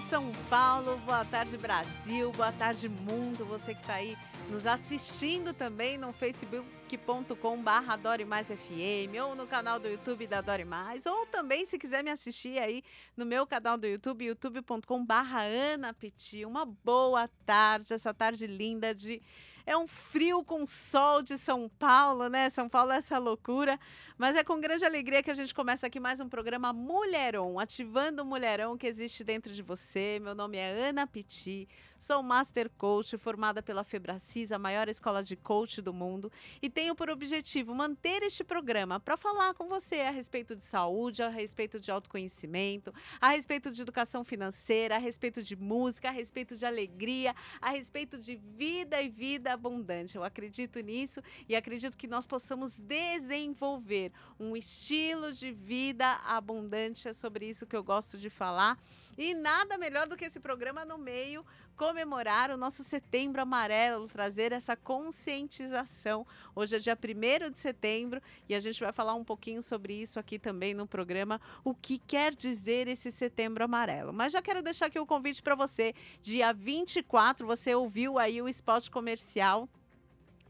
São 0.00 0.32
Paulo. 0.50 0.98
Boa 0.98 1.24
tarde, 1.24 1.56
Brasil. 1.56 2.32
Boa 2.32 2.52
tarde, 2.52 2.88
mundo. 2.88 3.44
Você 3.44 3.74
que 3.74 3.80
está 3.80 3.94
aí 3.94 4.16
nos 4.50 4.66
assistindo 4.66 5.52
também 5.52 5.96
no 5.96 6.12
facebook.com 6.12 7.62
barra 7.62 7.94
Adore 7.94 8.24
Mais 8.24 8.48
FM 8.48 9.14
ou 9.24 9.34
no 9.34 9.46
canal 9.46 9.78
do 9.78 9.88
YouTube 9.88 10.26
da 10.26 10.38
Adore 10.38 10.64
Mais 10.64 11.06
ou 11.06 11.26
também 11.26 11.64
se 11.64 11.78
quiser 11.78 12.02
me 12.02 12.10
assistir 12.10 12.58
aí 12.58 12.82
no 13.16 13.24
meu 13.24 13.46
canal 13.46 13.78
do 13.78 13.86
YouTube, 13.86 14.24
youtube.com 14.24 15.04
barra 15.04 15.42
Ana 15.42 15.94
Piti. 15.94 16.44
Uma 16.44 16.64
boa 16.64 17.28
tarde, 17.46 17.94
essa 17.94 18.12
tarde 18.12 18.46
linda 18.46 18.94
de 18.94 19.22
é 19.66 19.76
um 19.76 19.86
frio 19.86 20.44
com 20.44 20.66
sol 20.66 21.22
de 21.22 21.38
São 21.38 21.70
Paulo, 21.78 22.28
né? 22.28 22.50
São 22.50 22.68
Paulo 22.68 22.92
é 22.92 22.96
essa 22.96 23.18
loucura. 23.18 23.80
Mas 24.16 24.36
é 24.36 24.44
com 24.44 24.60
grande 24.60 24.84
alegria 24.84 25.24
que 25.24 25.30
a 25.30 25.34
gente 25.34 25.52
começa 25.52 25.88
aqui 25.88 25.98
mais 25.98 26.20
um 26.20 26.28
programa 26.28 26.72
Mulherão, 26.72 27.58
ativando 27.58 28.22
o 28.22 28.24
mulherão 28.24 28.78
que 28.78 28.86
existe 28.86 29.24
dentro 29.24 29.52
de 29.52 29.60
você. 29.60 30.20
Meu 30.22 30.36
nome 30.36 30.56
é 30.56 30.70
Ana 30.70 31.04
Piti, 31.04 31.68
sou 31.98 32.22
Master 32.22 32.70
Coach, 32.78 33.18
formada 33.18 33.60
pela 33.60 33.82
Febracis, 33.82 34.52
a 34.52 34.58
maior 34.58 34.88
escola 34.88 35.20
de 35.20 35.34
coach 35.34 35.82
do 35.82 35.92
mundo, 35.92 36.30
e 36.62 36.70
tenho 36.70 36.94
por 36.94 37.10
objetivo 37.10 37.74
manter 37.74 38.22
este 38.22 38.44
programa 38.44 39.00
para 39.00 39.16
falar 39.16 39.52
com 39.54 39.66
você 39.66 40.02
a 40.02 40.12
respeito 40.12 40.54
de 40.54 40.62
saúde, 40.62 41.20
a 41.20 41.28
respeito 41.28 41.80
de 41.80 41.90
autoconhecimento, 41.90 42.94
a 43.20 43.30
respeito 43.30 43.72
de 43.72 43.82
educação 43.82 44.22
financeira, 44.22 44.94
a 44.94 44.98
respeito 44.98 45.42
de 45.42 45.56
música, 45.56 46.08
a 46.08 46.12
respeito 46.12 46.56
de 46.56 46.64
alegria, 46.64 47.34
a 47.60 47.70
respeito 47.70 48.16
de 48.16 48.36
vida 48.36 49.02
e 49.02 49.08
vida 49.08 49.52
abundante. 49.52 50.14
Eu 50.14 50.22
acredito 50.22 50.78
nisso 50.78 51.20
e 51.48 51.56
acredito 51.56 51.98
que 51.98 52.06
nós 52.06 52.28
possamos 52.28 52.78
desenvolver 52.78 54.03
um 54.38 54.56
estilo 54.56 55.32
de 55.32 55.52
vida 55.52 56.20
abundante. 56.26 57.08
É 57.08 57.12
sobre 57.12 57.46
isso 57.46 57.66
que 57.66 57.76
eu 57.76 57.84
gosto 57.84 58.18
de 58.18 58.30
falar. 58.30 58.78
E 59.16 59.34
nada 59.34 59.78
melhor 59.78 60.08
do 60.08 60.16
que 60.16 60.24
esse 60.24 60.40
programa 60.40 60.84
no 60.84 60.98
meio 60.98 61.44
comemorar 61.76 62.50
o 62.50 62.56
nosso 62.56 62.84
Setembro 62.84 63.42
Amarelo, 63.42 64.08
trazer 64.08 64.52
essa 64.52 64.76
conscientização. 64.76 66.26
Hoje 66.54 66.76
é 66.76 66.78
dia 66.78 66.96
1 66.96 67.50
de 67.50 67.58
setembro 67.58 68.22
e 68.48 68.54
a 68.54 68.60
gente 68.60 68.80
vai 68.80 68.92
falar 68.92 69.14
um 69.14 69.24
pouquinho 69.24 69.60
sobre 69.60 69.94
isso 69.94 70.18
aqui 70.18 70.38
também 70.38 70.72
no 70.72 70.86
programa, 70.86 71.40
o 71.64 71.74
que 71.74 71.98
quer 71.98 72.34
dizer 72.34 72.86
esse 72.86 73.10
Setembro 73.10 73.64
Amarelo. 73.64 74.12
Mas 74.12 74.32
já 74.32 74.40
quero 74.40 74.62
deixar 74.62 74.86
aqui 74.86 74.98
o 74.98 75.06
convite 75.06 75.42
para 75.42 75.54
você. 75.54 75.94
Dia 76.22 76.52
24, 76.52 77.46
você 77.46 77.74
ouviu 77.74 78.18
aí 78.18 78.40
o 78.40 78.48
spot 78.48 78.88
comercial. 78.90 79.68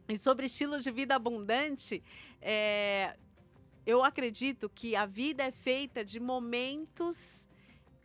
E 0.06 0.18
sobre 0.18 0.44
estilo 0.44 0.80
de 0.80 0.90
vida 0.90 1.14
abundante, 1.14 2.02
é, 2.42 3.16
eu 3.86 4.02
acredito 4.02 4.68
que 4.68 4.96
a 4.96 5.06
vida 5.06 5.42
é 5.42 5.50
feita 5.50 6.04
de 6.04 6.18
momentos 6.18 7.43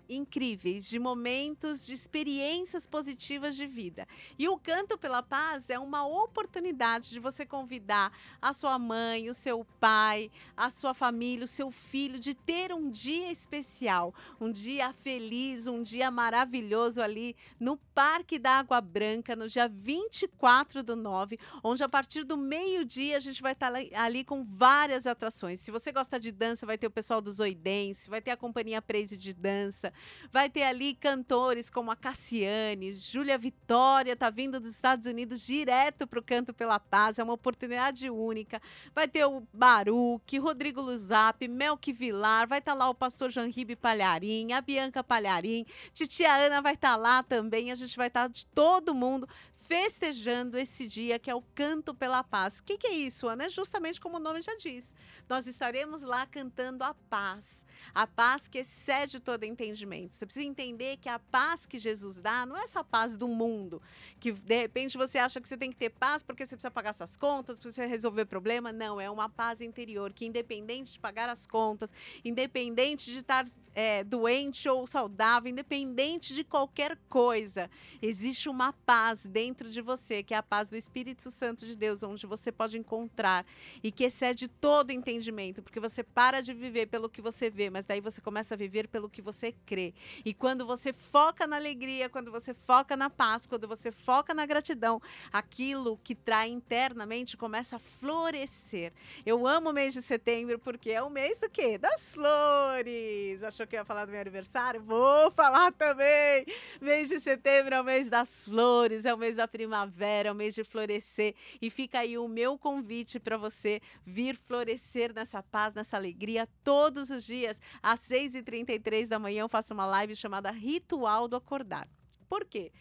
incríveis, 0.10 0.86
de 0.88 0.98
momentos, 0.98 1.86
de 1.86 1.94
experiências 1.94 2.88
positivas 2.88 3.56
de 3.56 3.68
vida. 3.68 4.08
E 4.38 4.50
o 4.50 4.58
Canto 4.58 4.98
pela 4.98 5.22
Paz 5.22 5.70
é 5.70 5.78
uma 5.78 6.06
oportunidade 6.06 7.10
de 7.12 7.20
você 7.20 7.46
convidar 7.46 8.12
a 8.42 8.52
sua 8.54 8.80
mãe, 8.80 9.30
o 9.30 9.34
seu 9.34 9.66
pai, 9.80 10.32
a 10.58 10.70
sua 10.70 10.94
família, 10.94 11.46
o 11.46 11.48
seu 11.48 11.72
filho, 11.72 12.20
de 12.20 12.34
ter 12.34 12.74
um 12.74 12.90
dia 12.90 13.32
especial, 13.32 14.14
um 14.42 14.52
dia 14.52 14.92
feliz, 14.94 15.68
um 15.68 15.84
dia 15.84 16.10
maravilhoso 16.10 17.02
ali 17.02 17.36
no 17.60 17.78
Parque 17.78 18.40
da 18.40 18.52
Água 18.60 18.82
Branca, 18.82 19.36
no 19.36 19.48
dia 19.48 19.68
24 19.68 20.82
do 20.82 20.96
9, 20.96 21.38
onde 21.64 21.84
a 21.84 21.90
partir 21.90 22.24
do 22.24 22.38
meio-dia 22.38 23.18
a 23.18 23.20
gente 23.20 23.42
vai 23.42 23.54
estar 23.54 23.72
ali 23.74 24.24
com 24.24 24.44
várias 24.44 25.06
atrações. 25.06 25.60
Se 25.60 25.72
você 25.72 25.92
gosta 25.92 26.20
de 26.20 26.32
dança, 26.32 26.66
vai 26.66 26.78
ter 26.78 26.88
o 26.88 26.92
pessoal 26.92 27.22
do 27.22 27.32
Zoidense, 27.32 28.10
vai 28.10 28.22
ter 28.22 28.32
a 28.32 28.38
companhia 28.38 28.82
Praise 28.82 29.18
de 29.18 29.34
dança, 29.34 29.94
Vai 30.32 30.50
ter 30.50 30.64
ali 30.64 30.96
cantores 30.96 31.70
como 31.70 31.92
a 31.92 31.96
Cassiane, 31.96 32.94
Júlia 32.96 33.38
Vitória, 33.38 34.16
tá 34.16 34.30
vindo 34.30 34.60
dos 34.60 34.72
Estados 34.72 35.06
Unidos 35.06 35.46
direto 35.46 36.06
para 36.06 36.20
o 36.20 36.24
Canto 36.24 36.54
pela 36.54 36.80
Paz, 36.80 37.20
é 37.20 37.24
uma 37.24 37.34
oportunidade 37.34 38.10
única. 38.10 38.62
Vai 38.94 39.08
ter 39.08 39.26
o 39.26 39.44
Baruque, 39.54 40.38
Rodrigo 40.38 40.82
Luzap, 40.82 41.48
Melk 41.48 41.92
Vilar, 41.92 42.48
vai 42.48 42.60
estar 42.60 42.74
tá 42.74 42.78
lá 42.78 42.90
o 42.90 42.96
pastor 42.96 43.30
Jean 43.30 43.48
Ribe 43.48 43.76
Palharim, 43.76 44.54
a 44.54 44.62
Bianca 44.62 45.04
Palharim, 45.04 45.66
Titia 45.94 46.34
Ana 46.34 46.62
vai 46.62 46.74
estar 46.74 46.92
tá 46.92 46.96
lá 46.96 47.24
também, 47.24 47.72
a 47.72 47.76
gente 47.76 47.96
vai 47.98 48.08
estar 48.08 48.24
tá 48.24 48.28
de 48.28 48.46
todo 48.48 48.94
mundo 48.94 49.28
festejando 49.70 50.58
esse 50.58 50.88
dia 50.88 51.20
que 51.20 51.30
é 51.30 51.36
o 51.36 51.44
Canto 51.54 51.94
pela 51.94 52.24
Paz. 52.24 52.58
O 52.58 52.64
que, 52.64 52.76
que, 52.76 52.88
é 52.88 52.92
isso, 52.92 53.28
Ana? 53.28 53.46
É 53.46 53.50
justamente 53.50 54.02
como 54.02 54.18
o 54.18 54.20
nome 54.20 54.42
já 54.42 54.56
diz. 54.56 54.92
Nós 55.30 55.46
estaremos 55.46 56.02
lá 56.02 56.26
cantando 56.26 56.84
a 56.84 56.96
paz. 57.08 57.64
A 57.94 58.06
paz 58.06 58.48
que 58.48 58.60
excede 58.60 59.20
todo 59.20 59.44
entendimento. 59.44 60.16
Você 60.16 60.26
precisa 60.26 60.46
entender 60.46 60.98
que 60.98 61.10
a 61.10 61.20
paz 61.20 61.66
que 61.66 61.78
Jesus 61.78 62.20
dá 62.20 62.46
não 62.46 62.58
é 62.58 62.64
essa 62.64 62.84
paz 62.84 63.18
do 63.18 63.28
mundo, 63.28 63.82
que 64.20 64.32
de 64.32 64.58
repente 64.58 64.98
você 64.98 65.18
acha 65.18 65.42
que 65.42 65.48
você 65.48 65.58
tem 65.58 65.72
que 65.72 65.78
ter 65.78 65.90
paz 65.90 66.24
porque 66.24 66.46
você 66.46 66.56
precisa 66.56 66.72
pagar 66.72 66.94
suas 66.94 67.16
contas, 67.16 67.60
precisa 67.60 67.86
resolver 67.86 68.26
problema. 68.26 68.72
Não, 68.72 69.00
é 69.00 69.10
uma 69.10 69.30
paz 69.30 69.62
interior 69.62 70.14
que, 70.14 70.26
independente 70.26 70.94
de 70.94 71.00
pagar 71.00 71.30
as 71.30 71.46
contas, 71.46 71.92
independente 72.24 73.12
de 73.12 73.20
estar 73.20 73.46
é, 73.74 74.04
doente 74.04 74.68
ou 74.68 74.86
saudável, 74.86 75.50
independente 75.50 76.34
de 76.34 76.44
qualquer 76.44 76.98
coisa, 77.08 77.70
existe 78.02 78.50
uma 78.50 78.74
paz 78.74 79.26
dentro 79.26 79.70
de 79.70 79.82
você, 79.82 80.22
que 80.24 80.34
é 80.34 80.38
a 80.38 80.44
paz 80.44 80.70
do 80.70 80.76
Espírito 80.76 81.30
Santo 81.32 81.66
de 81.66 81.76
Deus, 81.76 82.04
onde 82.04 82.26
você 82.26 82.52
pode 82.52 82.78
encontrar 82.78 83.46
e 83.84 83.92
que 83.92 84.04
excede 84.04 84.48
todo 84.48 84.92
entendimento, 84.92 85.62
porque 85.62 85.80
você 85.80 86.04
para 86.04 86.42
de 86.42 86.54
viver 86.54 86.88
pelo 86.88 87.10
que 87.10 87.22
você 87.22 87.50
vê, 87.50 87.69
mas 87.70 87.86
daí 87.86 88.02
você 88.02 88.22
começa 88.22 88.54
a 88.54 88.58
viver 88.58 88.88
pelo 88.88 89.10
que 89.10 89.22
você 89.22 89.54
crê. 89.66 89.94
E 90.26 90.34
quando 90.34 90.66
você 90.66 90.92
foca 90.94 91.48
na 91.48 91.56
alegria, 91.56 92.10
quando 92.10 92.32
você 92.32 92.54
foca 92.54 92.96
na 92.96 93.10
paz, 93.10 93.46
quando 93.46 93.68
você 93.68 93.92
foca 93.92 94.34
na 94.34 94.46
gratidão, 94.46 95.02
aquilo 95.32 96.00
que 96.04 96.16
trai 96.16 96.50
internamente 96.50 97.38
começa 97.38 97.78
a 97.78 97.80
florescer. 97.80 98.94
Eu 99.26 99.48
amo 99.48 99.70
o 99.70 99.74
mês 99.74 99.94
de 99.94 100.02
setembro 100.02 100.60
porque 100.60 100.92
é 100.92 101.02
o 101.02 101.10
mês 101.10 101.40
do 101.40 101.50
quê? 101.50 101.78
Das 101.78 102.14
flores. 102.16 103.44
Achou 103.44 103.68
que 103.68 103.76
ia 103.76 103.86
falar 103.86 104.06
do 104.06 104.12
meu 104.12 104.22
aniversário? 104.22 104.82
Vou 104.82 105.32
falar 105.32 105.72
também. 105.72 106.46
Mês 106.82 107.10
de 107.10 107.20
setembro 107.20 107.76
é 107.76 107.82
o 107.82 107.84
mês 107.84 108.08
das 108.08 108.48
flores, 108.48 109.06
é 109.06 109.14
o 109.14 109.18
mês 109.18 109.36
da 109.36 109.48
primavera, 109.48 110.30
é 110.30 110.32
o 110.32 110.36
mês 110.36 110.56
de 110.56 110.64
florescer. 110.64 111.36
E 111.62 111.70
fica 111.70 112.00
aí 112.00 112.18
o 112.18 112.28
meu 112.28 112.58
convite 112.58 113.20
para 113.20 113.38
você 113.38 113.82
vir 114.06 114.36
florescer 114.36 115.14
nessa 115.14 115.42
paz, 115.44 115.74
nessa 115.74 115.98
alegria 115.98 116.48
todos 116.64 117.10
os 117.10 117.26
dias. 117.26 117.59
Às 117.82 118.02
6h33 118.02 119.08
da 119.08 119.20
manhã 119.20 119.42
eu 119.42 119.50
faço 119.50 119.74
uma 119.74 119.86
live 119.86 120.16
chamada 120.16 120.52
Ritual 120.52 121.28
do 121.28 121.36
Acordar. 121.36 121.88
Por 122.28 122.46
quê? 122.46 122.72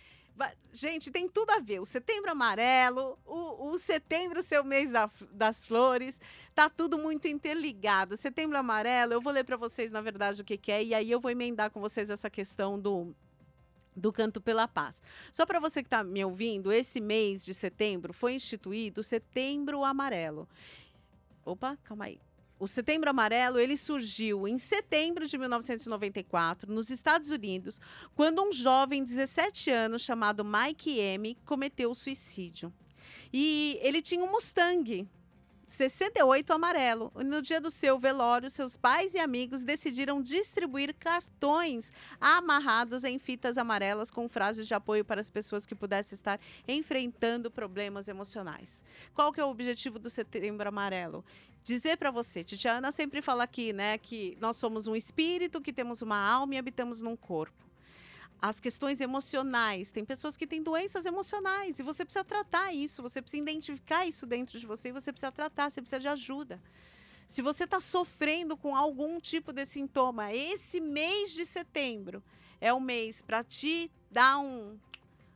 Gente, 0.72 1.10
tem 1.10 1.28
tudo 1.28 1.50
a 1.50 1.58
ver. 1.58 1.80
O 1.80 1.84
setembro 1.84 2.30
amarelo, 2.30 3.18
o, 3.26 3.70
o 3.70 3.78
setembro 3.78 4.42
seu 4.42 4.62
mês 4.62 4.90
da, 4.90 5.10
das 5.32 5.64
flores, 5.64 6.20
tá 6.54 6.70
tudo 6.70 6.96
muito 6.96 7.26
interligado. 7.26 8.16
Setembro 8.16 8.56
amarelo, 8.56 9.12
eu 9.12 9.20
vou 9.20 9.32
ler 9.32 9.44
para 9.44 9.56
vocês, 9.56 9.90
na 9.90 10.00
verdade, 10.00 10.42
o 10.42 10.44
que, 10.44 10.56
que 10.56 10.70
é, 10.70 10.84
e 10.84 10.94
aí 10.94 11.10
eu 11.10 11.18
vou 11.18 11.30
emendar 11.30 11.70
com 11.70 11.80
vocês 11.80 12.10
essa 12.10 12.30
questão 12.30 12.78
do 12.78 13.14
do 13.98 14.12
Canto 14.12 14.40
pela 14.40 14.68
Paz. 14.68 15.02
Só 15.32 15.44
para 15.44 15.58
você 15.58 15.82
que 15.82 15.88
está 15.88 16.04
me 16.04 16.24
ouvindo, 16.24 16.70
esse 16.70 17.00
mês 17.00 17.44
de 17.44 17.52
setembro 17.52 18.12
foi 18.12 18.34
instituído 18.34 19.02
Setembro 19.02 19.84
Amarelo. 19.84 20.48
Opa, 21.44 21.76
calma 21.82 22.04
aí. 22.04 22.20
O 22.58 22.66
Setembro 22.66 23.08
Amarelo 23.08 23.58
ele 23.58 23.76
surgiu 23.76 24.48
em 24.48 24.58
setembro 24.58 25.26
de 25.26 25.38
1994 25.38 26.72
nos 26.72 26.90
Estados 26.90 27.30
Unidos, 27.30 27.80
quando 28.16 28.42
um 28.42 28.52
jovem 28.52 29.04
de 29.04 29.10
17 29.10 29.70
anos 29.70 30.02
chamado 30.02 30.44
Mike 30.44 30.98
M 30.98 31.36
cometeu 31.44 31.94
suicídio. 31.94 32.72
E 33.32 33.78
ele 33.80 34.02
tinha 34.02 34.24
um 34.24 34.30
Mustang 34.32 35.08
68 35.68 36.50
amarelo. 36.52 37.12
No 37.14 37.42
dia 37.42 37.60
do 37.60 37.70
seu 37.70 37.98
velório, 37.98 38.48
seus 38.48 38.76
pais 38.76 39.14
e 39.14 39.18
amigos 39.18 39.62
decidiram 39.62 40.22
distribuir 40.22 40.94
cartões 40.94 41.92
amarrados 42.18 43.04
em 43.04 43.18
fitas 43.18 43.58
amarelas 43.58 44.10
com 44.10 44.28
frases 44.28 44.66
de 44.66 44.74
apoio 44.74 45.04
para 45.04 45.20
as 45.20 45.30
pessoas 45.30 45.66
que 45.66 45.74
pudessem 45.74 46.16
estar 46.16 46.40
enfrentando 46.66 47.50
problemas 47.50 48.08
emocionais. 48.08 48.82
Qual 49.14 49.32
que 49.32 49.40
é 49.40 49.44
o 49.44 49.50
objetivo 49.50 49.98
do 49.98 50.08
Setembro 50.08 50.68
Amarelo? 50.68 51.24
Dizer 51.68 51.98
para 51.98 52.10
você, 52.10 52.42
Titiana 52.42 52.90
sempre 52.90 53.20
fala 53.20 53.44
aqui, 53.44 53.74
né, 53.74 53.98
que 53.98 54.38
nós 54.40 54.56
somos 54.56 54.86
um 54.86 54.96
espírito, 54.96 55.60
que 55.60 55.70
temos 55.70 56.00
uma 56.00 56.16
alma 56.16 56.54
e 56.54 56.56
habitamos 56.56 57.02
num 57.02 57.14
corpo 57.14 57.68
as 58.40 58.58
questões 58.58 59.02
emocionais. 59.02 59.90
Tem 59.90 60.02
pessoas 60.02 60.34
que 60.34 60.46
têm 60.46 60.62
doenças 60.62 61.04
emocionais 61.04 61.78
e 61.78 61.82
você 61.82 62.06
precisa 62.06 62.24
tratar 62.24 62.72
isso, 62.72 63.02
você 63.02 63.20
precisa 63.20 63.42
identificar 63.42 64.06
isso 64.06 64.26
dentro 64.26 64.58
de 64.58 64.64
você 64.64 64.88
e 64.88 64.92
você 64.92 65.12
precisa 65.12 65.30
tratar, 65.30 65.70
você 65.70 65.82
precisa 65.82 66.00
de 66.00 66.08
ajuda. 66.08 66.58
Se 67.26 67.42
você 67.42 67.64
está 67.64 67.80
sofrendo 67.80 68.56
com 68.56 68.74
algum 68.74 69.20
tipo 69.20 69.52
de 69.52 69.66
sintoma, 69.66 70.32
esse 70.32 70.80
mês 70.80 71.32
de 71.32 71.44
setembro 71.44 72.22
é 72.62 72.72
o 72.72 72.80
mês 72.80 73.20
para 73.20 73.44
te 73.44 73.90
dar 74.10 74.38
um 74.38 74.78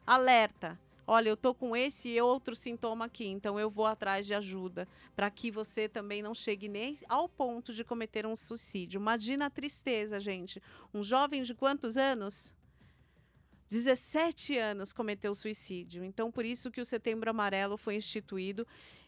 alerta. 0.06 0.80
Olha, 1.14 1.28
eu 1.28 1.36
tô 1.36 1.52
com 1.52 1.76
esse 1.76 2.08
e 2.08 2.22
outro 2.22 2.56
sintoma 2.56 3.04
aqui, 3.04 3.26
então 3.26 3.60
eu 3.60 3.68
vou 3.68 3.84
atrás 3.84 4.24
de 4.24 4.32
ajuda 4.32 4.88
para 5.14 5.30
que 5.30 5.50
você 5.50 5.86
também 5.86 6.22
não 6.22 6.34
chegue 6.34 6.68
nem 6.68 6.96
ao 7.06 7.28
ponto 7.28 7.70
de 7.74 7.84
cometer 7.84 8.24
um 8.24 8.34
suicídio. 8.34 8.98
Imagina 8.98 9.44
a 9.44 9.50
tristeza, 9.50 10.18
gente. 10.18 10.62
Um 10.94 11.02
jovem 11.02 11.42
de 11.42 11.54
quantos 11.54 11.98
anos? 11.98 12.54
17 13.68 14.56
anos 14.56 14.94
cometeu 14.94 15.34
suicídio. 15.34 16.02
Então, 16.02 16.32
por 16.32 16.46
isso 16.46 16.70
que 16.70 16.80
o 16.80 16.84
Setembro 16.86 17.28
Amarelo 17.28 17.76
foi 17.76 17.96
instituído 17.96 18.66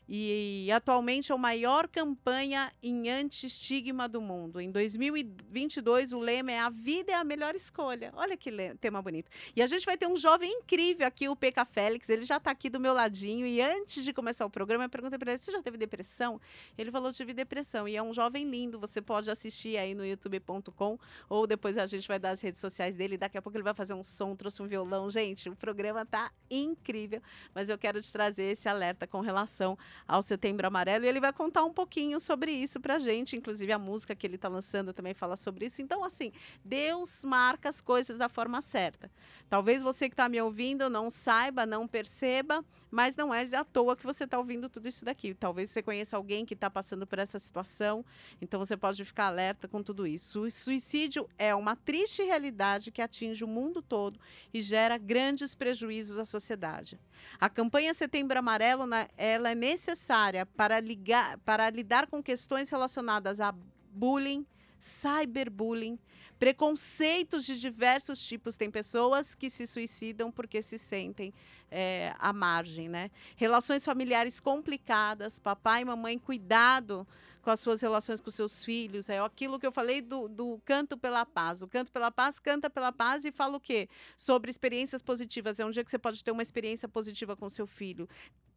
e 0.09 0.71
atualmente 0.71 1.33
é 1.33 1.35
a 1.35 1.39
maior 1.39 1.89
campanha 1.89 2.71
em 2.83 3.09
anti-estigma 3.09 4.07
do 4.07 4.21
mundo. 4.21 4.61
Em 4.61 4.71
2022, 4.71 6.13
o 6.13 6.21
lema 6.21 6.53
é 6.53 6.59
A 6.59 6.69
Vida 6.69 7.13
é 7.13 7.15
a 7.15 7.25
Melhor 7.25 7.55
Escolha. 7.55 8.13
Olha 8.15 8.37
que 8.37 8.51
tema 8.81 9.01
bonito. 9.01 9.31
E 9.57 9.63
a 9.63 9.67
gente 9.67 9.87
vai 9.87 9.97
ter 9.97 10.07
um 10.07 10.17
jovem 10.17 10.51
incrível 10.51 11.07
aqui, 11.07 11.29
o 11.29 11.35
PK 11.35 11.65
Félix. 11.65 12.09
Ele 12.11 12.23
já 12.23 12.37
está 12.37 12.51
aqui 12.51 12.69
do 12.69 12.79
meu 12.79 12.93
ladinho. 12.93 13.47
E 13.47 13.63
antes 13.63 14.05
de 14.05 14.13
começar 14.13 14.45
o 14.45 14.51
programa, 14.51 14.85
eu 14.85 14.91
perguntei 14.91 15.19
para 15.19 15.33
ele: 15.33 15.39
Você 15.39 15.51
já 15.51 15.63
teve 15.63 15.79
depressão? 15.79 16.39
Ele 16.77 16.91
falou: 16.91 17.11
Tive 17.13 17.33
depressão. 17.33 17.89
E 17.89 17.97
é 17.97 18.03
um 18.03 18.13
jovem 18.13 18.49
lindo. 18.49 18.79
Você 18.79 19.01
pode 19.01 19.31
assistir 19.31 19.79
aí 19.79 19.95
no 19.95 20.05
youtube.com 20.05 20.99
ou 21.31 21.47
depois 21.47 21.79
a 21.79 21.87
gente 21.87 22.07
vai 22.07 22.19
dar 22.19 22.31
as 22.31 22.43
redes 22.43 22.61
sociais 22.61 22.95
dele. 22.95 23.17
Daqui 23.17 23.39
a 23.39 23.43
pouco 23.43 23.57
ele 23.57 23.65
vai 23.65 23.75
fazer 23.75 23.95
um 23.95 24.03
som, 24.03 24.37
trouxe 24.37 24.63
um 24.63 24.67
violão. 24.67 25.11
Gente, 25.11 25.49
o 25.49 25.57
programa 25.57 26.05
tá 26.05 26.31
incrível. 26.51 27.23
Mas 27.55 27.71
eu 27.71 27.79
quero 27.79 28.03
te 28.03 28.13
trazer 28.13 28.45
esse 28.45 28.69
alerta 28.69 29.07
com 29.07 29.21
relação 29.21 29.79
ao 30.07 30.23
Setembro 30.23 30.67
Amarelo 30.67 31.05
e 31.05 31.09
ele 31.09 31.21
vai 31.21 31.33
contar 31.33 31.65
um 31.65 31.73
pouquinho 31.73 32.19
sobre 32.21 32.53
isso 32.53 32.81
pra 32.81 32.99
gente, 32.99 33.37
inclusive 33.37 33.73
a 33.73 33.79
música 33.79 34.15
que 34.15 34.27
ele 34.27 34.37
está 34.37 34.49
lançando 34.49 34.93
também 34.93 35.15
fala 35.15 35.37
sobre 35.37 35.67
isso. 35.67 35.83
Então, 35.83 36.05
assim, 36.05 36.33
Deus 36.65 37.25
marca 37.25 37.69
as 37.69 37.81
coisas 37.81 38.19
da 38.19 38.29
forma 38.29 38.61
certa. 38.61 39.11
Talvez 39.49 39.83
você 39.83 40.09
que 40.09 40.15
está 40.15 40.29
me 40.29 40.41
ouvindo 40.41 40.89
não 40.91 41.11
saiba, 41.11 41.67
não 41.67 41.87
perceba, 41.87 42.65
mas 42.95 43.17
não 43.17 43.35
é 43.35 43.45
à 43.57 43.65
toa 43.65 43.97
que 43.97 44.05
você 44.05 44.23
está 44.23 44.39
ouvindo 44.39 44.69
tudo 44.69 44.87
isso 44.87 45.05
daqui. 45.05 45.35
Talvez 45.35 45.69
você 45.69 45.83
conheça 45.83 46.17
alguém 46.17 46.47
que 46.47 46.55
está 46.55 46.71
passando 46.71 47.05
por 47.05 47.19
essa 47.19 47.41
situação, 47.41 48.05
então 48.41 48.59
você 48.59 48.77
pode 48.77 49.05
ficar 49.05 49.27
alerta 49.27 49.67
com 49.67 49.83
tudo 49.83 50.07
isso. 50.07 50.43
O 50.43 50.51
suicídio 50.51 51.29
é 51.37 51.53
uma 51.55 51.75
triste 51.75 52.23
realidade 52.23 52.93
que 52.93 53.03
atinge 53.03 53.43
o 53.43 53.49
mundo 53.49 53.83
todo 53.83 54.21
e 54.53 54.61
gera 54.61 54.97
grandes 54.97 55.57
prejuízos 55.57 56.21
à 56.21 56.25
sociedade. 56.25 56.99
A 57.41 57.49
campanha 57.49 57.93
Setembro 57.95 58.39
Amarelo, 58.39 58.85
ela 59.17 59.51
é 59.51 59.55
necessária 59.85 60.47
para, 60.47 60.81
ligar, 60.81 61.39
para 61.39 61.69
lidar 61.69 62.07
com 62.07 62.23
questões 62.23 62.71
relacionadas 62.71 63.39
a 63.39 63.55
bullying, 63.93 64.47
cyberbullying, 64.79 65.99
preconceitos 66.39 67.45
de 67.45 67.61
diversos 67.61 68.19
tipos. 68.27 68.57
Tem 68.57 68.71
pessoas 68.71 69.35
que 69.35 69.51
se 69.51 69.67
suicidam 69.67 70.33
porque 70.33 70.63
se 70.63 70.79
sentem 70.79 71.35
é, 71.71 72.15
à 72.19 72.33
margem, 72.33 72.89
né? 72.89 73.11
Relações 73.37 73.85
familiares 73.85 74.41
complicadas, 74.41 75.39
papai 75.39 75.83
e 75.83 75.85
mamãe, 75.85 76.19
cuidado 76.19 77.07
com 77.43 77.51
as 77.51 77.61
suas 77.61 77.83
relações 77.83 78.23
com 78.23 78.31
seus 78.31 78.65
filhos. 78.65 79.11
É 79.11 79.19
aquilo 79.19 79.61
que 79.61 79.67
eu 79.67 79.73
falei 79.73 80.01
do, 80.01 80.29
do 80.29 80.59
canto 80.65 80.97
pela 80.97 81.27
paz. 81.27 81.63
O 81.63 81.69
canto 81.69 81.93
pela 81.93 82.11
paz 82.11 82.39
canta 82.39 82.71
pela 82.71 82.91
paz 82.91 83.25
e 83.25 83.31
fala 83.31 83.59
o 83.59 83.61
quê? 83.61 83.87
Sobre 84.17 84.51
experiências 84.51 85.03
positivas. 85.03 85.61
É 85.61 85.67
um 85.67 85.71
dia 85.71 85.85
que 85.85 85.91
você 85.91 85.99
pode 85.99 86.25
ter 86.25 86.31
uma 86.31 86.43
experiência 86.43 86.89
positiva 86.89 87.37
com 87.37 87.49
seu 87.51 87.67
filho 87.67 88.09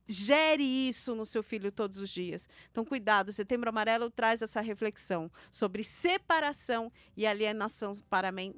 gere 0.08 0.64
isso 0.64 1.16
no 1.16 1.26
seu 1.26 1.44
filho 1.44 1.72
todos 1.72 2.00
os 2.00 2.10
dias. 2.10 2.48
Então, 2.72 2.86
cuidado, 2.86 3.34
Setembro 3.34 3.70
Amarelo 3.70 4.10
traz 4.10 4.42
essa 4.42 4.62
reflexão 4.62 5.30
sobre 5.52 5.84
separação 5.84 6.92
e 7.16 7.28
alienação 7.28 7.94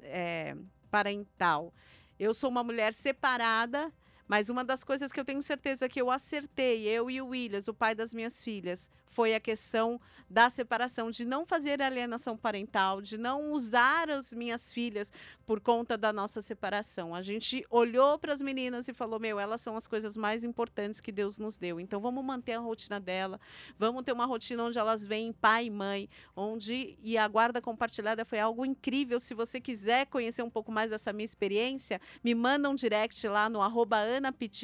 é, 0.02 0.56
parental. 0.90 1.74
Eu 2.18 2.32
sou 2.32 2.48
uma 2.50 2.62
mulher 2.62 2.94
separada 2.94 3.92
mas 4.30 4.48
uma 4.48 4.62
das 4.62 4.84
coisas 4.84 5.10
que 5.10 5.18
eu 5.18 5.24
tenho 5.24 5.42
certeza 5.42 5.88
que 5.88 6.00
eu 6.00 6.08
acertei, 6.08 6.86
eu 6.86 7.10
e 7.10 7.20
o 7.20 7.26
Williams, 7.26 7.66
o 7.66 7.74
pai 7.74 7.96
das 7.96 8.14
minhas 8.14 8.44
filhas, 8.44 8.88
foi 9.10 9.34
a 9.34 9.40
questão 9.40 10.00
da 10.30 10.48
separação, 10.48 11.10
de 11.10 11.24
não 11.24 11.44
fazer 11.44 11.82
alienação 11.82 12.36
parental, 12.36 13.02
de 13.02 13.18
não 13.18 13.50
usar 13.50 14.08
as 14.08 14.32
minhas 14.32 14.72
filhas 14.72 15.12
por 15.44 15.60
conta 15.60 15.98
da 15.98 16.12
nossa 16.12 16.40
separação. 16.40 17.12
A 17.12 17.20
gente 17.20 17.66
olhou 17.68 18.16
para 18.16 18.32
as 18.32 18.40
meninas 18.40 18.86
e 18.86 18.94
falou: 18.94 19.18
meu, 19.18 19.40
elas 19.40 19.60
são 19.60 19.76
as 19.76 19.88
coisas 19.88 20.16
mais 20.16 20.44
importantes 20.44 21.00
que 21.00 21.10
Deus 21.10 21.36
nos 21.36 21.58
deu. 21.58 21.80
Então 21.80 22.00
vamos 22.00 22.24
manter 22.24 22.52
a 22.52 22.60
rotina 22.60 23.00
dela, 23.00 23.40
vamos 23.76 24.04
ter 24.04 24.12
uma 24.12 24.24
rotina 24.24 24.62
onde 24.62 24.78
elas 24.78 25.04
veem 25.04 25.32
pai 25.32 25.66
e 25.66 25.70
mãe, 25.70 26.08
onde. 26.36 26.96
E 27.02 27.18
a 27.18 27.26
guarda 27.26 27.60
compartilhada 27.60 28.24
foi 28.24 28.38
algo 28.38 28.64
incrível. 28.64 29.18
Se 29.18 29.34
você 29.34 29.60
quiser 29.60 30.06
conhecer 30.06 30.42
um 30.42 30.50
pouco 30.50 30.70
mais 30.70 30.90
dessa 30.90 31.12
minha 31.12 31.24
experiência, 31.24 32.00
me 32.22 32.34
manda 32.34 32.70
um 32.70 32.76
direct 32.76 33.26
lá 33.26 33.48
no 33.48 33.60
arroba 33.60 33.98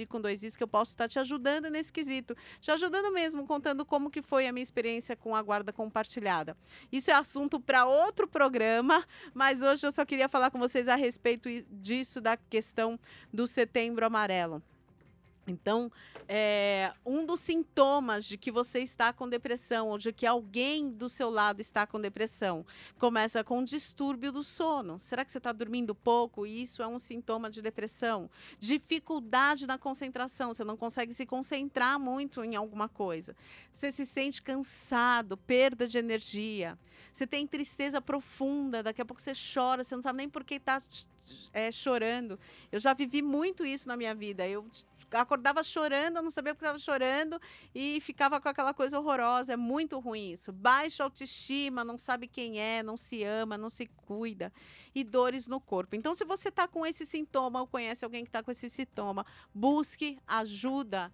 com 0.09 0.21
dois 0.21 0.43
is 0.45 0.57
que 0.57 0.63
eu 0.63 0.69
posso 0.69 0.93
estar 0.93 1.09
te 1.09 1.19
ajudando 1.19 1.69
nesse 1.69 1.93
quesito. 1.93 2.37
Te 2.61 2.71
ajudando 2.71 3.13
mesmo, 3.13 3.45
contando 3.47 3.85
como 3.85 4.11
que 4.11 4.23
foi 4.23 4.36
a 4.45 4.53
minha 4.53 4.63
experiência 4.63 5.17
com 5.17 5.35
a 5.35 5.43
guarda 5.43 5.73
compartilhada. 5.73 6.57
Isso 6.93 7.11
é 7.11 7.15
assunto 7.15 7.59
para 7.59 7.87
outro 7.87 8.29
programa, 8.29 9.05
mas 9.33 9.63
hoje 9.63 9.87
eu 9.87 9.93
só 9.93 10.05
queria 10.05 10.29
falar 10.29 10.51
com 10.51 10.59
vocês 10.59 10.89
a 10.89 10.97
respeito 10.97 11.49
disso, 11.71 12.21
da 12.21 12.37
questão 12.37 12.99
do 13.33 13.47
setembro 13.47 14.05
amarelo. 14.05 14.63
Então, 15.47 15.91
é, 16.29 16.93
um 17.05 17.25
dos 17.25 17.41
sintomas 17.41 18.25
de 18.25 18.37
que 18.37 18.51
você 18.51 18.81
está 18.81 19.13
com 19.13 19.29
depressão 19.29 19.89
ou 19.89 19.99
de 19.99 20.13
que 20.13 20.27
alguém 20.27 20.91
do 20.91 21.09
seu 21.09 21.31
lado 21.31 21.61
está 21.61 21.87
com 21.87 22.01
depressão 22.01 22.67
começa 22.99 23.45
com 23.45 23.61
um 23.61 23.65
distúrbio 23.65 24.33
do 24.33 24.43
sono. 24.43 24.99
Será 24.99 25.25
que 25.25 25.31
você 25.31 25.39
está 25.39 25.53
dormindo 25.53 25.95
pouco? 25.95 26.47
Isso 26.47 26.83
é 26.83 26.87
um 26.87 26.99
sintoma 26.99 27.49
de 27.49 27.63
depressão. 27.63 28.29
Dificuldade 28.59 29.67
na 29.67 29.79
concentração, 29.79 30.53
você 30.53 30.65
não 30.65 30.77
consegue 30.77 31.15
se 31.15 31.25
concentrar 31.25 31.99
muito 31.99 32.43
em 32.43 32.57
alguma 32.57 32.89
coisa. 32.89 33.37
Você 33.73 33.93
se 33.93 34.05
sente 34.05 34.43
cansado, 34.43 35.37
perda 35.37 35.87
de 35.87 35.99
energia. 35.99 36.79
Você 37.13 37.27
tem 37.27 37.47
tristeza 37.47 38.01
profunda, 38.01 38.83
daqui 38.83 39.01
a 39.01 39.05
pouco 39.05 39.23
você 39.23 39.33
chora, 39.55 39.83
você 39.83 39.95
não 39.95 40.03
sabe 40.03 40.19
nem 40.19 40.29
por 40.29 40.45
que 40.45 40.57
está 40.57 40.83
é, 41.53 41.73
chorando. 41.73 42.39
Eu 42.71 42.79
já 42.79 42.93
vivi 42.93 43.23
muito 43.23 43.65
isso 43.65 43.89
na 43.89 43.97
minha 43.97 44.15
vida. 44.15 44.47
Eu 44.47 44.67
acordava 45.13 45.63
chorando, 45.63 46.23
não 46.23 46.31
sabia 46.31 46.55
porque 46.55 46.65
estava 46.65 46.79
chorando 46.79 47.41
e 47.75 48.01
ficava 48.01 48.41
com 48.41 48.49
aquela 48.49 48.75
coisa 48.75 48.99
horrorosa. 48.99 49.53
É 49.53 49.57
muito 49.57 49.99
ruim 49.99 50.33
isso. 50.33 50.53
Baixa 50.53 51.05
autoestima, 51.05 51.85
não 51.85 51.99
sabe 51.99 52.27
quem 52.27 52.61
é, 52.61 52.83
não 52.83 52.97
se 52.97 53.23
ama, 53.23 53.57
não 53.57 53.71
se 53.71 53.87
cuida 53.87 54.53
e 54.95 55.05
dores 55.05 55.47
no 55.47 55.61
corpo. 55.61 55.95
Então, 55.95 56.15
se 56.15 56.25
você 56.25 56.49
está 56.49 56.67
com 56.67 56.87
esse 56.87 57.05
sintoma 57.05 57.61
ou 57.61 57.67
conhece 57.67 58.05
alguém 58.05 58.25
que 58.25 58.29
está 58.29 58.43
com 58.43 58.51
esse 58.51 58.71
sintoma, 58.71 59.27
busque 59.55 60.19
ajuda 60.27 61.13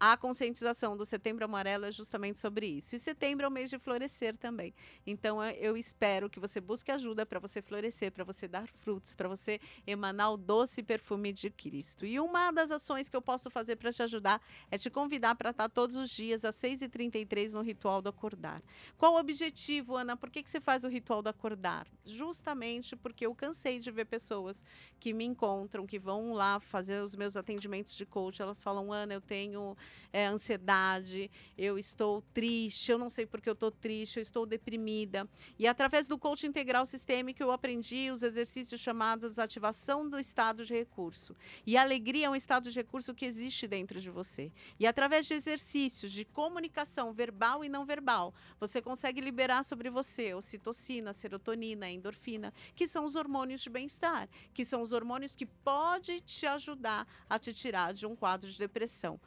a 0.00 0.16
conscientização 0.16 0.96
do 0.96 1.04
Setembro 1.04 1.44
Amarelo 1.44 1.84
é 1.84 1.90
justamente 1.90 2.38
sobre 2.38 2.66
isso. 2.66 2.94
E 2.94 2.98
setembro 2.98 3.44
é 3.44 3.48
o 3.48 3.52
mês 3.52 3.68
de 3.68 3.78
florescer 3.78 4.36
também. 4.36 4.72
Então 5.06 5.44
eu 5.44 5.76
espero 5.76 6.30
que 6.30 6.38
você 6.38 6.60
busque 6.60 6.90
ajuda 6.92 7.26
para 7.26 7.40
você 7.40 7.60
florescer, 7.60 8.12
para 8.12 8.24
você 8.24 8.46
dar 8.46 8.66
frutos, 8.68 9.14
para 9.14 9.28
você 9.28 9.60
emanar 9.86 10.32
o 10.32 10.36
doce 10.36 10.82
perfume 10.82 11.32
de 11.32 11.50
Cristo. 11.50 12.06
E 12.06 12.20
uma 12.20 12.50
das 12.52 12.70
ações 12.70 13.08
que 13.08 13.16
eu 13.16 13.22
posso 13.22 13.50
fazer 13.50 13.76
para 13.76 13.92
te 13.92 14.02
ajudar 14.02 14.40
é 14.70 14.78
te 14.78 14.88
convidar 14.88 15.34
para 15.34 15.50
estar 15.50 15.68
todos 15.68 15.96
os 15.96 16.10
dias 16.10 16.44
às 16.44 16.54
6h33 16.56 17.52
no 17.52 17.62
Ritual 17.62 18.00
do 18.00 18.08
Acordar. 18.08 18.62
Qual 18.96 19.14
o 19.14 19.18
objetivo, 19.18 19.96
Ana? 19.96 20.16
Por 20.16 20.30
que, 20.30 20.42
que 20.42 20.50
você 20.50 20.60
faz 20.60 20.84
o 20.84 20.88
Ritual 20.88 21.22
do 21.22 21.28
Acordar? 21.28 21.86
Justamente 22.04 22.94
porque 22.94 23.26
eu 23.26 23.34
cansei 23.34 23.78
de 23.78 23.90
ver 23.90 24.04
pessoas 24.04 24.64
que 25.00 25.12
me 25.12 25.24
encontram, 25.24 25.86
que 25.86 25.98
vão 25.98 26.32
lá 26.32 26.60
fazer 26.60 27.02
os 27.02 27.16
meus 27.16 27.36
atendimentos 27.36 27.96
de 27.96 28.06
coach, 28.06 28.40
elas 28.40 28.62
falam, 28.62 28.92
Ana, 28.92 29.14
eu 29.14 29.20
tenho 29.20 29.76
é, 30.12 30.26
ansiedade, 30.26 31.30
eu 31.56 31.78
estou 31.78 32.22
triste, 32.32 32.92
eu 32.92 32.98
não 32.98 33.08
sei 33.08 33.26
porque 33.26 33.48
eu 33.48 33.54
estou 33.54 33.70
triste, 33.70 34.16
eu 34.16 34.22
estou 34.22 34.46
deprimida. 34.46 35.28
E 35.58 35.66
através 35.66 36.06
do 36.06 36.18
coaching 36.18 36.48
integral 36.48 36.86
sistêmico 36.86 37.42
eu 37.42 37.50
aprendi 37.50 38.10
os 38.10 38.22
exercícios 38.22 38.80
chamados 38.80 39.38
ativação 39.38 40.08
do 40.08 40.18
estado 40.18 40.64
de 40.64 40.74
recurso. 40.74 41.34
E 41.66 41.76
alegria 41.76 42.26
é 42.26 42.30
um 42.30 42.36
estado 42.36 42.70
de 42.70 42.76
recurso 42.78 43.14
que 43.14 43.24
existe 43.24 43.66
dentro 43.66 44.00
de 44.00 44.10
você. 44.10 44.52
E 44.78 44.86
através 44.86 45.26
de 45.26 45.34
exercícios 45.34 46.12
de 46.12 46.24
comunicação 46.24 47.12
verbal 47.12 47.64
e 47.64 47.68
não 47.68 47.84
verbal, 47.84 48.34
você 48.60 48.80
consegue 48.80 49.20
liberar 49.20 49.64
sobre 49.64 49.90
você 49.90 50.34
ocitocina, 50.34 51.12
serotonina, 51.12 51.90
endorfina, 51.90 52.52
que 52.74 52.86
são 52.86 53.04
os 53.04 53.16
hormônios 53.16 53.60
de 53.60 53.70
bem-estar, 53.70 54.28
que 54.52 54.64
são 54.64 54.82
os 54.82 54.92
hormônios 54.92 55.36
que 55.36 55.46
podem 55.46 56.20
te 56.20 56.46
ajudar 56.46 57.06
a 57.28 57.38
te 57.38 57.52
tirar 57.52 57.92
de 57.92 58.06
um 58.06 58.14
quadro 58.14 58.50
de 58.50 58.58
depressão. 58.58 59.20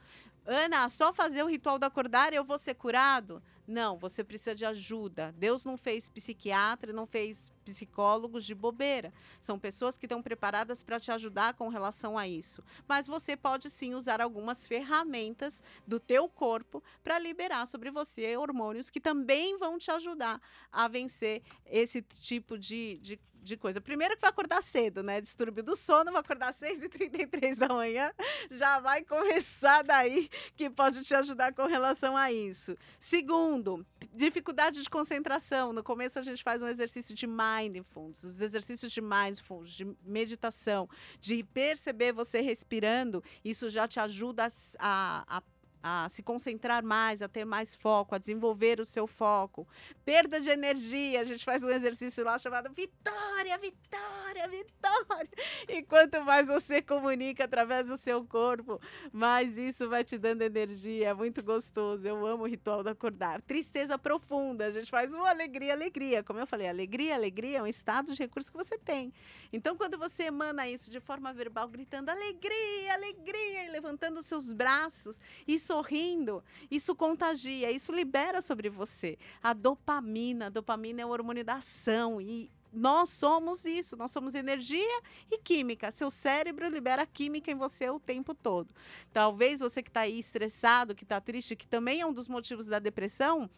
Ana, 0.44 0.88
só 0.88 1.12
fazer 1.12 1.42
o 1.42 1.48
ritual 1.48 1.78
do 1.78 1.84
acordar 1.84 2.32
eu 2.32 2.44
vou 2.44 2.58
ser 2.58 2.74
curado? 2.74 3.42
Não, 3.66 3.96
você 3.96 4.24
precisa 4.24 4.54
de 4.54 4.64
ajuda. 4.64 5.32
Deus 5.38 5.64
não 5.64 5.76
fez 5.76 6.08
psiquiatra, 6.08 6.92
não 6.92 7.06
fez 7.06 7.52
psicólogos 7.64 8.44
de 8.44 8.54
bobeira. 8.54 9.12
São 9.40 9.58
pessoas 9.58 9.96
que 9.96 10.06
estão 10.06 10.22
preparadas 10.22 10.82
para 10.82 11.00
te 11.00 11.10
ajudar 11.10 11.54
com 11.54 11.68
relação 11.68 12.18
a 12.18 12.26
isso. 12.28 12.62
Mas 12.86 13.06
você 13.06 13.36
pode 13.36 13.70
sim 13.70 13.94
usar 13.94 14.20
algumas 14.20 14.66
ferramentas 14.66 15.62
do 15.86 15.98
teu 15.98 16.28
corpo 16.28 16.82
para 17.02 17.18
liberar 17.18 17.66
sobre 17.66 17.90
você 17.90 18.36
hormônios 18.36 18.90
que 18.90 19.00
também 19.00 19.58
vão 19.58 19.78
te 19.78 19.90
ajudar 19.90 20.40
a 20.70 20.88
vencer 20.88 21.42
esse 21.66 22.02
tipo 22.02 22.58
de, 22.58 22.98
de 22.98 23.20
de 23.42 23.56
coisa. 23.56 23.80
Primeiro 23.80 24.14
que 24.14 24.20
vai 24.20 24.30
acordar 24.30 24.62
cedo, 24.62 25.02
né? 25.02 25.20
Distúrbio 25.20 25.62
do 25.62 25.74
sono, 25.74 26.12
vai 26.12 26.20
acordar 26.20 26.48
às 26.48 26.60
6h33 26.60 27.56
da 27.56 27.68
manhã. 27.68 28.12
Já 28.50 28.80
vai 28.80 29.02
começar 29.02 29.82
daí 29.82 30.30
que 30.56 30.70
pode 30.70 31.02
te 31.02 31.14
ajudar 31.14 31.52
com 31.52 31.66
relação 31.66 32.16
a 32.16 32.32
isso. 32.32 32.76
Segundo, 32.98 33.84
dificuldade 34.14 34.82
de 34.82 34.88
concentração. 34.88 35.72
No 35.72 35.82
começo 35.82 36.18
a 36.18 36.22
gente 36.22 36.42
faz 36.42 36.62
um 36.62 36.68
exercício 36.68 37.14
de 37.14 37.26
mindfulness, 37.56 38.24
os 38.24 38.40
exercícios 38.40 38.92
de 38.92 39.00
mindfulness, 39.00 39.72
de 39.72 39.96
meditação, 40.04 40.88
de 41.20 41.42
perceber 41.42 42.12
você 42.12 42.40
respirando. 42.40 43.22
Isso 43.44 43.68
já 43.68 43.86
te 43.86 44.00
ajuda 44.00 44.46
a, 44.78 45.24
a 45.26 45.42
a 45.82 46.08
se 46.08 46.22
concentrar 46.22 46.84
mais, 46.84 47.22
a 47.22 47.28
ter 47.28 47.44
mais 47.44 47.74
foco, 47.74 48.14
a 48.14 48.18
desenvolver 48.18 48.80
o 48.80 48.86
seu 48.86 49.06
foco. 49.06 49.66
Perda 50.04 50.40
de 50.40 50.48
energia, 50.48 51.20
a 51.20 51.24
gente 51.24 51.44
faz 51.44 51.64
um 51.64 51.68
exercício 51.68 52.24
lá 52.24 52.38
chamado 52.38 52.72
Vitória, 52.72 53.58
Vitória, 53.58 54.48
Vitória. 54.48 55.30
E 55.68 55.82
quanto 55.82 56.22
mais 56.24 56.46
você 56.46 56.80
comunica 56.80 57.44
através 57.44 57.88
do 57.88 57.96
seu 57.96 58.24
corpo, 58.24 58.80
mais 59.12 59.58
isso 59.58 59.88
vai 59.88 60.04
te 60.04 60.16
dando 60.18 60.42
energia. 60.42 61.08
É 61.08 61.14
muito 61.14 61.42
gostoso. 61.42 62.06
Eu 62.06 62.24
amo 62.26 62.44
o 62.44 62.48
ritual 62.48 62.82
do 62.82 62.88
acordar. 62.88 63.42
Tristeza 63.42 63.98
profunda, 63.98 64.66
a 64.66 64.70
gente 64.70 64.90
faz 64.90 65.12
uma 65.12 65.30
alegria, 65.30 65.72
alegria. 65.72 66.22
Como 66.22 66.38
eu 66.38 66.46
falei, 66.46 66.68
alegria, 66.68 67.14
alegria 67.14 67.58
é 67.58 67.62
um 67.62 67.66
estado 67.66 68.12
de 68.12 68.18
recurso 68.18 68.50
que 68.50 68.56
você 68.56 68.78
tem. 68.78 69.12
Então, 69.52 69.76
quando 69.76 69.98
você 69.98 70.24
emana 70.24 70.68
isso 70.68 70.90
de 70.90 71.00
forma 71.00 71.32
verbal, 71.32 71.68
gritando 71.68 72.08
alegria, 72.10 72.94
alegria, 72.94 73.66
e 73.66 73.70
levantando 73.70 74.20
os 74.20 74.26
seus 74.26 74.52
braços, 74.52 75.20
isso 75.46 75.71
sorrindo, 75.72 76.44
isso 76.70 76.94
contagia, 76.94 77.70
isso 77.70 77.90
libera 77.92 78.42
sobre 78.42 78.68
você. 78.68 79.16
A 79.42 79.54
dopamina, 79.54 80.46
a 80.46 80.50
dopamina 80.50 81.00
é 81.00 81.06
o 81.06 81.08
hormônio 81.08 81.42
da 81.42 81.54
ação 81.54 82.20
e 82.20 82.50
nós 82.70 83.08
somos 83.08 83.64
isso, 83.64 83.96
nós 83.96 84.10
somos 84.10 84.34
energia 84.34 85.00
e 85.30 85.38
química. 85.38 85.90
Seu 85.90 86.10
cérebro 86.10 86.68
libera 86.68 87.06
química 87.06 87.50
em 87.50 87.54
você 87.54 87.88
o 87.88 87.98
tempo 87.98 88.34
todo. 88.34 88.68
Talvez 89.14 89.60
você 89.60 89.82
que 89.82 89.88
está 89.88 90.00
aí 90.00 90.18
estressado, 90.18 90.94
que 90.94 91.04
está 91.04 91.20
triste, 91.22 91.56
que 91.56 91.66
também 91.66 92.02
é 92.02 92.06
um 92.06 92.12
dos 92.12 92.28
motivos 92.28 92.66
da 92.66 92.78
depressão, 92.78 93.48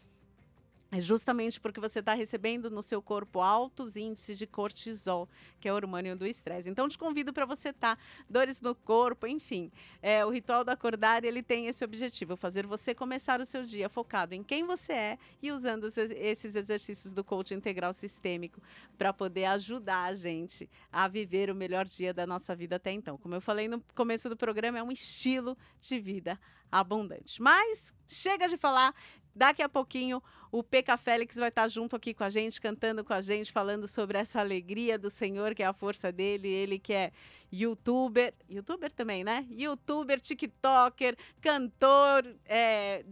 é 0.94 1.00
justamente 1.00 1.60
porque 1.60 1.80
você 1.80 1.98
está 1.98 2.14
recebendo 2.14 2.70
no 2.70 2.80
seu 2.80 3.02
corpo 3.02 3.40
altos 3.40 3.96
índices 3.96 4.38
de 4.38 4.46
cortisol, 4.46 5.28
que 5.58 5.68
é 5.68 5.72
o 5.72 5.74
hormônio 5.74 6.14
do 6.14 6.24
estresse. 6.24 6.70
Então, 6.70 6.88
te 6.88 6.96
convido 6.96 7.32
para 7.32 7.44
você 7.44 7.70
estar 7.70 7.96
tá, 7.96 8.02
dores 8.30 8.60
no 8.60 8.76
corpo, 8.76 9.26
enfim. 9.26 9.72
É, 10.00 10.24
o 10.24 10.30
ritual 10.30 10.62
do 10.62 10.70
acordar 10.70 11.24
ele 11.24 11.42
tem 11.42 11.66
esse 11.66 11.84
objetivo, 11.84 12.36
fazer 12.36 12.64
você 12.64 12.94
começar 12.94 13.40
o 13.40 13.44
seu 13.44 13.64
dia 13.64 13.88
focado 13.88 14.34
em 14.34 14.44
quem 14.44 14.64
você 14.64 14.92
é 14.92 15.18
e 15.42 15.50
usando 15.50 15.90
esses 15.96 16.54
exercícios 16.54 17.12
do 17.12 17.24
coaching 17.24 17.54
integral 17.54 17.92
sistêmico 17.92 18.62
para 18.96 19.12
poder 19.12 19.46
ajudar 19.46 20.04
a 20.04 20.14
gente 20.14 20.70
a 20.92 21.08
viver 21.08 21.50
o 21.50 21.56
melhor 21.56 21.86
dia 21.86 22.14
da 22.14 22.24
nossa 22.24 22.54
vida 22.54 22.76
até 22.76 22.92
então. 22.92 23.18
Como 23.18 23.34
eu 23.34 23.40
falei 23.40 23.66
no 23.66 23.82
começo 23.96 24.28
do 24.28 24.36
programa, 24.36 24.78
é 24.78 24.82
um 24.82 24.92
estilo 24.92 25.58
de 25.80 25.98
vida 25.98 26.38
abundante. 26.80 27.40
Mas 27.40 27.94
chega 28.06 28.48
de 28.48 28.56
falar 28.56 28.94
Daqui 29.34 29.62
a 29.62 29.68
pouquinho 29.68 30.22
o 30.52 30.62
PK 30.62 30.96
Félix 30.96 31.34
vai 31.34 31.48
estar 31.48 31.66
junto 31.66 31.96
aqui 31.96 32.14
com 32.14 32.22
a 32.22 32.30
gente, 32.30 32.60
cantando 32.60 33.02
com 33.02 33.12
a 33.12 33.20
gente, 33.20 33.50
falando 33.50 33.88
sobre 33.88 34.16
essa 34.16 34.38
alegria 34.38 34.96
do 34.96 35.10
Senhor, 35.10 35.52
que 35.54 35.64
é 35.64 35.66
a 35.66 35.72
força 35.72 36.12
dele. 36.12 36.46
Ele 36.46 36.78
que 36.78 36.92
é 36.92 37.10
youtuber, 37.52 38.32
youtuber 38.48 38.92
também, 38.92 39.24
né? 39.24 39.44
Youtuber, 39.50 40.20
TikToker, 40.20 41.16
cantor, 41.40 42.24
é, 42.44 43.04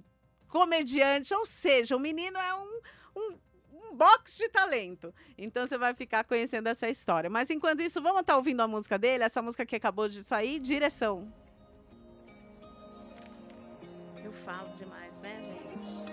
comediante, 0.47 1.35
ou 1.35 1.45
seja, 1.45 1.97
o 1.97 1.99
menino 1.99 2.39
é 2.39 2.55
um, 2.55 2.81
um 3.17 3.97
box 3.97 4.39
de 4.39 4.49
talento. 4.49 5.13
Então 5.37 5.67
você 5.67 5.77
vai 5.77 5.95
ficar 5.95 6.23
conhecendo 6.23 6.69
essa 6.69 6.89
história. 6.89 7.29
Mas 7.29 7.51
enquanto 7.51 7.81
isso, 7.81 8.01
vamos 8.01 8.21
estar 8.21 8.37
ouvindo 8.37 8.61
a 8.61 8.69
música 8.69 8.97
dele, 8.97 9.25
essa 9.25 9.43
música 9.43 9.67
que 9.67 9.75
acabou 9.75 10.09
de 10.09 10.23
sair, 10.23 10.61
Direção. 10.61 11.42
Falo 14.45 14.69
demais, 14.77 15.13
né, 15.23 15.41
gente? 15.41 16.13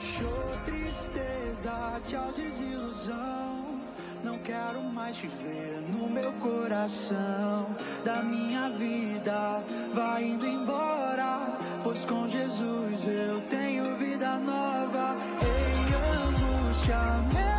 Show 0.00 0.58
tristeza, 0.64 2.00
tchau 2.06 2.32
desilusão. 2.32 3.80
Não 4.24 4.38
quero 4.38 4.82
mais 4.82 5.16
te 5.16 5.26
ver 5.26 5.80
no 5.92 6.08
meu 6.08 6.32
coração. 6.34 7.66
Da 8.04 8.22
minha 8.22 8.70
vida 8.70 9.62
vai 9.94 10.24
indo 10.24 10.46
embora. 10.46 11.58
Pois 11.84 12.04
com 12.04 12.26
Jesus 12.26 13.06
eu 13.06 13.40
tenho 13.42 13.96
vida 13.96 14.38
nova. 14.38 15.16
Ei, 15.42 15.94
angústia, 16.24 16.98
medo 17.32 17.55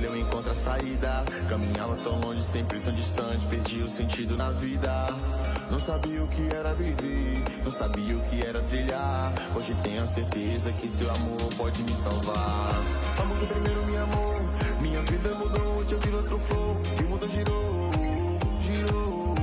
Nele 0.00 0.06
eu 0.06 0.16
encontro 0.16 0.50
a 0.50 0.54
saída. 0.54 1.22
Caminhava 1.48 1.94
tão 1.96 2.18
longe, 2.20 2.42
sempre 2.42 2.80
tão 2.80 2.92
distante. 2.94 3.44
Perdi 3.46 3.82
o 3.82 3.88
sentido 3.88 4.34
na 4.34 4.50
vida. 4.50 4.90
Não 5.70 5.78
sabia 5.78 6.24
o 6.24 6.28
que 6.28 6.48
era 6.54 6.72
viver. 6.74 7.44
Não 7.62 7.70
sabia 7.70 8.16
o 8.16 8.20
que 8.22 8.42
era 8.42 8.62
trilhar. 8.62 9.32
Hoje 9.54 9.76
tenho 9.82 10.02
a 10.02 10.06
certeza 10.06 10.72
que 10.72 10.88
seu 10.88 11.10
amor 11.10 11.38
pode 11.56 11.82
me 11.82 11.92
salvar. 11.92 12.74
Amor 13.20 13.36
que 13.38 13.46
primeiro 13.46 13.84
me 13.84 13.96
amou. 13.98 14.40
Minha 14.80 15.02
vida 15.02 15.34
mudou. 15.34 15.84
Te 15.84 15.94
ouvi 15.94 16.10
outro 16.10 16.38
flow. 16.38 16.80
E 16.98 17.04
o 17.04 17.08
mundo 17.08 17.28
girou, 17.28 17.90
girou. 18.62 19.34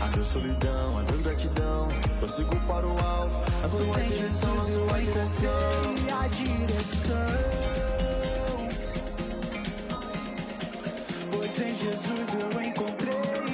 Adeus 0.00 0.28
solidão, 0.28 0.98
adeus 0.98 1.22
gratidão. 1.22 1.88
Prossigo 2.20 2.56
para 2.68 2.86
o 2.86 2.90
alvo. 3.04 3.42
A 3.64 3.68
sua 3.68 3.84
Pois 3.84 3.98
em 3.98 4.16
direção, 4.16 4.52
a 4.52 4.68
eu 4.68 4.88
sua 4.88 5.00
direção. 5.00 5.50
encontrei 5.82 6.12
a 6.12 6.28
direção. 6.28 7.73
Em 11.62 11.76
Jesus 11.76 12.34
eu 12.34 12.62
encontrei 12.62 13.53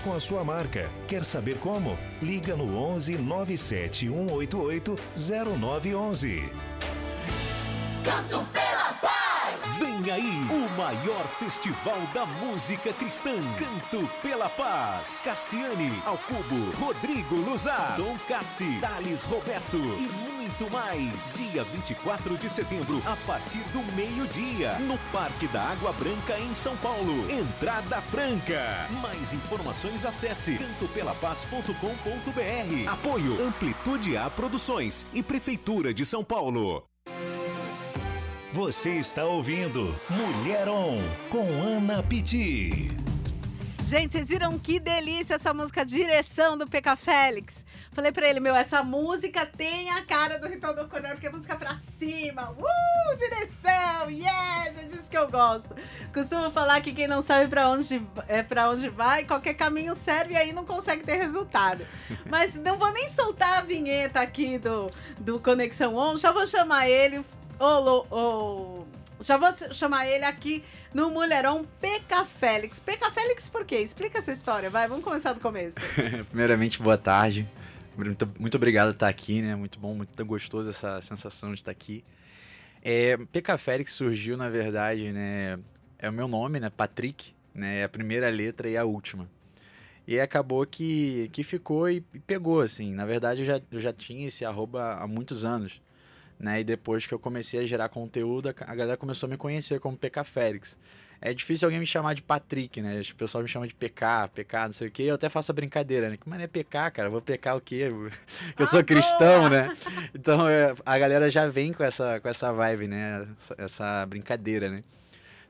com 0.00 0.12
a 0.12 0.20
sua 0.20 0.44
marca. 0.44 0.90
Quer 1.08 1.24
saber 1.24 1.58
como? 1.58 1.98
Liga 2.22 2.54
no 2.56 2.76
11 2.76 3.18
97 3.18 4.08
188 4.08 4.96
0911. 5.16 6.52
Canto! 8.04 8.59
Vem 10.00 10.10
aí 10.10 10.46
o 10.50 10.68
maior 10.78 11.26
festival 11.26 11.98
da 12.14 12.24
música 12.24 12.90
cristã. 12.92 13.34
Canto 13.58 14.08
pela 14.22 14.48
Paz. 14.48 15.20
Cassiane, 15.22 15.92
ao 16.06 16.16
cubo, 16.16 16.70
Rodrigo 16.78 17.36
Luzar, 17.36 17.96
Dom 17.96 18.16
Café, 18.26 18.78
Thales 18.80 19.24
Roberto 19.24 19.76
e 19.76 20.08
muito 20.08 20.70
mais. 20.70 21.34
Dia 21.34 21.64
24 21.64 22.38
de 22.38 22.48
setembro, 22.48 23.02
a 23.04 23.14
partir 23.26 23.62
do 23.72 23.82
meio-dia, 23.94 24.78
no 24.80 24.96
Parque 25.12 25.46
da 25.48 25.62
Água 25.62 25.92
Branca, 25.92 26.38
em 26.38 26.54
São 26.54 26.74
Paulo. 26.78 27.30
Entrada 27.30 28.00
franca. 28.00 28.88
Mais 29.02 29.34
informações 29.34 30.06
acesse 30.06 30.56
cantopelapaz.com.br. 30.56 32.90
Apoio 32.90 33.46
Amplitude 33.46 34.16
A 34.16 34.30
Produções 34.30 35.06
e 35.12 35.22
Prefeitura 35.22 35.92
de 35.92 36.06
São 36.06 36.24
Paulo. 36.24 36.89
Você 38.52 38.90
está 38.94 39.24
ouvindo 39.24 39.94
Mulher 40.10 40.68
On 40.68 40.98
com 41.30 41.46
Ana 41.62 42.02
Pitti. 42.02 42.90
Gente, 43.86 44.10
vocês 44.10 44.28
viram 44.28 44.58
que 44.58 44.80
delícia 44.80 45.34
essa 45.34 45.54
música 45.54 45.84
Direção 45.84 46.58
do 46.58 46.66
PK 46.66 46.96
Félix? 46.96 47.64
Falei 47.92 48.10
pra 48.10 48.28
ele, 48.28 48.40
meu, 48.40 48.52
essa 48.52 48.82
música 48.82 49.46
tem 49.46 49.90
a 49.90 50.04
cara 50.04 50.36
do 50.36 50.48
Ritual 50.48 50.74
do 50.74 50.88
Coronel, 50.88 51.12
porque 51.12 51.28
é 51.28 51.30
música 51.30 51.54
pra 51.54 51.76
cima. 51.76 52.50
Uh, 52.50 53.16
direção, 53.16 54.10
yes, 54.10 54.78
é 54.78 54.88
disso 54.90 55.08
que 55.08 55.16
eu 55.16 55.30
gosto. 55.30 55.72
Costumo 56.12 56.50
falar 56.50 56.80
que 56.80 56.92
quem 56.92 57.06
não 57.06 57.22
sabe 57.22 57.46
pra 57.46 57.68
onde, 57.68 58.04
é, 58.26 58.42
pra 58.42 58.68
onde 58.68 58.88
vai, 58.88 59.24
qualquer 59.24 59.54
caminho 59.54 59.94
serve 59.94 60.34
e 60.34 60.36
aí 60.36 60.52
não 60.52 60.64
consegue 60.64 61.04
ter 61.04 61.18
resultado. 61.18 61.86
Mas 62.28 62.56
não 62.56 62.76
vou 62.76 62.92
nem 62.92 63.06
soltar 63.06 63.58
a 63.58 63.62
vinheta 63.62 64.20
aqui 64.20 64.58
do, 64.58 64.90
do 65.20 65.38
Conexão 65.38 65.94
On, 65.94 66.16
já 66.16 66.32
vou 66.32 66.46
chamar 66.46 66.88
ele, 66.88 67.24
Ô, 67.62 68.86
já 69.20 69.36
vou 69.36 69.52
chamar 69.74 70.06
ele 70.06 70.24
aqui 70.24 70.64
no 70.94 71.10
Mulherão 71.10 71.62
PK 71.78 72.24
Félix. 72.24 72.78
PK 72.78 73.10
Félix 73.10 73.50
por 73.50 73.66
quê? 73.66 73.80
Explica 73.80 74.16
essa 74.16 74.32
história, 74.32 74.70
vai, 74.70 74.88
vamos 74.88 75.04
começar 75.04 75.34
do 75.34 75.40
começo. 75.40 75.76
Primeiramente, 76.30 76.80
boa 76.80 76.96
tarde. 76.96 77.46
Muito, 77.94 78.26
muito 78.38 78.56
obrigado 78.56 78.88
por 78.88 78.94
estar 78.94 79.08
aqui, 79.08 79.42
né? 79.42 79.54
Muito 79.54 79.78
bom, 79.78 79.94
muito 79.94 80.24
gostoso 80.24 80.70
essa 80.70 81.02
sensação 81.02 81.50
de 81.52 81.60
estar 81.60 81.70
aqui. 81.70 82.02
É, 82.82 83.18
Félix 83.58 83.92
surgiu, 83.92 84.38
na 84.38 84.48
verdade, 84.48 85.12
né? 85.12 85.58
É 85.98 86.08
o 86.08 86.12
meu 86.14 86.26
nome, 86.26 86.58
né? 86.60 86.70
Patrick, 86.70 87.34
né? 87.54 87.80
É 87.80 87.84
a 87.84 87.90
primeira 87.90 88.30
letra 88.30 88.70
e 88.70 88.76
a 88.78 88.86
última. 88.86 89.28
E 90.06 90.18
acabou 90.18 90.64
que, 90.64 91.28
que 91.30 91.44
ficou 91.44 91.90
e, 91.90 92.02
e 92.14 92.20
pegou, 92.20 92.62
assim. 92.62 92.94
Na 92.94 93.04
verdade, 93.04 93.42
eu 93.42 93.46
já, 93.46 93.60
eu 93.70 93.80
já 93.80 93.92
tinha 93.92 94.28
esse 94.28 94.46
arroba 94.46 94.94
há 94.94 95.06
muitos 95.06 95.44
anos 95.44 95.78
né? 96.40 96.60
E 96.60 96.64
depois 96.64 97.06
que 97.06 97.12
eu 97.12 97.18
comecei 97.18 97.60
a 97.60 97.66
gerar 97.66 97.90
conteúdo, 97.90 98.48
a 98.48 98.74
galera 98.74 98.96
começou 98.96 99.26
a 99.26 99.30
me 99.30 99.36
conhecer 99.36 99.78
como 99.78 99.96
PK 99.96 100.24
Félix. 100.24 100.76
É 101.20 101.34
difícil 101.34 101.66
alguém 101.66 101.78
me 101.78 101.86
chamar 101.86 102.14
de 102.14 102.22
Patrick, 102.22 102.80
né? 102.80 103.02
O 103.02 103.14
pessoal 103.14 103.42
me 103.42 103.48
chama 103.48 103.68
de 103.68 103.74
PK, 103.74 104.30
PK, 104.34 104.56
não 104.64 104.72
sei 104.72 104.88
o 104.88 104.90
quê. 104.90 105.02
Eu 105.02 105.16
até 105.16 105.28
faço 105.28 105.52
a 105.52 105.54
brincadeira, 105.54 106.08
né? 106.08 106.16
Mas 106.24 106.38
não 106.38 106.44
é 106.44 106.48
PK, 106.48 106.90
cara. 106.92 107.08
Eu 107.08 107.12
vou 107.12 107.20
PK 107.20 107.52
o 107.52 107.60
quê? 107.60 107.90
Que 108.56 108.62
eu 108.62 108.66
sou 108.66 108.80
ah, 108.80 108.84
cristão, 108.84 109.40
boa! 109.40 109.50
né? 109.50 109.76
Então 110.14 110.48
é, 110.48 110.74
a 110.84 110.98
galera 110.98 111.28
já 111.28 111.46
vem 111.46 111.74
com 111.74 111.84
essa, 111.84 112.18
com 112.20 112.28
essa 112.28 112.50
vibe, 112.50 112.88
né? 112.88 113.28
Essa, 113.38 113.54
essa 113.58 114.06
brincadeira, 114.06 114.70
né? 114.70 114.82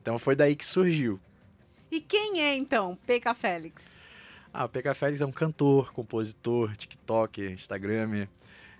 Então 0.01 0.19
foi 0.19 0.35
daí 0.35 0.57
que 0.57 0.65
surgiu. 0.65 1.17
E 1.89 2.01
quem 2.01 2.41
é 2.41 2.53
então 2.53 2.97
PK 3.07 3.33
Félix? 3.33 4.09
Ah, 4.53 4.65
o 4.65 4.69
PK 4.69 4.93
Félix 4.93 5.21
é 5.21 5.25
um 5.25 5.31
cantor, 5.31 5.93
compositor, 5.93 6.75
TikTok, 6.75 7.41
Instagram, 7.43 8.27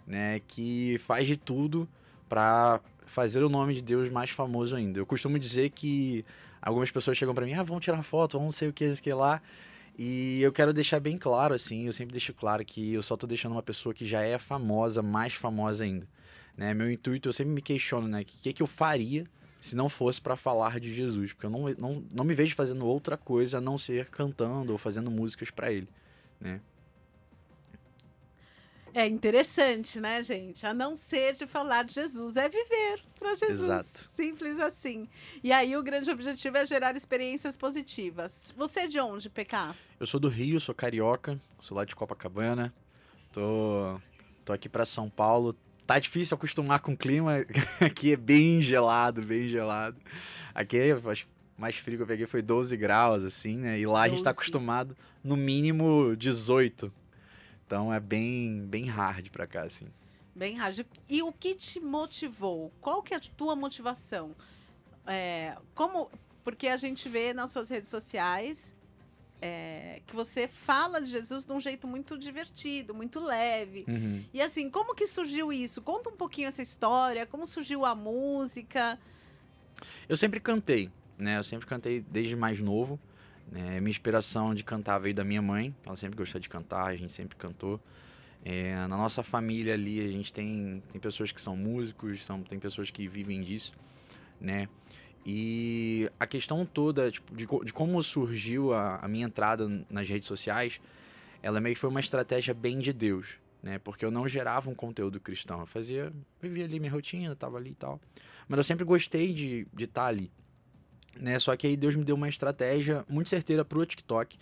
né? 0.06 0.42
Que 0.46 0.98
faz 1.06 1.26
de 1.26 1.38
tudo 1.38 1.88
para 2.32 2.80
fazer 3.08 3.44
o 3.44 3.50
nome 3.50 3.74
de 3.74 3.82
Deus 3.82 4.10
mais 4.10 4.30
famoso 4.30 4.74
ainda. 4.74 4.98
Eu 4.98 5.06
costumo 5.06 5.38
dizer 5.38 5.70
que 5.72 6.24
algumas 6.62 6.90
pessoas 6.90 7.18
chegam 7.18 7.36
para 7.36 7.46
mim, 7.46 7.52
ah, 7.52 7.62
vamos 7.62 7.84
tirar 7.84 8.02
foto, 8.04 8.38
vamos 8.38 8.46
não 8.46 8.52
sei 8.54 8.70
o 8.70 8.74
que, 8.74 8.96
que 9.02 9.14
lá. 9.14 9.42
E 10.00 10.42
eu 10.42 10.50
quero 10.54 10.72
deixar 10.72 11.02
bem 11.02 11.18
claro, 11.18 11.54
assim, 11.54 11.88
eu 11.88 11.92
sempre 11.92 12.14
deixo 12.14 12.34
claro 12.34 12.64
que 12.64 12.94
eu 12.94 13.02
só 13.02 13.18
tô 13.18 13.28
deixando 13.28 13.52
uma 13.52 13.62
pessoa 13.62 13.94
que 13.94 14.06
já 14.06 14.22
é 14.22 14.38
famosa, 14.38 15.02
mais 15.02 15.34
famosa 15.34 15.84
ainda. 15.84 16.08
Né? 16.56 16.74
Meu 16.74 16.90
intuito, 16.90 17.28
eu 17.28 17.34
sempre 17.34 17.52
me 17.52 17.62
questiono, 17.62 18.08
né? 18.08 18.22
O 18.22 18.26
que, 18.26 18.54
que 18.54 18.64
eu 18.64 18.68
faria 18.68 19.26
se 19.60 19.76
não 19.76 19.90
fosse 19.90 20.22
para 20.22 20.38
falar 20.38 20.80
de 20.80 20.94
Jesus? 20.94 21.34
Porque 21.34 21.48
eu 21.48 21.50
não, 21.50 21.68
não, 21.78 22.04
não 22.10 22.24
me 22.24 22.34
vejo 22.34 22.56
fazendo 22.56 22.86
outra 22.86 23.18
coisa 23.18 23.58
a 23.58 23.62
não 23.62 23.78
ser 23.78 24.06
cantando 24.06 24.72
ou 24.72 24.78
fazendo 24.78 25.12
músicas 25.12 25.52
para 25.52 25.70
ele, 25.70 25.90
né? 26.40 26.62
É 28.94 29.08
interessante, 29.08 30.00
né, 30.00 30.22
gente? 30.22 30.66
A 30.66 30.74
não 30.74 30.96
ser 30.96 31.34
de 31.34 31.48
falar 31.48 31.84
de 31.84 31.94
Jesus, 31.94 32.36
é 32.36 32.50
viver 32.50 33.02
para 33.18 33.36
Jesus. 33.36 33.62
Exato. 33.62 34.00
Simples 34.14 34.60
assim. 34.60 35.08
E 35.44 35.52
aí 35.52 35.76
o 35.78 35.84
grande 35.84 36.12
objetivo 36.12 36.58
é 36.58 36.66
gerar 36.66 36.96
experiências 36.96 37.56
positivas. 37.56 38.54
Você 38.58 38.82
é 38.82 38.88
de 38.88 39.00
onde, 39.00 39.30
PK? 39.30 39.74
Eu 40.00 40.06
sou 40.06 40.20
do 40.20 40.28
Rio, 40.28 40.60
sou 40.60 40.76
carioca, 40.76 41.40
sou 41.60 41.78
lá 41.78 41.86
de 41.86 41.96
Copacabana. 41.96 42.74
Tô, 43.32 44.00
tô 44.44 44.52
aqui 44.52 44.68
para 44.68 44.86
São 44.86 45.10
Paulo. 45.10 45.56
Tá 45.88 45.98
difícil 45.98 46.36
acostumar 46.36 46.80
com 46.80 46.92
o 46.92 46.98
clima. 46.98 47.46
aqui 47.80 48.12
é 48.12 48.18
bem 48.18 48.62
gelado, 48.62 49.22
bem 49.22 49.48
gelado. 49.48 49.98
Aqui, 50.54 50.78
acho 50.92 51.28
mais 51.58 51.76
frio 51.78 51.98
que 51.98 52.04
eu 52.04 52.08
peguei 52.08 52.26
foi 52.26 52.42
12 52.42 52.76
graus, 52.76 53.24
assim, 53.24 53.56
né? 53.56 53.80
E 53.80 53.86
lá 53.86 54.02
12. 54.02 54.06
a 54.06 54.10
gente 54.10 54.24
tá 54.24 54.32
acostumado 54.32 54.98
no 55.24 55.38
mínimo 55.38 56.16
18. 56.18 56.92
Então 57.72 57.94
é 57.94 58.02
bem, 58.02 58.66
bem 58.66 58.84
hard 58.84 59.30
pra 59.30 59.48
cá, 59.48 59.64
assim. 59.64 59.88
Bem 60.36 60.58
hard. 60.58 60.86
E 61.08 61.24
o 61.24 61.32
que 61.32 61.56
te 61.56 61.80
motivou? 61.80 62.70
Qual 62.82 63.02
que 63.02 63.14
é 63.14 63.18
a 63.18 63.22
tua 63.22 63.56
motivação? 63.56 64.36
É, 65.08 65.56
como, 65.74 66.12
porque 66.44 66.68
a 66.68 66.76
gente 66.76 67.08
vê 67.08 67.34
nas 67.34 67.50
suas 67.50 67.70
redes 67.70 67.90
sociais 67.90 68.76
é, 69.42 70.02
que 70.06 70.14
você 70.14 70.50
fala 70.50 71.00
de 71.00 71.10
Jesus 71.10 71.46
de 71.46 71.54
um 71.54 71.62
jeito 71.62 71.88
muito 71.88 72.18
divertido, 72.18 72.94
muito 72.94 73.22
leve. 73.22 73.86
Uhum. 73.88 74.22
E 74.34 74.42
assim, 74.42 74.70
como 74.70 74.94
que 74.94 75.08
surgiu 75.08 75.54
isso? 75.54 75.82
Conta 75.82 76.10
um 76.10 76.18
pouquinho 76.18 76.50
essa 76.50 76.62
história, 76.62 77.26
como 77.26 77.46
surgiu 77.46 77.86
a 77.86 77.96
música. 77.96 79.00
Eu 80.10 80.18
sempre 80.18 80.42
cantei, 80.42 80.92
né? 81.18 81.38
Eu 81.38 81.44
sempre 81.46 81.66
cantei 81.66 82.02
desde 82.02 82.36
mais 82.36 82.60
novo. 82.60 83.00
É, 83.54 83.80
minha 83.80 83.90
inspiração 83.90 84.56
de 84.56 84.64
cantar 84.64 84.98
veio 85.00 85.14
da 85.14 85.24
minha 85.24 85.42
mãe, 85.42 85.76
ela 85.86 85.98
sempre 85.98 86.18
gostou 86.18 86.40
de 86.40 86.48
cantar, 86.48 86.86
a 86.86 86.96
gente 86.96 87.12
sempre 87.12 87.36
cantou. 87.36 87.80
É, 88.44 88.76
na 88.88 88.98
nossa 88.98 89.22
família 89.22 89.74
ali, 89.74 90.00
a 90.00 90.08
gente 90.08 90.32
tem, 90.34 90.82
tem 90.92 91.00
pessoas 91.00 91.32
que 91.32 91.40
são 91.40 91.56
músicos, 91.56 92.26
são, 92.26 92.42
tem 92.42 92.60
pessoas 92.60 92.90
que 92.90 93.08
vivem 93.08 93.42
disso, 93.42 93.74
né? 94.40 94.68
E 95.26 96.10
a 96.20 96.26
questão 96.26 96.66
toda 96.66 97.12
tipo, 97.12 97.36
de, 97.36 97.46
de 97.46 97.74
como 97.74 98.02
surgiu 98.02 98.74
a, 98.74 98.96
a, 98.96 99.08
minha 99.08 99.26
entrada 99.26 99.68
nas 99.90 100.10
redes 100.10 100.28
sociais, 100.28 100.82
ela 101.44 101.62
meio 101.62 101.76
que 101.76 101.82
foi 101.82 101.90
uma 101.90 102.00
estratégia 102.00 102.54
bem 102.54 102.80
de 102.80 102.92
Deus, 102.92 103.36
né? 103.62 103.78
Porque 103.78 104.04
eu 104.04 104.10
não 104.10 104.28
gerava 104.28 104.70
um 104.70 104.76
conteúdo 104.76 105.20
cristão, 105.20 105.60
eu 105.60 105.68
fazia, 105.68 106.12
vivia 106.42 106.66
ali 106.66 106.80
minha 106.80 106.92
rotina, 106.92 107.36
tava 107.36 107.58
ali 107.58 107.72
e 107.72 107.76
tal. 107.76 108.02
Mas 108.48 108.58
eu 108.58 108.64
sempre 108.64 108.84
gostei 108.84 109.34
de 109.34 109.60
estar 109.60 109.78
de 109.78 109.88
tá 109.88 110.06
ali, 110.06 110.32
né? 111.20 111.40
Só 111.40 111.56
que 111.56 111.68
aí 111.68 111.78
Deus 111.78 111.96
me 111.96 112.04
deu 112.04 112.16
uma 112.16 112.30
estratégia 112.30 113.06
muito 113.10 113.30
certeira 113.30 113.64
pro 113.66 113.86
TikTok. 113.86 114.38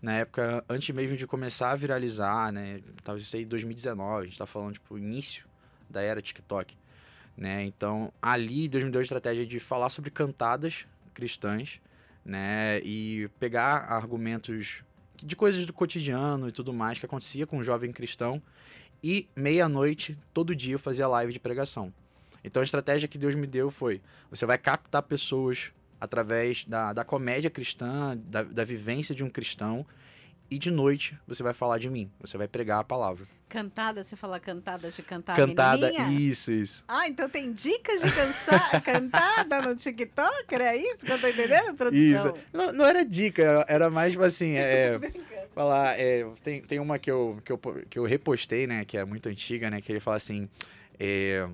Na 0.00 0.18
época, 0.18 0.64
antes 0.68 0.94
mesmo 0.94 1.16
de 1.16 1.26
começar 1.26 1.70
a 1.70 1.76
viralizar, 1.76 2.52
né? 2.52 2.80
Talvez 3.04 3.26
isso 3.26 3.36
aí 3.36 3.42
em 3.42 3.46
2019, 3.46 4.22
a 4.22 4.24
gente 4.24 4.38
tá 4.38 4.46
falando, 4.46 4.74
tipo, 4.74 4.98
início 4.98 5.46
da 5.88 6.02
era 6.02 6.20
TikTok. 6.20 6.76
Né? 7.36 7.64
Então, 7.64 8.12
ali 8.20 8.68
Deus 8.68 8.84
me 8.84 8.90
deu 8.90 9.00
a 9.00 9.02
estratégia 9.02 9.46
de 9.46 9.58
falar 9.58 9.90
sobre 9.90 10.10
cantadas 10.10 10.86
cristãs, 11.14 11.80
né? 12.24 12.80
E 12.80 13.28
pegar 13.38 13.92
argumentos 13.92 14.82
de 15.16 15.36
coisas 15.36 15.64
do 15.64 15.72
cotidiano 15.72 16.48
e 16.48 16.52
tudo 16.52 16.72
mais 16.72 16.98
que 16.98 17.06
acontecia 17.06 17.46
com 17.46 17.58
um 17.58 17.62
jovem 17.62 17.92
cristão. 17.92 18.42
E 19.02 19.28
meia-noite, 19.34 20.18
todo 20.32 20.54
dia, 20.54 20.74
eu 20.74 20.78
fazia 20.78 21.06
live 21.08 21.32
de 21.32 21.40
pregação. 21.40 21.92
Então 22.44 22.60
a 22.60 22.64
estratégia 22.64 23.08
que 23.08 23.18
Deus 23.18 23.34
me 23.34 23.46
deu 23.46 23.70
foi: 23.70 24.00
você 24.30 24.44
vai 24.44 24.58
captar 24.58 25.02
pessoas 25.02 25.72
através 26.02 26.64
da, 26.64 26.92
da 26.92 27.04
comédia 27.04 27.48
cristã, 27.48 28.18
da, 28.24 28.42
da 28.42 28.64
vivência 28.64 29.14
de 29.14 29.22
um 29.22 29.30
cristão. 29.30 29.86
E 30.50 30.58
de 30.58 30.68
noite 30.68 31.16
você 31.28 31.44
vai 31.44 31.54
falar 31.54 31.78
de 31.78 31.88
mim, 31.88 32.10
você 32.20 32.36
vai 32.36 32.48
pregar 32.48 32.80
a 32.80 32.84
palavra. 32.84 33.24
Cantada, 33.48 34.02
você 34.02 34.16
fala 34.16 34.40
cantada 34.40 34.90
de 34.90 35.00
cantar 35.02 35.36
Cantada, 35.36 35.92
menininha? 35.92 36.20
isso, 36.20 36.50
isso. 36.50 36.82
Ah, 36.88 37.06
então 37.06 37.28
tem 37.28 37.52
dicas 37.52 38.02
de 38.02 38.10
cansa- 38.10 38.80
cantada 38.84 39.62
no 39.62 39.76
TikTok? 39.76 40.52
Era 40.52 40.74
isso 40.74 41.06
que 41.06 41.12
eu 41.12 41.20
tô 41.20 41.28
entendendo, 41.28 41.74
produção? 41.76 42.34
Isso. 42.34 42.34
Não, 42.52 42.72
não 42.72 42.84
era 42.84 43.04
dica, 43.04 43.64
era 43.68 43.88
mais 43.88 44.12
tipo 44.12 44.24
assim, 44.24 44.54
é, 44.58 44.98
falar, 45.54 45.98
é, 46.00 46.26
tem, 46.42 46.60
tem 46.62 46.80
uma 46.80 46.98
que 46.98 47.10
eu, 47.10 47.40
que, 47.44 47.52
eu, 47.52 47.58
que 47.88 47.98
eu 47.98 48.04
repostei, 48.04 48.66
né, 48.66 48.84
que 48.84 48.98
é 48.98 49.04
muito 49.04 49.28
antiga, 49.28 49.70
né, 49.70 49.80
que 49.80 49.92
ele 49.92 50.00
fala 50.00 50.16
assim, 50.16 50.48
é, 50.98 51.48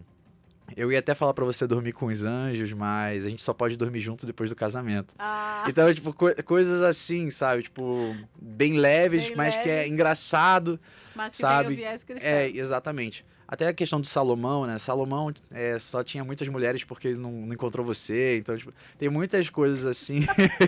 eu 0.76 0.92
ia 0.92 0.98
até 0.98 1.14
falar 1.14 1.34
pra 1.34 1.44
você 1.44 1.66
dormir 1.66 1.92
com 1.92 2.06
os 2.06 2.22
anjos, 2.24 2.72
mas 2.72 3.24
a 3.24 3.28
gente 3.28 3.42
só 3.42 3.52
pode 3.52 3.76
dormir 3.76 4.00
junto 4.00 4.24
depois 4.26 4.50
do 4.50 4.56
casamento. 4.56 5.14
Ah, 5.18 5.64
Então, 5.68 5.92
tipo, 5.92 6.12
coi- 6.12 6.34
coisas 6.42 6.82
assim, 6.82 7.30
sabe, 7.30 7.62
tipo, 7.64 8.14
bem 8.40 8.78
leves, 8.78 9.28
Bem 9.28 9.36
mas 9.36 9.56
que 9.56 9.68
é 9.68 9.76
leves. 9.78 9.92
engraçado, 9.92 10.78
mas 11.14 11.32
que 11.34 11.40
sabe, 11.40 11.68
tem 11.68 11.74
o 11.74 11.76
viés 11.78 12.04
cristão. 12.04 12.30
é, 12.30 12.48
exatamente. 12.48 13.24
Até 13.50 13.66
a 13.66 13.72
questão 13.72 13.98
do 13.98 14.06
Salomão, 14.06 14.66
né? 14.66 14.78
Salomão 14.78 15.32
é, 15.50 15.78
só 15.78 16.04
tinha 16.04 16.22
muitas 16.22 16.46
mulheres 16.48 16.84
porque 16.84 17.08
ele 17.08 17.16
não, 17.16 17.32
não 17.32 17.54
encontrou 17.54 17.84
você. 17.84 18.36
Então, 18.36 18.54
tipo, 18.54 18.70
tem 18.98 19.08
muitas 19.08 19.48
coisas 19.48 19.86
assim. 19.86 20.20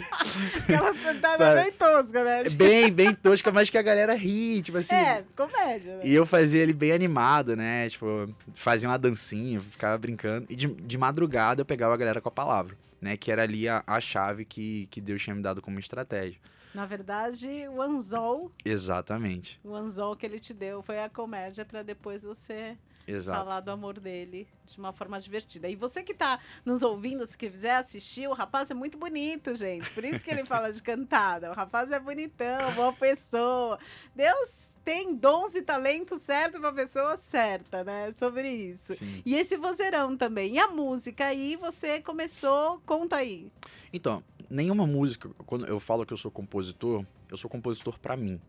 Aquelas 0.65 0.97
cantadas 1.05 1.39
Sabe? 1.39 1.63
bem 1.63 1.73
toscas, 1.73 2.25
né? 2.25 2.45
bem, 2.55 2.91
bem 2.91 3.15
tosca, 3.15 3.53
mas 3.53 3.69
que 3.69 3.77
a 3.77 3.83
galera 3.83 4.15
ri, 4.15 4.63
tipo 4.63 4.79
assim. 4.79 4.95
É, 4.95 5.23
comédia, 5.37 5.99
né? 5.99 6.03
E 6.05 6.15
eu 6.15 6.25
fazia 6.25 6.63
ele 6.63 6.73
bem 6.73 6.93
animado, 6.93 7.55
né? 7.55 7.87
Tipo, 7.91 8.35
fazia 8.55 8.89
uma 8.89 8.99
dancinha, 8.99 9.61
ficava 9.61 9.99
brincando. 9.99 10.47
E 10.49 10.57
de, 10.57 10.67
de 10.67 10.97
madrugada 10.97 11.61
eu 11.61 11.67
pegava 11.67 11.93
a 11.93 11.99
galera 11.99 12.19
com 12.19 12.31
a 12.31 12.33
palavra, 12.33 12.75
né? 12.99 13.15
Que 13.15 13.31
era 13.31 13.43
ali 13.43 13.69
a, 13.69 13.85
a 13.87 14.01
chave 14.01 14.47
que, 14.47 14.89
que 14.91 15.03
Deus 15.03 15.23
tinha 15.23 15.37
me 15.37 15.43
dado 15.43 15.61
como 15.61 15.79
estratégia. 15.79 16.41
Na 16.75 16.87
verdade, 16.87 17.67
o 17.69 17.83
anzol, 17.83 18.53
Exatamente. 18.65 19.61
o 19.65 19.75
anzol 19.75 20.15
que 20.17 20.25
ele 20.25 20.39
te 20.39 20.55
deu 20.55 20.83
foi 20.83 21.01
a 21.01 21.09
comédia 21.09 21.65
pra 21.65 21.83
depois 21.83 22.23
você 22.23 22.77
Exato. 23.07 23.39
falar 23.39 23.61
do 23.61 23.71
amor 23.73 23.99
dele 23.99 24.47
de 24.67 24.79
uma 24.79 24.93
forma 24.93 25.19
divertida. 25.21 25.69
E 25.69 25.75
você 25.75 26.03
que 26.03 26.15
tá 26.15 26.39
nos 26.65 26.83
ouvindo, 26.83 27.27
se 27.27 27.37
quiser 27.37 27.77
assistir, 27.77 28.29
o 28.29 28.33
rapaz 28.33 28.71
é 28.71 28.75
muito 28.75 28.97
bonito, 28.97 29.55
gente. 29.57 29.91
Por 29.91 30.05
isso 30.05 30.25
que 30.25 30.31
ele 30.31 30.45
fala 30.45 30.73
de 30.73 30.81
cantada. 30.81 31.51
O 31.51 31.55
rapaz 31.55 31.91
é 31.91 31.99
bonitão, 31.99 32.73
boa 32.75 32.93
pessoa. 32.93 33.79
Deus 34.15 34.77
tem 34.85 35.15
dons 35.15 35.57
e 35.57 35.63
talentos 35.63 36.23
certos 36.23 36.61
pra 36.61 36.73
pessoa 36.73 37.17
certa, 37.17 37.83
né? 37.83 38.13
Sobre 38.13 38.49
isso. 38.49 38.95
Sim. 38.95 39.23
E 39.27 39.35
esse 39.35 39.57
vozeirão 39.57 40.17
também. 40.17 40.55
E 40.55 40.59
a 40.61 40.69
música 40.69 41.27
aí, 41.27 41.57
você 41.57 42.01
começou, 42.01 42.81
conta 42.87 43.17
aí. 43.17 43.51
Então, 43.93 44.23
nenhuma 44.51 44.87
música, 44.87 45.31
quando 45.47 45.67
eu 45.67 45.79
falo 45.79 46.05
que 46.05 46.13
eu 46.13 46.17
sou 46.17 46.31
compositor, 46.31 47.07
eu 47.31 47.37
sou 47.37 47.49
compositor 47.49 47.99
pra 47.99 48.17
mim. 48.17 48.41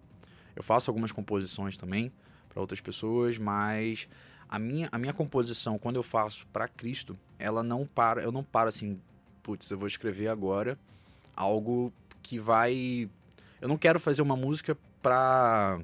Eu 0.56 0.64
faço 0.64 0.90
algumas 0.90 1.12
composições 1.12 1.78
também 1.78 2.12
pra 2.50 2.60
outras 2.60 2.82
pessoas, 2.82 3.38
mas 3.38 4.08
a 4.50 4.60
minha, 4.60 4.90
a 4.92 4.98
minha 4.98 5.14
composição, 5.14 5.78
quando 5.78 5.96
eu 5.96 6.04
faço 6.04 6.46
pra 6.48 6.68
Cristo, 6.68 7.18
ela 7.40 7.64
não 7.64 7.86
para, 7.86 8.22
eu 8.22 8.32
não 8.32 8.44
paro 8.44 8.68
assim, 8.68 9.00
putz, 9.42 9.70
eu 9.70 9.78
vou 9.78 9.88
escrever 9.88 10.28
agora 10.28 10.78
algo 11.36 11.94
que 12.22 12.40
vai. 12.40 13.10
Eu 13.62 13.68
não 13.68 13.78
quero 13.78 14.00
fazer 14.00 14.22
uma 14.22 14.36
música 14.36 14.78
pra, 15.02 15.80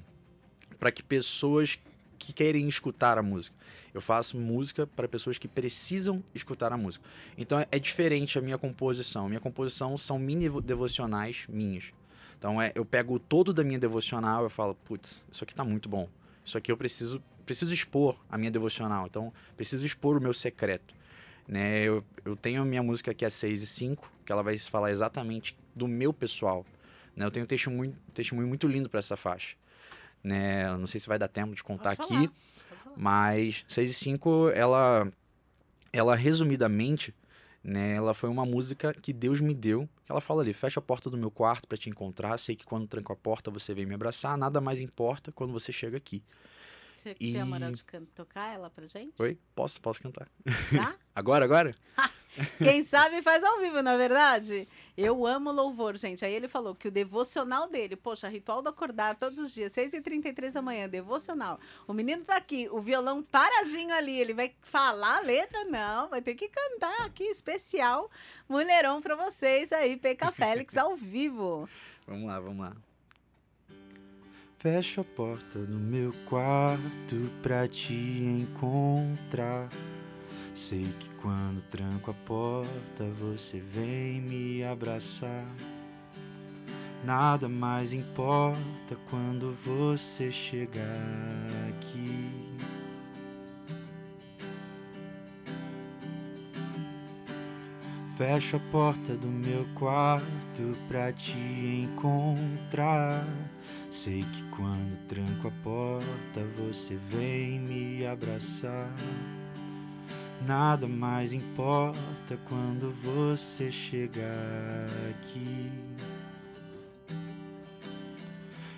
pra 0.79 0.91
que 0.91 1.03
pessoas 1.03 1.79
que 2.17 2.33
querem 2.33 2.67
escutar 2.67 3.17
a 3.17 3.23
música. 3.23 3.55
Eu 3.97 4.01
faço 4.01 4.37
música 4.37 4.85
para 4.85 5.07
pessoas 5.07 5.37
que 5.37 5.47
precisam 5.47 6.23
escutar 6.35 6.71
a 6.71 6.77
música. 6.77 7.03
Então 7.37 7.59
é, 7.59 7.67
é 7.71 7.79
diferente 7.79 8.37
a 8.37 8.41
minha 8.41 8.57
composição. 8.57 9.25
A 9.25 9.29
minha 9.29 9.39
composição 9.41 9.97
são 9.97 10.19
mini 10.19 10.47
vo- 10.47 10.61
devocionais 10.61 11.45
minhas. 11.49 11.85
Então 12.37 12.61
é, 12.61 12.71
eu 12.75 12.85
pego 12.85 13.15
o 13.15 13.19
todo 13.19 13.51
da 13.51 13.63
minha 13.63 13.79
devocional 13.79 14.45
e 14.45 14.49
falo, 14.49 14.75
putz, 14.75 15.23
isso 15.31 15.43
aqui 15.43 15.55
tá 15.55 15.63
muito 15.63 15.89
bom. 15.89 16.07
Isso 16.45 16.57
aqui 16.57 16.71
eu 16.71 16.77
preciso 16.77 17.21
preciso 17.45 17.73
expor 17.73 18.15
a 18.29 18.37
minha 18.37 18.51
devocional. 18.51 19.07
Então 19.07 19.33
preciso 19.55 19.85
expor 19.85 20.15
o 20.17 20.21
meu 20.21 20.33
secreto. 20.33 20.93
Né? 21.47 21.81
Eu, 21.83 22.03
eu 22.25 22.35
tenho 22.35 22.61
a 22.61 22.65
minha 22.65 22.83
música 22.83 23.11
aqui 23.11 23.25
a 23.25 23.29
6 23.31 23.61
e 23.63 23.67
5, 23.67 24.11
que 24.25 24.31
ela 24.31 24.43
vai 24.43 24.57
falar 24.59 24.91
exatamente 24.91 25.57
do 25.75 25.87
meu 25.87 26.11
pessoal. 26.13 26.65
Né? 27.15 27.25
Eu 27.25 27.31
tenho 27.31 27.45
um 27.45 27.47
testemunho, 27.47 27.97
testemunho 28.13 28.47
muito 28.47 28.67
lindo 28.67 28.89
para 28.89 28.99
essa 28.99 29.15
faixa. 29.17 29.55
Né? 30.23 30.67
Não 30.77 30.85
sei 30.85 30.99
se 30.99 31.07
vai 31.07 31.17
dar 31.17 31.27
tempo 31.29 31.55
de 31.55 31.63
contar 31.63 31.95
Pode 31.95 32.13
aqui. 32.13 32.27
falar. 32.27 32.33
Mas 32.97 33.63
6 33.67 33.91
e 33.91 33.93
5, 33.93 34.49
ela, 34.55 35.11
ela 35.93 36.15
resumidamente, 36.15 37.13
né, 37.63 37.93
ela 37.95 38.13
foi 38.13 38.27
uma 38.29 38.45
música 38.45 38.93
que 38.93 39.13
Deus 39.13 39.39
me 39.39 39.53
deu. 39.53 39.87
que 40.05 40.11
Ela 40.11 40.19
fala 40.21 40.41
ali, 40.41 40.51
fecha 40.53 40.79
a 40.79 40.83
porta 40.83 41.09
do 41.09 41.17
meu 41.17 41.29
quarto 41.29 41.67
para 41.67 41.77
te 41.77 41.89
encontrar. 41.89 42.39
Sei 42.39 42.55
que 42.55 42.65
quando 42.65 42.87
tranco 42.87 43.13
a 43.13 43.15
porta 43.15 43.51
você 43.51 43.73
vem 43.73 43.85
me 43.85 43.93
abraçar. 43.93 44.35
Nada 44.37 44.59
mais 44.59 44.81
importa 44.81 45.31
quando 45.31 45.53
você 45.53 45.71
chega 45.71 45.95
aqui. 45.97 46.23
Você 46.95 47.15
E- 47.19 47.33
tem 47.33 47.41
a 47.41 47.45
moral 47.45 47.71
de 47.71 47.83
tocar 48.15 48.51
ela 48.53 48.69
pra 48.71 48.87
gente? 48.87 49.13
Oi? 49.21 49.37
Posso? 49.53 49.79
Posso 49.79 50.01
cantar? 50.01 50.27
Tá? 50.75 50.95
Agora, 51.15 51.45
agora? 51.45 51.75
Quem 52.57 52.83
sabe 52.83 53.21
faz 53.21 53.43
ao 53.43 53.59
vivo, 53.59 53.81
na 53.81 53.97
verdade. 53.97 54.67
Eu 54.97 55.25
amo 55.25 55.51
louvor, 55.51 55.97
gente. 55.97 56.25
Aí 56.25 56.33
ele 56.33 56.47
falou 56.47 56.73
que 56.73 56.87
o 56.87 56.91
devocional 56.91 57.69
dele, 57.69 57.95
poxa, 57.95 58.27
ritual 58.27 58.61
do 58.61 58.69
acordar 58.69 59.15
todos 59.15 59.37
os 59.37 59.51
dias, 59.51 59.71
6h33 59.71 60.51
da 60.51 60.61
manhã, 60.61 60.89
devocional. 60.89 61.59
O 61.87 61.93
menino 61.93 62.23
tá 62.23 62.37
aqui, 62.37 62.67
o 62.71 62.81
violão 62.81 63.21
paradinho 63.21 63.93
ali, 63.93 64.19
ele 64.19 64.33
vai 64.33 64.53
falar 64.61 65.17
a 65.17 65.21
letra? 65.21 65.65
Não, 65.65 66.09
vai 66.09 66.21
ter 66.21 66.35
que 66.35 66.49
cantar 66.49 67.05
aqui, 67.05 67.25
especial 67.25 68.09
Mulherão 68.47 69.01
pra 69.01 69.15
vocês 69.15 69.71
aí, 69.71 69.97
PK 69.97 70.31
Félix 70.35 70.77
ao 70.77 70.95
vivo. 70.95 71.69
Vamos 72.07 72.27
lá, 72.27 72.39
vamos 72.39 72.59
lá. 72.59 72.73
Fecho 74.59 75.01
a 75.01 75.03
porta 75.03 75.59
do 75.59 75.77
meu 75.77 76.11
quarto 76.27 77.15
pra 77.43 77.67
te 77.67 77.93
encontrar. 77.93 79.69
Sei 80.57 80.91
que 80.99 81.07
quando 81.21 81.61
tranco 81.69 82.09
a 82.09 82.13
porta 82.15 83.03
você 83.19 83.59
vem 83.59 84.19
me 84.19 84.63
abraçar. 84.63 85.45
Nada 87.05 87.47
mais 87.47 87.93
importa 87.93 88.97
quando 89.07 89.55
você 89.63 90.31
chegar 90.31 90.81
aqui. 91.69 92.31
Fecho 98.17 98.55
a 98.55 98.59
porta 98.71 99.15
do 99.15 99.27
meu 99.27 99.63
quarto 99.75 100.75
pra 100.87 101.13
te 101.13 101.37
encontrar. 101.37 103.23
Sei 103.91 104.23
que 104.23 104.41
quando 104.49 104.97
tranco 105.07 105.49
a 105.49 105.51
porta 105.63 106.43
você 106.57 106.95
vem 107.11 107.59
me 107.59 108.07
abraçar. 108.07 108.91
Nada 110.45 110.87
mais 110.87 111.33
importa 111.33 112.37
quando 112.45 112.93
você 113.03 113.71
chegar 113.71 114.87
aqui. 115.09 115.71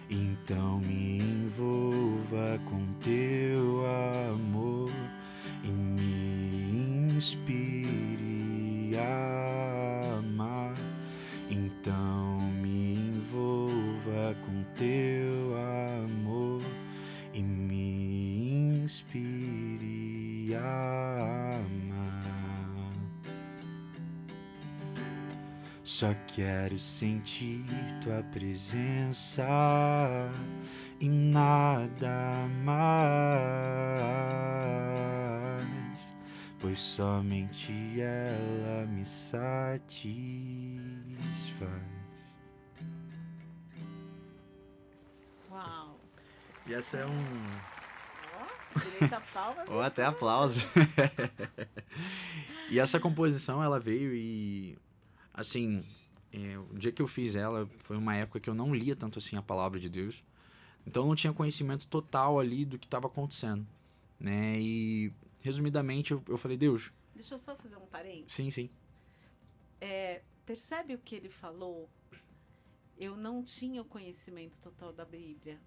Então 0.10 0.80
me 0.80 1.20
envolva 1.20 2.60
com 2.66 2.86
teu 3.00 3.86
amor 4.32 4.79
quero 26.40 26.80
sentir 26.80 27.66
tua 28.02 28.24
presença 28.32 29.46
e 30.98 31.10
nada 31.10 32.48
mais, 32.64 32.80
pois 36.62 36.80
somente 36.80 38.00
ela 38.00 38.86
me 38.86 39.06
satisfaz. 39.06 40.00
Uau. 45.52 46.00
E 46.66 46.74
essa 46.74 47.00
é 47.00 47.06
um. 47.06 47.26
Direita 48.82 49.22
palmas. 49.34 49.68
Ou 49.68 49.82
até 49.82 50.06
aplauso. 50.06 50.62
e 52.72 52.80
essa 52.80 52.98
composição, 52.98 53.62
ela 53.62 53.78
veio 53.78 54.16
e. 54.16 54.78
Assim, 55.34 55.86
é, 56.32 56.58
o 56.58 56.78
dia 56.78 56.92
que 56.92 57.02
eu 57.02 57.08
fiz 57.08 57.36
ela 57.36 57.68
foi 57.80 57.98
uma 57.98 58.16
época 58.16 58.40
que 58.40 58.50
eu 58.50 58.54
não 58.54 58.74
lia 58.74 58.96
tanto 58.96 59.20
assim 59.20 59.36
a 59.36 59.42
palavra 59.42 59.80
de 59.80 59.90
Deus. 59.90 60.24
Então 60.86 61.04
eu 61.04 61.08
não 61.08 61.16
tinha 61.16 61.34
conhecimento 61.34 61.88
total 61.88 62.40
ali 62.40 62.66
do 62.66 62.78
que 62.78 62.86
estava 62.86 63.08
acontecendo. 63.08 63.66
Né? 64.20 64.60
E, 64.60 65.12
resumidamente, 65.42 66.12
eu, 66.12 66.24
eu 66.28 66.38
falei, 66.38 66.58
Deus, 66.58 66.92
Deixa 67.16 67.34
eu 67.34 67.38
só 67.38 67.56
fazer 67.56 67.76
um 67.76 67.86
parênteses. 67.86 68.32
sim, 68.32 68.50
sim. 68.50 68.70
percebe 70.46 70.94
o 70.94 71.00
que 71.00 71.16
ele 71.16 71.30
falou? 71.30 71.90
Eu 72.98 73.16
não 73.16 73.44
tinha 73.44 73.82
o 73.82 73.86
conhecimento 73.86 74.60
total 74.62 74.92
da 74.92 75.06
Bíblia. 75.06 75.60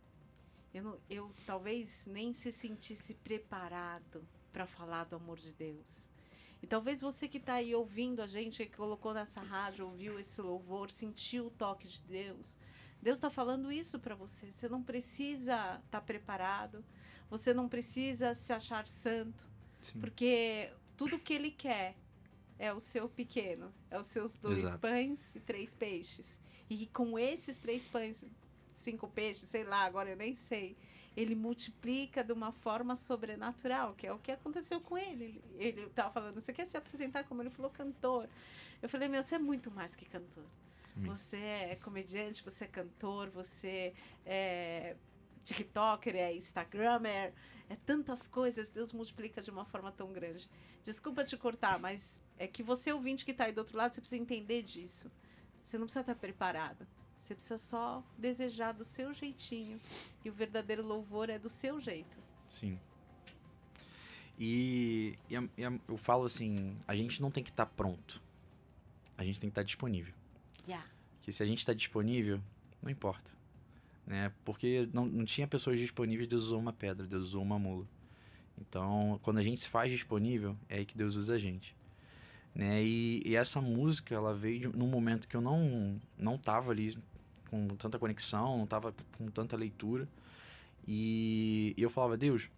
Eu, 0.72 0.82
não, 0.82 0.98
eu 1.08 1.30
talvez 1.46 2.06
nem 2.06 2.32
se 2.32 2.50
sentisse 2.50 3.14
preparado 3.14 4.24
para 4.52 4.66
falar 4.66 5.04
do 5.04 5.16
amor 5.16 5.38
de 5.38 5.52
Deus. 5.52 6.06
E 6.62 6.66
talvez 6.66 7.00
você 7.00 7.26
que 7.26 7.38
está 7.38 7.54
aí 7.54 7.74
ouvindo 7.74 8.22
a 8.22 8.26
gente, 8.26 8.64
que 8.64 8.76
colocou 8.76 9.12
nessa 9.12 9.40
rádio, 9.40 9.84
ouviu 9.84 10.18
esse 10.20 10.40
louvor, 10.40 10.90
sentiu 10.90 11.46
o 11.46 11.50
toque 11.50 11.88
de 11.88 12.02
Deus. 12.04 12.56
Deus 13.02 13.16
está 13.16 13.28
falando 13.28 13.72
isso 13.72 13.98
para 13.98 14.14
você. 14.14 14.52
Você 14.52 14.68
não 14.68 14.80
precisa 14.80 15.54
estar 15.54 15.80
tá 15.90 16.00
preparado. 16.00 16.84
Você 17.28 17.52
não 17.52 17.68
precisa 17.68 18.32
se 18.34 18.52
achar 18.52 18.86
santo. 18.86 19.44
Sim. 19.80 19.98
Porque 19.98 20.72
tudo 20.96 21.18
que 21.18 21.34
Ele 21.34 21.50
quer 21.50 21.96
é 22.60 22.72
o 22.72 22.78
seu 22.78 23.08
pequeno. 23.08 23.74
É 23.90 23.98
os 23.98 24.06
seus 24.06 24.36
dois 24.36 24.60
Exato. 24.60 24.78
pães 24.78 25.34
e 25.34 25.40
três 25.40 25.74
peixes. 25.74 26.40
E 26.70 26.86
com 26.86 27.18
esses 27.18 27.58
três 27.58 27.88
pães, 27.88 28.24
cinco 28.76 29.08
peixes, 29.08 29.48
sei 29.48 29.64
lá, 29.64 29.84
agora 29.84 30.10
eu 30.10 30.16
nem 30.16 30.34
sei 30.34 30.76
ele 31.16 31.34
multiplica 31.34 32.24
de 32.24 32.32
uma 32.32 32.52
forma 32.52 32.96
sobrenatural, 32.96 33.94
que 33.94 34.06
é 34.06 34.12
o 34.12 34.18
que 34.18 34.32
aconteceu 34.32 34.80
com 34.80 34.96
ele. 34.96 35.42
Ele 35.56 35.82
estava 35.82 36.10
falando, 36.10 36.40
você 36.40 36.52
quer 36.52 36.66
se 36.66 36.76
apresentar 36.76 37.24
como 37.24 37.42
ele 37.42 37.50
falou, 37.50 37.70
cantor. 37.70 38.28
Eu 38.80 38.88
falei, 38.88 39.08
meu, 39.08 39.22
você 39.22 39.34
é 39.34 39.38
muito 39.38 39.70
mais 39.70 39.94
que 39.94 40.06
cantor. 40.06 40.44
Hum. 40.96 41.04
Você 41.04 41.36
é 41.36 41.76
comediante, 41.76 42.42
você 42.42 42.64
é 42.64 42.68
cantor, 42.68 43.28
você 43.28 43.94
é 44.24 44.96
TikToker, 45.44 46.16
é 46.16 46.34
Instagrammer, 46.34 47.32
é 47.68 47.76
tantas 47.84 48.26
coisas, 48.26 48.68
Deus 48.68 48.92
multiplica 48.92 49.42
de 49.42 49.50
uma 49.50 49.64
forma 49.64 49.92
tão 49.92 50.12
grande. 50.12 50.48
Desculpa 50.82 51.24
te 51.24 51.36
cortar, 51.36 51.78
mas 51.78 52.22
é 52.38 52.46
que 52.46 52.62
você 52.62 52.92
ouvinte 52.92 53.24
que 53.24 53.32
está 53.32 53.44
aí 53.44 53.52
do 53.52 53.58
outro 53.58 53.76
lado, 53.76 53.94
você 53.94 54.00
precisa 54.00 54.20
entender 54.20 54.62
disso. 54.62 55.10
Você 55.62 55.76
não 55.76 55.84
precisa 55.86 56.00
estar 56.00 56.14
preparado. 56.14 56.86
Você 57.32 57.34
precisa 57.34 57.58
só 57.58 58.04
desejar 58.18 58.72
do 58.72 58.84
seu 58.84 59.14
jeitinho. 59.14 59.80
E 60.24 60.28
o 60.28 60.32
verdadeiro 60.32 60.86
louvor 60.86 61.30
é 61.30 61.38
do 61.38 61.48
seu 61.48 61.80
jeito. 61.80 62.16
Sim. 62.46 62.78
E, 64.38 65.18
e, 65.30 65.34
e 65.34 65.62
eu 65.88 65.96
falo 65.96 66.24
assim: 66.24 66.76
a 66.86 66.94
gente 66.94 67.22
não 67.22 67.30
tem 67.30 67.42
que 67.42 67.50
estar 67.50 67.66
tá 67.66 67.72
pronto. 67.74 68.20
A 69.16 69.24
gente 69.24 69.40
tem 69.40 69.48
que 69.48 69.52
estar 69.52 69.62
tá 69.62 69.66
disponível. 69.66 70.12
Yeah. 70.66 70.86
Que 71.22 71.32
se 71.32 71.42
a 71.42 71.46
gente 71.46 71.60
está 71.60 71.72
disponível, 71.72 72.40
não 72.82 72.90
importa. 72.90 73.30
Né? 74.06 74.32
Porque 74.44 74.88
não, 74.92 75.06
não 75.06 75.24
tinha 75.24 75.46
pessoas 75.46 75.78
disponíveis, 75.78 76.28
Deus 76.28 76.44
usou 76.44 76.58
uma 76.58 76.72
pedra, 76.72 77.06
Deus 77.06 77.24
usou 77.24 77.42
uma 77.42 77.58
mula. 77.58 77.86
Então, 78.60 79.18
quando 79.22 79.38
a 79.38 79.42
gente 79.42 79.60
se 79.60 79.68
faz 79.68 79.90
disponível, 79.90 80.56
é 80.68 80.78
aí 80.78 80.84
que 80.84 80.96
Deus 80.96 81.14
usa 81.14 81.34
a 81.34 81.38
gente 81.38 81.74
né? 82.54 82.82
E, 82.82 83.22
e, 83.24 83.34
essa 83.34 83.60
música, 83.60 84.14
ela 84.14 84.34
veio 84.34 84.60
de, 84.60 84.76
num 84.76 84.86
momento 84.86 85.26
que 85.26 85.36
eu 85.36 85.40
não 85.40 86.00
não 86.18 86.36
tava 86.36 86.70
ali 86.70 86.96
com 87.52 87.68
tanta 87.76 87.98
conexão, 87.98 88.56
não 88.56 88.66
tava 88.66 88.94
com 89.18 89.26
tanta 89.26 89.54
leitura. 89.56 90.08
E, 90.88 91.74
e 91.76 91.82
eu 91.82 91.90
falava, 91.90 92.16
Deus, 92.16 92.48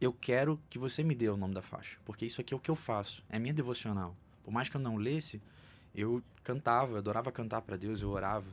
eu 0.00 0.12
quero 0.12 0.60
que 0.70 0.78
você 0.78 1.02
me 1.02 1.12
dê 1.12 1.28
o 1.28 1.36
nome 1.36 1.54
da 1.54 1.60
faixa, 1.60 1.98
porque 2.04 2.24
isso 2.24 2.40
aqui 2.40 2.54
é 2.54 2.56
o 2.56 2.60
que 2.60 2.70
eu 2.70 2.76
faço, 2.76 3.24
é 3.28 3.36
minha 3.36 3.52
devocional. 3.52 4.14
Por 4.44 4.52
mais 4.52 4.68
que 4.68 4.76
eu 4.76 4.80
não 4.80 4.94
lesse, 4.94 5.42
eu 5.92 6.22
cantava, 6.44 6.92
eu 6.92 6.98
adorava 6.98 7.32
cantar 7.32 7.62
para 7.62 7.76
Deus, 7.76 8.00
eu 8.00 8.10
orava. 8.10 8.46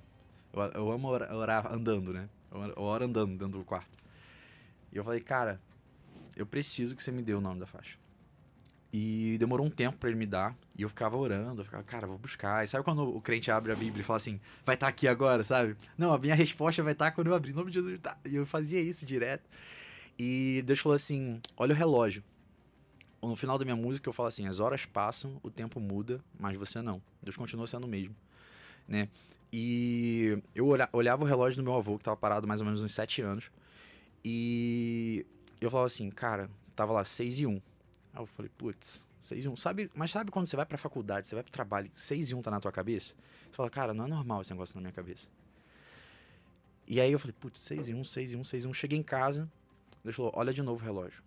Eu, 0.52 0.62
eu 0.62 0.92
amo 0.92 1.08
orar, 1.08 1.36
orar, 1.36 1.72
andando, 1.72 2.12
né? 2.12 2.28
Eu 2.52 2.82
oro 2.82 3.06
andando 3.06 3.38
dentro 3.38 3.60
do 3.60 3.64
quarto. 3.64 3.96
E 4.92 4.98
eu 4.98 5.04
falei, 5.04 5.20
cara, 5.20 5.62
eu 6.36 6.48
preciso 6.48 6.96
que 6.96 7.04
você 7.04 7.12
me 7.12 7.22
dê 7.22 7.36
o 7.36 7.42
nome 7.42 7.60
da 7.60 7.68
faixa. 7.68 7.98
E 8.96 9.38
demorou 9.40 9.66
um 9.66 9.72
tempo 9.72 9.98
para 9.98 10.10
ele 10.10 10.20
me 10.20 10.28
dar. 10.28 10.56
E 10.78 10.84
eu 10.84 10.90
ficava 10.90 11.18
orando, 11.18 11.62
eu 11.62 11.66
ficava, 11.66 11.84
cara, 11.84 12.06
vou 12.06 12.20
buscar. 12.20 12.64
E 12.64 12.68
sabe 12.68 12.84
quando 12.84 13.04
o 13.04 13.20
crente 13.20 13.50
abre 13.50 13.72
a 13.72 13.76
Bíblia 13.76 14.02
e 14.02 14.06
fala 14.06 14.18
assim, 14.18 14.40
vai 14.64 14.76
estar 14.76 14.86
tá 14.86 14.90
aqui 14.92 15.08
agora, 15.08 15.44
sabe? 15.44 15.76
Não, 15.98 16.14
a 16.14 16.18
minha 16.20 16.36
resposta 16.36 16.84
vai 16.84 16.94
estar 16.94 17.06
tá 17.06 17.12
quando 17.12 17.28
eu 17.28 17.34
abrir. 17.34 17.52
Em 17.52 17.56
nome 17.56 17.72
de 17.72 17.80
Jesus, 17.80 18.00
tá. 18.00 18.16
E 18.24 18.36
eu 18.36 18.46
fazia 18.46 18.80
isso 18.80 19.04
direto. 19.04 19.50
E 20.18 20.64
Deus 20.68 20.80
falou 20.80 20.96
assim: 20.96 21.42
olha 21.58 21.74
o 21.74 21.78
relógio. 21.78 22.24
No 23.22 23.36
final 23.36 23.58
da 23.58 23.66
minha 23.66 23.76
música 23.76 24.08
eu 24.08 24.14
falo 24.14 24.30
assim: 24.30 24.48
as 24.48 24.60
horas 24.60 24.86
passam, 24.86 25.40
o 25.42 25.50
tempo 25.50 25.80
muda, 25.80 26.24
mas 26.40 26.56
você 26.56 26.82
não. 26.82 27.02
Deus 27.22 27.36
continua 27.36 27.66
sendo 27.66 27.86
o 27.86 27.90
mesmo, 27.90 28.16
né? 28.88 29.10
E 29.52 30.38
eu 30.54 30.68
olhava 30.92 31.24
o 31.24 31.28
relógio 31.28 31.62
do 31.62 31.64
meu 31.64 31.76
avô, 31.76 31.96
que 31.96 32.02
estava 32.02 32.18
parado 32.18 32.48
mais 32.48 32.60
ou 32.60 32.66
menos 32.66 32.82
uns 32.82 32.94
sete 32.94 33.22
anos. 33.22 33.52
E 34.24 35.26
eu 35.62 35.70
falava 35.70 35.88
assim, 35.88 36.10
cara, 36.10 36.50
tava 36.76 36.92
lá 36.94 37.06
seis 37.06 37.40
e 37.40 37.46
um 37.46 37.62
Aí 38.14 38.22
eu 38.22 38.26
falei, 38.26 38.52
putz, 38.58 39.04
6 39.20 39.46
e 39.46 39.50
1. 39.50 39.56
Sabe, 39.58 39.92
mas 39.96 40.12
sabe 40.12 40.32
quando 40.32 40.46
você 40.46 40.56
vai 40.56 40.66
pra 40.66 40.78
faculdade, 40.78 41.28
você 41.28 41.36
vai 41.36 41.44
pro 41.44 41.52
trabalho, 41.52 41.92
6 41.96 42.30
e 42.30 42.36
1 42.36 42.42
tá 42.42 42.52
na 42.52 42.60
tua 42.60 42.72
cabeça? 42.72 43.14
Você 43.50 43.56
fala, 43.56 43.70
cara, 43.70 43.94
não 43.94 44.06
é 44.06 44.08
normal 44.08 44.42
esse 44.42 44.52
negócio 44.52 44.76
na 44.76 44.82
minha 44.82 44.94
cabeça. 44.94 45.28
E 46.86 47.00
aí 47.00 47.12
eu 47.12 47.20
falei, 47.20 47.36
putz, 47.40 47.60
6 47.62 47.88
e 47.88 47.94
1, 47.94 48.04
6 48.04 48.32
e 48.34 48.36
1, 48.36 48.44
6 48.44 48.64
e 48.64 48.68
1. 48.68 48.74
Cheguei 48.74 49.00
em 49.00 49.04
casa, 49.04 49.50
Deus 50.04 50.16
falou, 50.16 50.32
olha 50.36 50.54
de 50.54 50.62
novo 50.62 50.82
o 50.82 50.86
relógio. 50.86 51.24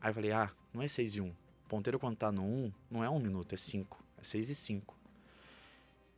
Aí 0.00 0.10
eu 0.10 0.14
falei, 0.14 0.32
ah, 0.32 0.50
não 0.72 0.82
é 0.82 0.88
6 0.88 1.16
e 1.16 1.20
1. 1.20 1.28
O 1.28 1.34
ponteiro 1.68 1.98
quando 1.98 2.16
tá 2.16 2.30
no 2.30 2.44
1, 2.44 2.72
não 2.90 3.04
é 3.04 3.10
1 3.10 3.18
minuto, 3.18 3.54
é 3.54 3.58
5. 3.58 4.02
É 4.18 4.24
6 4.24 4.50
e 4.50 4.54
5. 4.54 4.96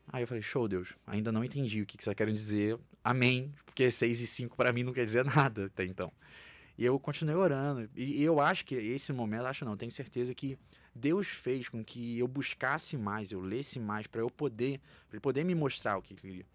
Aí 0.08 0.22
eu 0.22 0.26
falei, 0.26 0.42
show, 0.42 0.68
Deus. 0.68 0.94
Ainda 1.06 1.32
não 1.32 1.42
entendi 1.42 1.80
o 1.80 1.86
que, 1.86 1.96
que 1.96 2.04
você 2.04 2.14
quer 2.14 2.30
dizer. 2.30 2.78
Amém. 3.02 3.52
Porque 3.64 3.90
6 3.90 4.20
e 4.20 4.26
5 4.26 4.56
para 4.56 4.72
mim 4.72 4.82
não 4.82 4.92
quer 4.92 5.04
dizer 5.04 5.24
nada 5.24 5.66
até 5.66 5.84
então. 5.84 6.12
E 6.76 6.84
eu 6.84 6.98
continuei 6.98 7.36
orando. 7.36 7.88
E, 7.94 8.22
eu 8.22 8.40
acho 8.40 8.64
que 8.64 8.74
esse 8.74 9.12
momento, 9.12 9.46
acho 9.46 9.64
não, 9.64 9.76
tenho 9.76 9.92
certeza 9.92 10.34
que 10.34 10.58
Deus 10.94 11.28
fez 11.28 11.68
com 11.68 11.84
que 11.84 12.18
eu 12.18 12.26
buscasse 12.26 12.96
mais, 12.96 13.30
eu 13.30 13.40
lesse 13.40 13.78
mais, 13.78 14.06
para 14.06 14.20
eu 14.20 14.30
poder, 14.30 14.80
pra 15.08 15.16
ele 15.16 15.20
poder 15.20 15.44
me 15.44 15.54
mostrar 15.54 15.96
o 15.96 16.02
que 16.02 16.14
ele 16.14 16.20
queria. 16.20 16.46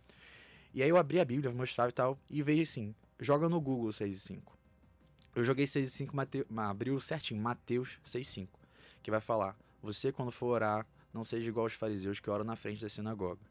E 0.74 0.84
aí 0.84 0.90
eu 0.90 0.98
abri 0.98 1.20
a 1.20 1.26
Bíblia, 1.26 1.52
mostrava 1.52 1.90
e 1.90 1.94
tal, 1.94 2.20
e 2.30 2.42
veio 2.42 2.64
assim: 2.64 2.94
joga 3.20 3.50
no 3.50 3.60
Google 3.60 3.92
6 3.92 4.16
e 4.16 4.20
5. 4.20 4.58
Eu 5.36 5.44
joguei 5.44 5.66
6 5.66 5.88
e 5.88 5.90
5, 5.90 6.16
Mate... 6.16 6.46
abriu 6.58 7.00
certinho, 7.00 7.42
Mateus 7.42 7.98
6 8.04 8.28
e 8.28 8.32
5, 8.32 8.60
que 9.02 9.12
vai 9.12 9.22
falar: 9.22 9.58
Você, 9.82 10.12
quando 10.12 10.32
for 10.32 10.48
orar, 10.48 10.86
não 11.14 11.24
seja 11.24 11.50
igual 11.50 11.66
aos 11.66 11.74
fariseus 11.74 12.20
que 12.20 12.30
oram 12.30 12.46
na 12.46 12.56
frente 12.56 12.82
da 12.82 12.90
sinagoga. 12.90 13.42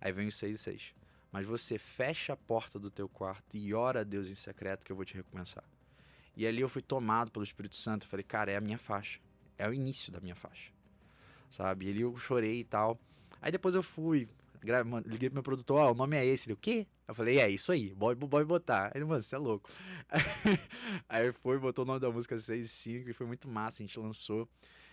Aí 0.00 0.12
vem 0.12 0.28
o 0.28 0.32
6 0.32 0.56
e 0.56 0.58
6. 0.58 0.94
Mas 1.32 1.46
você 1.46 1.78
fecha 1.78 2.34
a 2.34 2.36
porta 2.36 2.78
do 2.78 2.90
teu 2.90 3.08
quarto 3.08 3.56
e 3.56 3.74
ora 3.74 4.00
a 4.00 4.04
Deus 4.04 4.28
em 4.28 4.34
secreto 4.34 4.84
que 4.84 4.92
eu 4.92 4.96
vou 4.96 5.04
te 5.04 5.14
recompensar. 5.14 5.64
E 6.36 6.46
ali 6.46 6.60
eu 6.60 6.68
fui 6.68 6.82
tomado 6.82 7.30
pelo 7.30 7.44
Espírito 7.44 7.76
Santo. 7.76 8.04
Eu 8.04 8.10
falei, 8.10 8.24
cara, 8.24 8.52
é 8.52 8.56
a 8.56 8.60
minha 8.60 8.78
faixa. 8.78 9.18
É 9.56 9.68
o 9.68 9.72
início 9.72 10.12
da 10.12 10.20
minha 10.20 10.34
faixa. 10.34 10.70
Sabe? 11.48 11.86
E 11.86 11.90
ali 11.90 12.00
eu 12.02 12.16
chorei 12.16 12.60
e 12.60 12.64
tal. 12.64 12.98
Aí 13.40 13.50
depois 13.50 13.74
eu 13.74 13.82
fui, 13.82 14.28
liguei 15.04 15.28
pro 15.28 15.36
meu 15.36 15.42
produtor, 15.42 15.78
ó, 15.78 15.88
oh, 15.88 15.92
o 15.92 15.94
nome 15.94 16.16
é 16.16 16.24
esse. 16.24 16.46
Ele, 16.46 16.54
o 16.54 16.56
quê? 16.56 16.86
Eu 17.06 17.14
falei, 17.14 17.38
é 17.38 17.48
isso 17.48 17.70
aí, 17.70 17.94
boy, 17.94 18.14
boy 18.14 18.44
botar. 18.44 18.90
Ele, 18.94 19.04
mano, 19.04 19.22
você 19.22 19.36
é 19.36 19.38
louco. 19.38 19.70
aí 21.08 21.32
foi, 21.32 21.58
botou 21.58 21.84
o 21.84 21.86
nome 21.86 22.00
da 22.00 22.10
música 22.10 22.36
6 22.36 22.64
e 22.64 22.68
5 22.68 23.14
foi 23.14 23.26
muito 23.26 23.48
massa, 23.48 23.82
a 23.82 23.86
gente 23.86 23.98
lançou. 23.98 24.48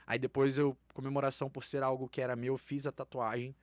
Aí 0.05 0.19
depois 0.19 0.57
eu, 0.57 0.77
comemoração 0.93 1.49
por 1.49 1.63
ser 1.63 1.81
algo 1.81 2.07
que 2.07 2.21
era 2.21 2.35
meu, 2.35 2.57
fiz 2.57 2.85
a 2.85 2.91
tatuagem, 2.91 3.55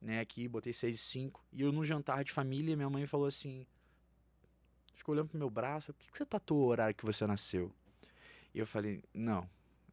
né, 0.00 0.20
aqui, 0.20 0.46
botei 0.46 0.72
6 0.72 0.94
e 0.94 0.98
5. 0.98 1.44
E 1.52 1.62
eu 1.62 1.72
no 1.72 1.84
jantar 1.84 2.22
de 2.22 2.32
família, 2.32 2.76
minha 2.76 2.90
mãe 2.90 3.06
falou 3.06 3.26
assim, 3.26 3.66
ficou 4.96 5.14
olhando 5.14 5.28
pro 5.28 5.38
meu 5.38 5.50
braço, 5.50 5.92
por 5.92 6.00
que, 6.00 6.10
que 6.10 6.18
você 6.18 6.26
tatuou 6.26 6.64
o 6.64 6.66
horário 6.66 6.94
que 6.94 7.04
você 7.04 7.26
nasceu? 7.26 7.72
E 8.54 8.58
eu 8.58 8.66
falei, 8.66 9.02
não, 9.14 9.48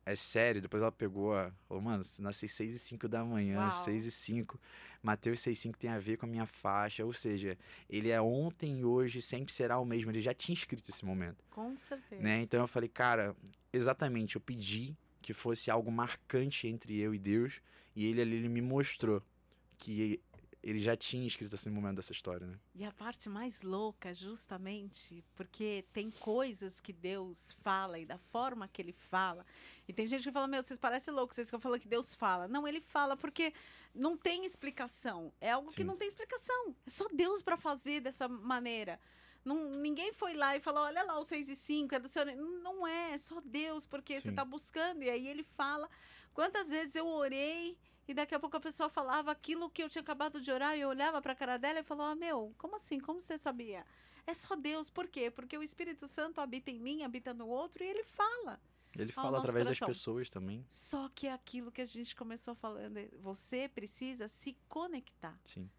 é 0.06 0.16
sério. 0.16 0.62
Depois 0.62 0.82
ela 0.82 0.92
pegou, 0.92 1.34
falou, 1.68 1.84
mano, 1.84 2.04
nasci 2.20 2.48
6 2.48 2.76
e 2.76 2.80
5 2.80 3.08
da 3.08 3.24
manhã, 3.24 3.60
Uau. 3.60 3.84
6 3.84 4.06
e 4.06 4.12
5. 4.12 4.60
Mateus 5.02 5.42
6 5.42 5.58
e 5.58 5.62
5 5.62 5.78
tem 5.78 5.90
a 5.90 6.00
ver 6.00 6.18
com 6.18 6.26
a 6.26 6.30
minha 6.30 6.46
faixa, 6.46 7.06
ou 7.06 7.12
seja, 7.12 7.58
ele 7.90 8.10
é 8.10 8.22
ontem 8.22 8.80
e 8.80 8.86
hoje, 8.86 9.22
sempre 9.22 9.54
será 9.54 9.78
o 9.78 9.86
mesmo. 9.86 10.12
Ele 10.12 10.22
já 10.22 10.34
tinha 10.34 10.54
escrito 10.54 10.90
esse 10.90 11.04
momento. 11.04 11.44
Com 11.52 11.76
certeza. 11.76 12.22
Né? 12.22 12.42
Então 12.42 12.62
eu 12.62 12.68
falei, 12.68 12.88
cara, 12.88 13.36
exatamente, 13.72 14.36
eu 14.36 14.42
pedi 14.42 14.96
que 15.22 15.34
fosse 15.34 15.70
algo 15.70 15.92
marcante 15.92 16.68
entre 16.68 16.98
eu 16.98 17.14
e 17.14 17.20
Deus, 17.20 17.62
e 17.96 18.06
ele 18.06 18.22
ali 18.22 18.36
ele 18.36 18.50
me 18.50 18.62
mostrou 18.62 19.22
que 19.78 20.22
ele 20.64 20.80
já 20.80 20.96
tinha 20.96 21.28
escrito 21.28 21.54
esse 21.54 21.70
momento 21.70 21.98
dessa 21.98 22.14
história, 22.14 22.48
né? 22.48 22.58
E 22.74 22.86
a 22.86 22.92
parte 22.92 23.28
mais 23.28 23.62
louca, 23.62 24.14
justamente, 24.14 25.22
porque 25.36 25.84
tem 25.92 26.10
coisas 26.10 26.80
que 26.80 26.94
Deus 26.94 27.52
fala 27.60 28.00
e 28.00 28.06
da 28.06 28.18
forma 28.18 28.68
que 28.68 28.82
ele 28.82 28.94
fala. 28.94 29.46
E 29.88 29.92
tem 29.92 30.08
gente 30.08 30.24
que 30.24 30.32
fala, 30.32 30.48
meu, 30.48 30.64
vocês 30.64 30.80
parecem 30.80 31.14
loucos, 31.14 31.36
vocês 31.36 31.52
que 31.52 31.60
falam 31.60 31.78
que 31.78 31.88
Deus 31.88 32.16
fala. 32.16 32.48
Não, 32.48 32.66
ele 32.66 32.80
fala 32.80 33.18
porque 33.18 33.54
não 33.94 34.16
tem 34.16 34.46
explicação. 34.46 35.34
É 35.42 35.52
algo 35.52 35.70
Sim. 35.70 35.76
que 35.76 35.84
não 35.84 35.98
tem 35.98 36.08
explicação. 36.08 36.74
É 36.88 36.90
só 36.90 37.10
Deus 37.14 37.42
para 37.42 37.58
fazer 37.58 38.00
dessa 38.00 38.30
maneira. 38.30 38.98
Não, 39.44 39.70
ninguém 39.72 40.14
foi 40.14 40.34
lá 40.34 40.56
e 40.56 40.62
falou, 40.62 40.84
olha 40.84 41.04
lá, 41.04 41.20
o 41.20 41.26
6 41.26 41.50
e 41.50 41.56
5 41.58 41.96
é 41.96 42.00
do 42.00 42.08
seu. 42.08 42.26
Não 42.26 42.88
é, 42.88 43.12
é 43.12 43.18
só 43.18 43.42
Deus, 43.44 43.86
porque 43.86 44.16
Sim. 44.16 44.22
você 44.22 44.30
está 44.30 44.46
buscando. 44.46 45.04
E 45.04 45.10
aí 45.10 45.28
ele 45.28 45.44
fala. 45.44 45.90
Quantas 46.34 46.70
vezes 46.70 46.96
eu 46.96 47.06
orei 47.06 47.78
e 48.08 48.14
daqui 48.14 48.36
a 48.36 48.40
pouco 48.40 48.58
a 48.58 48.60
pessoa 48.60 48.90
falava 48.90 49.32
aquilo 49.32 49.70
que 49.70 49.84
eu 49.84 49.90
tinha 49.90 50.02
acabado 50.02 50.42
de 50.42 50.52
orar 50.52 50.78
e 50.78 50.82
eu 50.82 50.90
olhava 50.90 51.22
para 51.22 51.34
a 51.34 51.36
cara 51.36 51.58
dela 51.58 51.80
e 51.80 51.84
falava: 51.84 52.16
Meu, 52.16 52.54
como 52.58 52.76
assim? 52.76 53.00
Como 53.00 53.22
você 53.22 53.38
sabia? 53.38 53.86
É 54.26 54.34
só 54.34 54.56
Deus. 54.56 54.90
Por 54.90 55.08
quê? 55.08 55.30
Porque 55.30 55.58
o 55.58 55.64
Espírito 55.64 56.08
Santo 56.08 56.40
habita 56.42 56.72
em 56.72 56.80
mim, 56.80 57.04
habita 57.04 57.34
no 57.34 57.48
outro 57.48 57.84
e 57.84 57.88
ele 57.88 58.04
fala. 58.04 58.60
Ele 58.96 59.12
fala 59.12 59.40
através 59.40 59.66
das 59.66 59.80
coração. 59.80 59.88
pessoas 59.88 60.30
também. 60.30 60.66
Só 60.70 61.10
que 61.10 61.28
é 61.28 61.34
aquilo 61.34 61.72
que 61.72 61.82
a 61.82 61.86
gente 61.86 62.16
começou 62.16 62.54
falando, 62.54 62.98
é, 62.98 63.10
você 63.20 63.68
precisa 63.68 64.28
se 64.28 64.56
conectar. 64.70 65.40
Sim. 65.44 65.70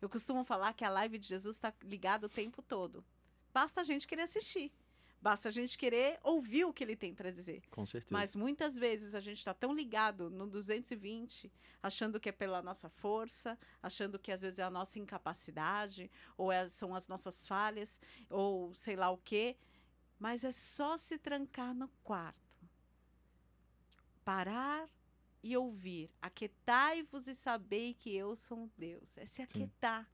Eu 0.00 0.08
costumo 0.08 0.44
falar 0.44 0.72
que 0.72 0.84
a 0.84 0.90
live 0.90 1.18
de 1.18 1.28
Jesus 1.28 1.56
está 1.56 1.72
ligada 1.82 2.26
o 2.26 2.28
tempo 2.28 2.62
todo. 2.62 3.04
Basta 3.52 3.82
a 3.82 3.84
gente 3.84 4.06
querer 4.06 4.22
assistir. 4.22 4.72
Basta 5.24 5.48
a 5.48 5.50
gente 5.50 5.78
querer 5.78 6.18
ouvir 6.22 6.66
o 6.66 6.72
que 6.74 6.84
ele 6.84 6.94
tem 6.94 7.14
para 7.14 7.30
dizer. 7.32 7.62
Com 7.70 7.86
certeza. 7.86 8.12
Mas 8.12 8.36
muitas 8.36 8.76
vezes 8.76 9.14
a 9.14 9.20
gente 9.20 9.38
está 9.38 9.54
tão 9.54 9.74
ligado 9.74 10.28
no 10.28 10.46
220, 10.46 11.50
achando 11.82 12.20
que 12.20 12.28
é 12.28 12.32
pela 12.32 12.60
nossa 12.60 12.90
força, 12.90 13.58
achando 13.82 14.18
que 14.18 14.30
às 14.30 14.42
vezes 14.42 14.58
é 14.58 14.62
a 14.64 14.68
nossa 14.68 14.98
incapacidade, 14.98 16.10
ou 16.36 16.52
é- 16.52 16.68
são 16.68 16.94
as 16.94 17.08
nossas 17.08 17.46
falhas, 17.46 17.98
ou 18.28 18.74
sei 18.74 18.96
lá 18.96 19.08
o 19.08 19.16
quê. 19.16 19.56
Mas 20.18 20.44
é 20.44 20.52
só 20.52 20.98
se 20.98 21.16
trancar 21.16 21.72
no 21.72 21.88
quarto. 22.02 22.68
Parar 24.22 24.86
e 25.42 25.56
ouvir. 25.56 26.10
Aquietai-vos 26.20 27.28
e 27.28 27.34
sabei 27.34 27.94
que 27.94 28.14
eu 28.14 28.36
sou 28.36 28.70
Deus. 28.76 29.16
É 29.16 29.24
se 29.24 29.40
aquietar. 29.40 30.06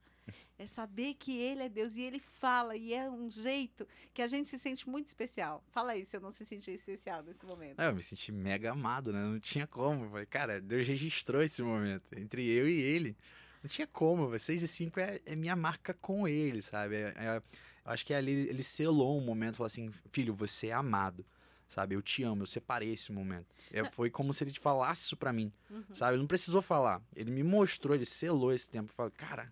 É 0.59 0.65
saber 0.67 1.15
que 1.15 1.37
Ele 1.37 1.63
é 1.63 1.69
Deus 1.69 1.97
e 1.97 2.01
Ele 2.01 2.19
fala, 2.19 2.75
e 2.75 2.93
é 2.93 3.09
um 3.09 3.29
jeito 3.29 3.87
que 4.13 4.21
a 4.21 4.27
gente 4.27 4.47
se 4.49 4.59
sente 4.59 4.87
muito 4.87 5.07
especial. 5.07 5.63
Fala 5.71 5.93
aí 5.93 6.05
se 6.05 6.15
eu 6.15 6.21
não 6.21 6.31
se 6.31 6.45
sentir 6.45 6.71
especial 6.71 7.23
nesse 7.23 7.45
momento. 7.45 7.79
É, 7.79 7.87
eu 7.87 7.95
me 7.95 8.01
senti 8.03 8.31
mega 8.31 8.71
amado, 8.71 9.11
né? 9.11 9.21
Não 9.23 9.39
tinha 9.39 9.65
como. 9.67 10.09
Falei, 10.09 10.25
cara, 10.25 10.61
Deus 10.61 10.87
registrou 10.87 11.41
esse 11.41 11.61
momento 11.63 12.03
entre 12.17 12.45
eu 12.47 12.67
e 12.69 12.79
ele. 12.79 13.17
Não 13.63 13.69
tinha 13.69 13.87
como. 13.87 14.37
6 14.39 14.61
e 14.63 14.67
5 14.67 14.99
é, 14.99 15.19
é 15.25 15.35
minha 15.35 15.55
marca 15.55 15.93
com 15.93 16.27
ele, 16.27 16.61
sabe? 16.61 16.95
É- 16.95 17.13
é- 17.17 17.41
eu 17.85 17.91
acho 17.91 18.05
que 18.05 18.13
ali 18.13 18.31
ele 18.47 18.63
selou 18.63 19.17
um 19.17 19.21
momento, 19.25 19.55
falou 19.55 19.65
assim, 19.67 19.89
filho, 20.11 20.35
você 20.35 20.67
é 20.67 20.73
amado, 20.73 21.25
sabe? 21.67 21.95
Eu 21.95 22.01
te 22.03 22.21
amo, 22.21 22.43
eu 22.43 22.47
separei 22.47 22.93
esse 22.93 23.11
momento. 23.11 23.47
É, 23.71 23.83
foi 23.83 24.11
como 24.11 24.31
se 24.33 24.43
ele 24.43 24.53
falasse 24.53 25.05
isso 25.05 25.17
pra 25.17 25.33
mim, 25.33 25.51
Uhum. 25.69 25.83
sabe? 25.91 26.13
Ele 26.13 26.21
não 26.21 26.27
precisou 26.27 26.61
falar. 26.61 27.01
Ele 27.15 27.31
me 27.31 27.41
mostrou, 27.41 27.95
ele 27.95 28.05
selou 28.05 28.53
esse 28.53 28.69
tempo. 28.69 28.91
Falou, 28.93 29.11
cara, 29.11 29.51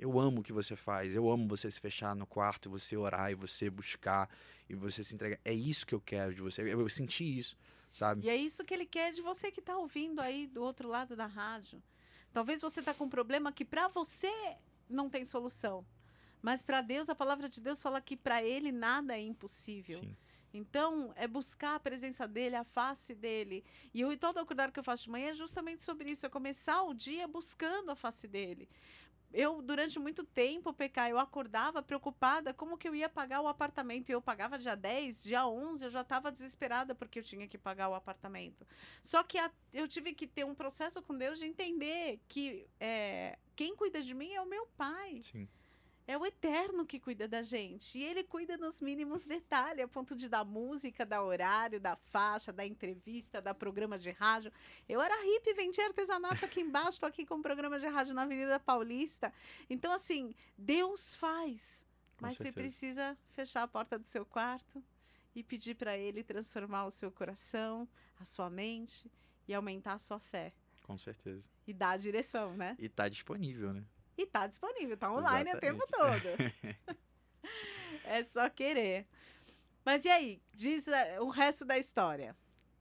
eu 0.00 0.18
amo 0.18 0.40
o 0.40 0.42
que 0.42 0.52
você 0.52 0.74
faz. 0.74 1.14
Eu 1.14 1.30
amo 1.30 1.46
você 1.46 1.70
se 1.70 1.78
fechar 1.78 2.16
no 2.16 2.26
quarto 2.26 2.68
e 2.68 2.70
você 2.70 2.96
orar 2.96 3.30
e 3.30 3.34
você 3.34 3.68
buscar 3.68 4.30
e 4.68 4.74
você 4.74 5.04
se 5.04 5.14
entregar. 5.14 5.38
É 5.44 5.52
isso 5.52 5.86
que 5.86 5.94
eu 5.94 6.00
quero 6.00 6.34
de 6.34 6.40
você. 6.40 6.62
Eu, 6.62 6.80
eu 6.80 6.88
senti 6.88 7.38
isso, 7.38 7.56
sabe? 7.92 8.24
E 8.24 8.30
é 8.30 8.34
isso 8.34 8.64
que 8.64 8.72
ele 8.72 8.86
quer 8.86 9.12
de 9.12 9.20
você 9.20 9.52
que 9.52 9.60
está 9.60 9.76
ouvindo 9.76 10.20
aí 10.20 10.46
do 10.46 10.62
outro 10.62 10.88
lado 10.88 11.14
da 11.14 11.26
rádio. 11.26 11.82
Talvez 12.32 12.62
você 12.62 12.80
está 12.80 12.94
com 12.94 13.04
um 13.04 13.10
problema 13.10 13.52
que 13.52 13.64
para 13.64 13.88
você 13.88 14.32
não 14.88 15.10
tem 15.10 15.24
solução. 15.24 15.84
Mas 16.40 16.62
para 16.62 16.80
Deus, 16.80 17.10
a 17.10 17.14
palavra 17.14 17.46
de 17.46 17.60
Deus 17.60 17.82
fala 17.82 18.00
que 18.00 18.16
para 18.16 18.42
ele 18.42 18.72
nada 18.72 19.14
é 19.14 19.20
impossível. 19.20 20.00
Sim. 20.00 20.16
Então, 20.52 21.12
é 21.14 21.28
buscar 21.28 21.76
a 21.76 21.80
presença 21.80 22.26
dele, 22.26 22.56
a 22.56 22.64
face 22.64 23.14
dele. 23.14 23.64
E 23.94 24.00
eu, 24.00 24.16
todo 24.18 24.40
o 24.40 24.46
cuidado 24.46 24.72
que 24.72 24.80
eu 24.80 24.84
faço 24.84 25.04
de 25.04 25.10
manhã 25.10 25.30
é 25.30 25.34
justamente 25.34 25.82
sobre 25.82 26.10
isso, 26.10 26.26
é 26.26 26.28
começar 26.28 26.82
o 26.82 26.92
dia 26.92 27.28
buscando 27.28 27.90
a 27.90 27.94
face 27.94 28.26
dele. 28.26 28.68
Eu, 29.32 29.62
durante 29.62 29.98
muito 29.98 30.24
tempo, 30.24 30.72
PK, 30.72 31.10
eu 31.10 31.18
acordava 31.18 31.82
preocupada 31.82 32.52
como 32.52 32.76
que 32.76 32.88
eu 32.88 32.94
ia 32.94 33.08
pagar 33.08 33.40
o 33.40 33.46
apartamento. 33.48 34.08
E 34.08 34.12
eu 34.12 34.20
pagava 34.20 34.58
dia 34.58 34.74
10, 34.76 35.22
dia 35.22 35.46
11, 35.46 35.84
eu 35.84 35.90
já 35.90 36.00
estava 36.00 36.32
desesperada 36.32 36.94
porque 36.94 37.20
eu 37.20 37.22
tinha 37.22 37.46
que 37.46 37.56
pagar 37.56 37.88
o 37.88 37.94
apartamento. 37.94 38.66
Só 39.02 39.22
que 39.22 39.38
a- 39.38 39.50
eu 39.72 39.86
tive 39.86 40.12
que 40.14 40.26
ter 40.26 40.44
um 40.44 40.54
processo 40.54 41.00
com 41.00 41.16
Deus 41.16 41.38
de 41.38 41.44
entender 41.44 42.20
que 42.26 42.66
é, 42.80 43.38
quem 43.54 43.76
cuida 43.76 44.02
de 44.02 44.12
mim 44.14 44.32
é 44.32 44.40
o 44.40 44.46
meu 44.46 44.66
pai. 44.76 45.20
Sim. 45.22 45.48
É 46.10 46.18
o 46.18 46.26
eterno 46.26 46.84
que 46.84 46.98
cuida 46.98 47.28
da 47.28 47.40
gente. 47.40 47.96
E 47.96 48.02
ele 48.02 48.24
cuida 48.24 48.56
nos 48.56 48.80
mínimos 48.80 49.24
detalhes, 49.24 49.84
a 49.84 49.86
ponto 49.86 50.16
de 50.16 50.28
dar 50.28 50.44
música, 50.44 51.06
dar 51.06 51.22
horário, 51.22 51.78
da 51.78 51.94
faixa, 51.94 52.52
da 52.52 52.66
entrevista, 52.66 53.40
da 53.40 53.54
programa 53.54 53.96
de 53.96 54.10
rádio. 54.10 54.52
Eu 54.88 55.00
era 55.00 55.14
hippie, 55.22 55.54
vendia 55.54 55.86
artesanato 55.86 56.44
aqui 56.44 56.62
embaixo, 56.62 56.98
tô 56.98 57.06
aqui 57.06 57.24
com 57.24 57.36
um 57.36 57.42
programa 57.42 57.78
de 57.78 57.86
rádio 57.86 58.12
na 58.12 58.22
Avenida 58.22 58.58
Paulista. 58.58 59.32
Então, 59.70 59.92
assim, 59.92 60.34
Deus 60.58 61.14
faz. 61.14 61.86
Com 62.18 62.26
Mas 62.26 62.36
você 62.36 62.42
certeza. 62.42 62.60
precisa 62.60 63.18
fechar 63.30 63.62
a 63.62 63.68
porta 63.68 63.96
do 63.96 64.08
seu 64.08 64.26
quarto 64.26 64.82
e 65.32 65.44
pedir 65.44 65.76
para 65.76 65.96
ele 65.96 66.24
transformar 66.24 66.86
o 66.86 66.90
seu 66.90 67.12
coração, 67.12 67.88
a 68.18 68.24
sua 68.24 68.50
mente 68.50 69.08
e 69.46 69.54
aumentar 69.54 69.92
a 69.92 69.98
sua 70.00 70.18
fé. 70.18 70.52
Com 70.82 70.98
certeza. 70.98 71.48
E 71.68 71.72
dar 71.72 71.90
a 71.90 71.96
direção, 71.96 72.56
né? 72.56 72.74
E 72.80 72.88
tá 72.88 73.08
disponível, 73.08 73.72
né? 73.72 73.84
E 74.20 74.26
tá 74.26 74.46
disponível, 74.46 74.98
tá 74.98 75.10
online 75.10 75.54
o 75.54 75.58
tempo 75.58 75.82
Exatamente. 75.82 76.22
todo. 76.22 76.98
é 78.04 78.22
só 78.24 78.50
querer. 78.50 79.06
Mas 79.82 80.04
e 80.04 80.10
aí? 80.10 80.42
Diz 80.54 80.86
eh, 80.86 81.18
o 81.20 81.30
resto 81.30 81.64
da 81.64 81.78
história. 81.78 82.36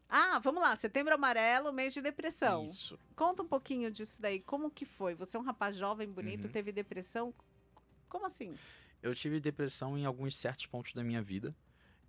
Ah, 0.10 0.38
vamos 0.40 0.62
lá. 0.62 0.76
Setembro 0.76 1.14
amarelo, 1.14 1.72
mês 1.72 1.94
de 1.94 2.02
depressão. 2.02 2.66
Isso. 2.66 3.00
Conta 3.16 3.42
um 3.42 3.48
pouquinho 3.48 3.90
disso 3.90 4.22
daí. 4.22 4.42
Como 4.42 4.70
que 4.70 4.84
foi? 4.84 5.16
Você 5.16 5.38
é 5.38 5.40
um 5.40 5.44
rapaz 5.44 5.78
jovem, 5.78 6.10
bonito, 6.10 6.44
Uhum. 6.46 6.52
teve 6.52 6.74
depressão? 6.74 7.34
Como 8.10 8.26
assim? 8.26 8.54
Eu 9.02 9.16
tive 9.16 9.40
depressão 9.40 9.98
em 9.98 10.04
alguns 10.04 10.36
certos 10.36 10.66
pontos 10.66 10.92
da 10.94 11.06
minha 11.06 11.22
vida. 11.22 11.56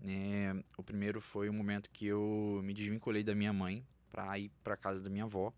Né? 0.01 0.61
O 0.77 0.83
primeiro 0.83 1.21
foi 1.21 1.49
o 1.49 1.53
momento 1.53 1.89
que 1.89 2.05
eu 2.07 2.61
me 2.65 2.75
desvinculei 2.75 3.23
da 3.23 3.35
minha 3.35 3.53
mãe 3.53 3.87
pra 4.11 4.37
ir 4.41 4.51
pra 4.65 4.77
casa 4.77 5.01
da 5.01 5.09
minha 5.09 5.23
avó. 5.25 5.53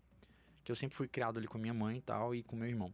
Que 0.63 0.71
eu 0.71 0.75
sempre 0.75 0.95
fui 0.95 1.07
criado 1.07 1.39
ali 1.39 1.47
com 1.47 1.57
minha 1.57 1.73
mãe 1.73 1.97
e 1.97 2.01
tal, 2.01 2.35
e 2.35 2.43
com 2.43 2.55
meu 2.55 2.67
irmão. 2.69 2.93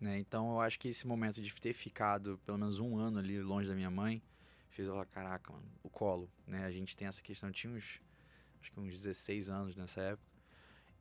Né? 0.00 0.18
Então 0.18 0.52
eu 0.52 0.60
acho 0.60 0.78
que 0.78 0.88
esse 0.88 1.06
momento 1.06 1.40
de 1.40 1.52
ter 1.54 1.72
ficado 1.72 2.38
pelo 2.44 2.58
menos 2.58 2.78
um 2.78 2.98
ano 2.98 3.18
ali 3.18 3.40
longe 3.40 3.66
da 3.66 3.74
minha 3.74 3.90
mãe 3.90 4.22
fez 4.70 4.88
eu 4.88 4.94
falar, 4.94 5.06
caraca, 5.06 5.52
mano, 5.52 5.64
o 5.82 5.88
colo, 5.88 6.30
né? 6.46 6.66
A 6.66 6.70
gente 6.70 6.94
tem 6.94 7.08
essa 7.08 7.22
questão, 7.22 7.48
eu 7.48 7.52
tinha 7.54 7.72
uns, 7.72 8.02
acho 8.60 8.70
que 8.70 8.78
uns 8.78 8.92
16 8.92 9.48
anos 9.48 9.74
nessa 9.74 10.02
época. 10.02 10.36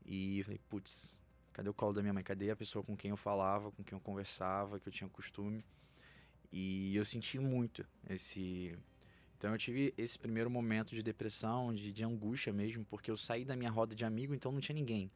E 0.05 0.41
falei, 0.43 0.59
putz, 0.69 1.17
cadê 1.51 1.67
o 1.67 1.73
colo 1.73 1.91
da 1.91 2.01
minha 2.01 2.13
mãe? 2.13 2.23
Cadê 2.23 2.49
a 2.49 2.55
pessoa 2.55 2.83
com 2.83 2.95
quem 2.95 3.09
eu 3.11 3.17
falava, 3.17 3.71
com 3.71 3.83
quem 3.83 3.95
eu 3.95 3.99
conversava, 3.99 4.79
que 4.79 4.87
eu 4.87 4.93
tinha 4.93 5.09
costume? 5.09 5.65
E 6.51 6.95
eu 6.95 7.03
senti 7.03 7.37
muito 7.37 7.85
esse. 8.09 8.77
Então 9.37 9.51
eu 9.51 9.57
tive 9.57 9.93
esse 9.97 10.17
primeiro 10.17 10.49
momento 10.49 10.91
de 10.95 11.03
depressão, 11.03 11.73
de, 11.73 11.91
de 11.91 12.03
angústia 12.03 12.53
mesmo, 12.53 12.85
porque 12.85 13.11
eu 13.11 13.17
saí 13.17 13.43
da 13.43 13.57
minha 13.57 13.69
roda 13.69 13.93
de 13.93 14.05
amigo, 14.05 14.33
então 14.33 14.53
não 14.53 14.61
tinha 14.61 14.75
ninguém. 14.75 15.11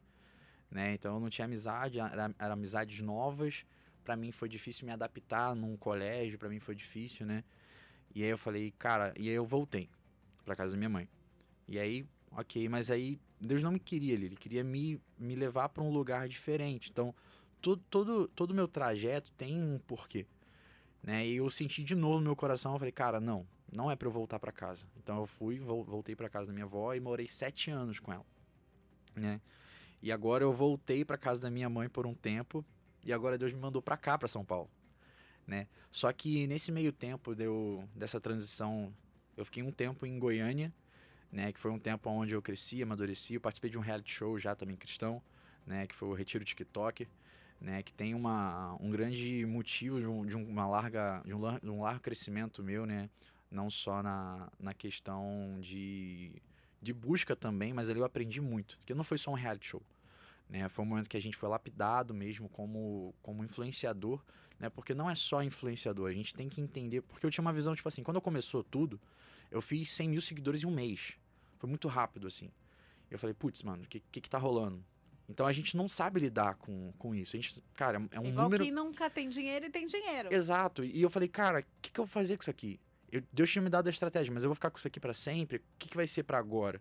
Né? 0.70 0.94
Então 0.94 1.14
eu 1.14 1.20
não 1.20 1.28
tinha 1.30 1.44
amizade, 1.44 1.98
era, 1.98 2.34
era 2.38 2.52
amizades 2.54 3.00
novas. 3.00 3.64
Pra 4.04 4.16
mim 4.16 4.32
foi 4.32 4.48
difícil 4.48 4.86
me 4.86 4.92
adaptar 4.92 5.54
num 5.54 5.76
colégio, 5.76 6.38
pra 6.38 6.48
mim 6.48 6.60
foi 6.60 6.74
difícil, 6.74 7.26
né? 7.26 7.44
E 8.14 8.22
aí 8.22 8.28
eu 8.30 8.38
falei, 8.38 8.72
cara, 8.78 9.12
e 9.18 9.28
aí 9.28 9.34
eu 9.34 9.44
voltei 9.46 9.88
pra 10.44 10.56
casa 10.56 10.72
da 10.72 10.76
minha 10.76 10.88
mãe. 10.90 11.08
E 11.68 11.78
aí, 11.78 12.04
ok, 12.32 12.68
mas 12.68 12.90
aí 12.90 13.20
Deus 13.40 13.62
não 13.62 13.72
me 13.72 13.78
queria 13.78 14.14
ali, 14.16 14.26
ele 14.26 14.36
queria 14.36 14.64
me, 14.64 15.00
me 15.18 15.34
levar 15.36 15.68
pra 15.68 15.82
um 15.82 15.90
lugar 15.92 16.28
diferente. 16.28 16.90
Então, 16.90 17.14
todo 17.60 17.82
todo 17.90 18.28
todo 18.28 18.54
meu 18.54 18.66
trajeto 18.66 19.30
tem 19.32 19.62
um 19.62 19.78
porquê 19.78 20.26
né? 21.02 21.26
E 21.26 21.36
eu 21.36 21.48
senti 21.50 21.82
de 21.82 21.94
novo 21.94 22.18
no 22.18 22.24
meu 22.24 22.36
coração, 22.36 22.72
eu 22.72 22.78
falei, 22.78 22.92
cara, 22.92 23.20
não, 23.20 23.46
não 23.72 23.90
é 23.90 23.96
pra 23.96 24.06
eu 24.06 24.12
voltar 24.12 24.38
pra 24.38 24.52
casa. 24.52 24.86
Então 24.96 25.18
eu 25.18 25.26
fui, 25.26 25.58
vol- 25.58 25.84
voltei 25.84 26.14
pra 26.14 26.28
casa 26.28 26.46
da 26.48 26.52
minha 26.52 26.64
avó 26.66 26.92
e 26.94 27.00
morei 27.00 27.26
sete 27.26 27.70
anos 27.70 27.98
com 27.98 28.12
ela, 28.12 28.26
né? 29.14 29.40
E 30.02 30.10
agora 30.10 30.44
eu 30.44 30.52
voltei 30.52 31.04
pra 31.04 31.18
casa 31.18 31.42
da 31.42 31.50
minha 31.50 31.68
mãe 31.68 31.88
por 31.88 32.06
um 32.06 32.14
tempo 32.14 32.64
e 33.04 33.12
agora 33.12 33.36
Deus 33.36 33.52
me 33.52 33.60
mandou 33.60 33.82
pra 33.82 33.96
cá, 33.96 34.16
pra 34.18 34.28
São 34.28 34.44
Paulo, 34.44 34.70
né? 35.46 35.66
Só 35.90 36.12
que 36.12 36.46
nesse 36.46 36.72
meio 36.72 36.92
tempo 36.92 37.34
deu 37.34 37.88
dessa 37.94 38.20
transição, 38.20 38.92
eu 39.36 39.44
fiquei 39.44 39.62
um 39.62 39.72
tempo 39.72 40.06
em 40.06 40.18
Goiânia, 40.18 40.72
né? 41.30 41.52
Que 41.52 41.60
foi 41.60 41.70
um 41.70 41.78
tempo 41.78 42.08
onde 42.10 42.34
eu 42.34 42.42
cresci, 42.42 42.82
amadureci, 42.82 43.34
eu 43.34 43.40
participei 43.40 43.70
de 43.70 43.78
um 43.78 43.82
reality 43.82 44.12
show 44.12 44.38
já 44.38 44.54
também 44.54 44.76
cristão, 44.76 45.22
né? 45.66 45.86
Que 45.86 45.94
foi 45.94 46.08
o 46.08 46.14
Retiro 46.14 46.44
TikTok 46.44 47.06
né, 47.60 47.82
que 47.82 47.92
tem 47.92 48.14
uma, 48.14 48.76
um 48.80 48.90
grande 48.90 49.44
motivo 49.46 50.00
de, 50.00 50.06
um, 50.06 50.24
de 50.24 50.34
uma 50.34 50.66
larga, 50.66 51.20
de 51.24 51.34
um, 51.34 51.58
de 51.58 51.68
um 51.68 51.82
largo 51.82 52.00
crescimento 52.00 52.62
meu, 52.62 52.86
né, 52.86 53.10
não 53.50 53.68
só 53.68 54.02
na, 54.02 54.48
na 54.58 54.72
questão 54.72 55.58
de, 55.60 56.32
de 56.80 56.92
busca 56.92 57.36
também, 57.36 57.72
mas 57.72 57.88
ali 57.90 57.98
eu 58.00 58.04
aprendi 58.04 58.40
muito, 58.40 58.78
porque 58.78 58.94
não 58.94 59.04
foi 59.04 59.18
só 59.18 59.30
um 59.30 59.34
reality 59.34 59.68
show, 59.68 59.82
né, 60.48 60.68
foi 60.68 60.84
um 60.84 60.88
momento 60.88 61.08
que 61.08 61.16
a 61.16 61.20
gente 61.20 61.36
foi 61.36 61.48
lapidado 61.48 62.14
mesmo 62.14 62.48
como, 62.48 63.14
como 63.22 63.44
influenciador, 63.44 64.22
né, 64.58 64.68
porque 64.70 64.94
não 64.94 65.08
é 65.08 65.14
só 65.14 65.42
influenciador, 65.42 66.08
a 66.10 66.14
gente 66.14 66.34
tem 66.34 66.48
que 66.48 66.60
entender, 66.60 67.02
porque 67.02 67.24
eu 67.24 67.30
tinha 67.30 67.42
uma 67.42 67.52
visão, 67.52 67.74
tipo 67.74 67.88
assim, 67.88 68.02
quando 68.02 68.20
começou 68.20 68.64
tudo, 68.64 69.00
eu 69.50 69.60
fiz 69.60 69.90
100 69.92 70.08
mil 70.08 70.20
seguidores 70.20 70.62
em 70.62 70.66
um 70.66 70.74
mês, 70.74 71.12
foi 71.58 71.68
muito 71.68 71.88
rápido, 71.88 72.26
assim, 72.26 72.50
eu 73.10 73.18
falei, 73.18 73.34
putz, 73.34 73.62
mano, 73.62 73.82
o 73.82 73.86
que, 73.86 74.00
que 74.00 74.20
que 74.20 74.30
tá 74.30 74.38
rolando? 74.38 74.84
Então 75.28 75.46
a 75.46 75.52
gente 75.52 75.76
não 75.76 75.88
sabe 75.88 76.18
lidar 76.18 76.56
com, 76.56 76.92
com 76.98 77.14
isso. 77.14 77.36
A 77.36 77.40
gente, 77.40 77.62
cara, 77.74 78.02
é 78.10 78.18
um 78.18 78.26
Igual 78.26 78.44
número. 78.44 78.64
quem 78.64 78.72
nunca 78.72 79.08
tem 79.08 79.28
dinheiro 79.28 79.66
e 79.66 79.70
tem 79.70 79.86
dinheiro. 79.86 80.28
Exato. 80.32 80.82
E 80.84 81.00
eu 81.00 81.08
falei, 81.08 81.28
cara, 81.28 81.60
o 81.60 81.64
que, 81.80 81.92
que 81.92 82.00
eu 82.00 82.04
vou 82.04 82.12
fazer 82.12 82.36
com 82.36 82.42
isso 82.42 82.50
aqui? 82.50 82.80
Eu- 83.12 83.22
Deus 83.32 83.50
tinha 83.50 83.62
me 83.62 83.68
dado 83.70 83.86
a 83.86 83.90
estratégia, 83.90 84.32
mas 84.32 84.42
eu 84.44 84.48
vou 84.48 84.54
ficar 84.54 84.70
com 84.70 84.78
isso 84.78 84.86
aqui 84.86 85.00
pra 85.00 85.14
sempre? 85.14 85.58
O 85.58 85.62
que, 85.78 85.88
que 85.88 85.96
vai 85.96 86.06
ser 86.06 86.22
pra 86.22 86.38
agora? 86.38 86.80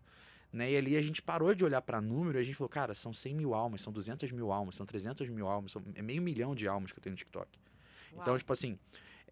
Né? 0.52 0.72
E 0.72 0.78
ali 0.78 0.98
a 0.98 1.02
gente 1.02 1.22
parou 1.22 1.54
de 1.54 1.64
olhar 1.64 1.82
pra 1.82 2.02
número 2.02 2.38
e 2.38 2.42
a 2.42 2.44
gente 2.44 2.56
falou, 2.56 2.70
cara, 2.70 2.94
são 2.96 3.14
100 3.14 3.36
mil 3.36 3.54
almas, 3.54 3.82
são 3.82 3.94
200 3.94 4.32
mil 4.32 4.52
almas, 4.52 4.76
são 4.76 4.86
300 4.86 5.30
mil 5.30 5.48
almas, 5.48 5.72
são, 5.72 5.84
é 5.94 6.02
meio 6.02 6.22
milhão 6.22 6.56
de 6.56 6.68
almas 6.68 6.92
que 6.92 6.98
eu 6.98 7.02
tenho 7.04 7.14
no 7.14 7.18
TikTok. 7.18 7.48
Então, 8.12 8.34
Uau. 8.34 8.38
tipo 8.40 8.52
assim, 8.52 8.78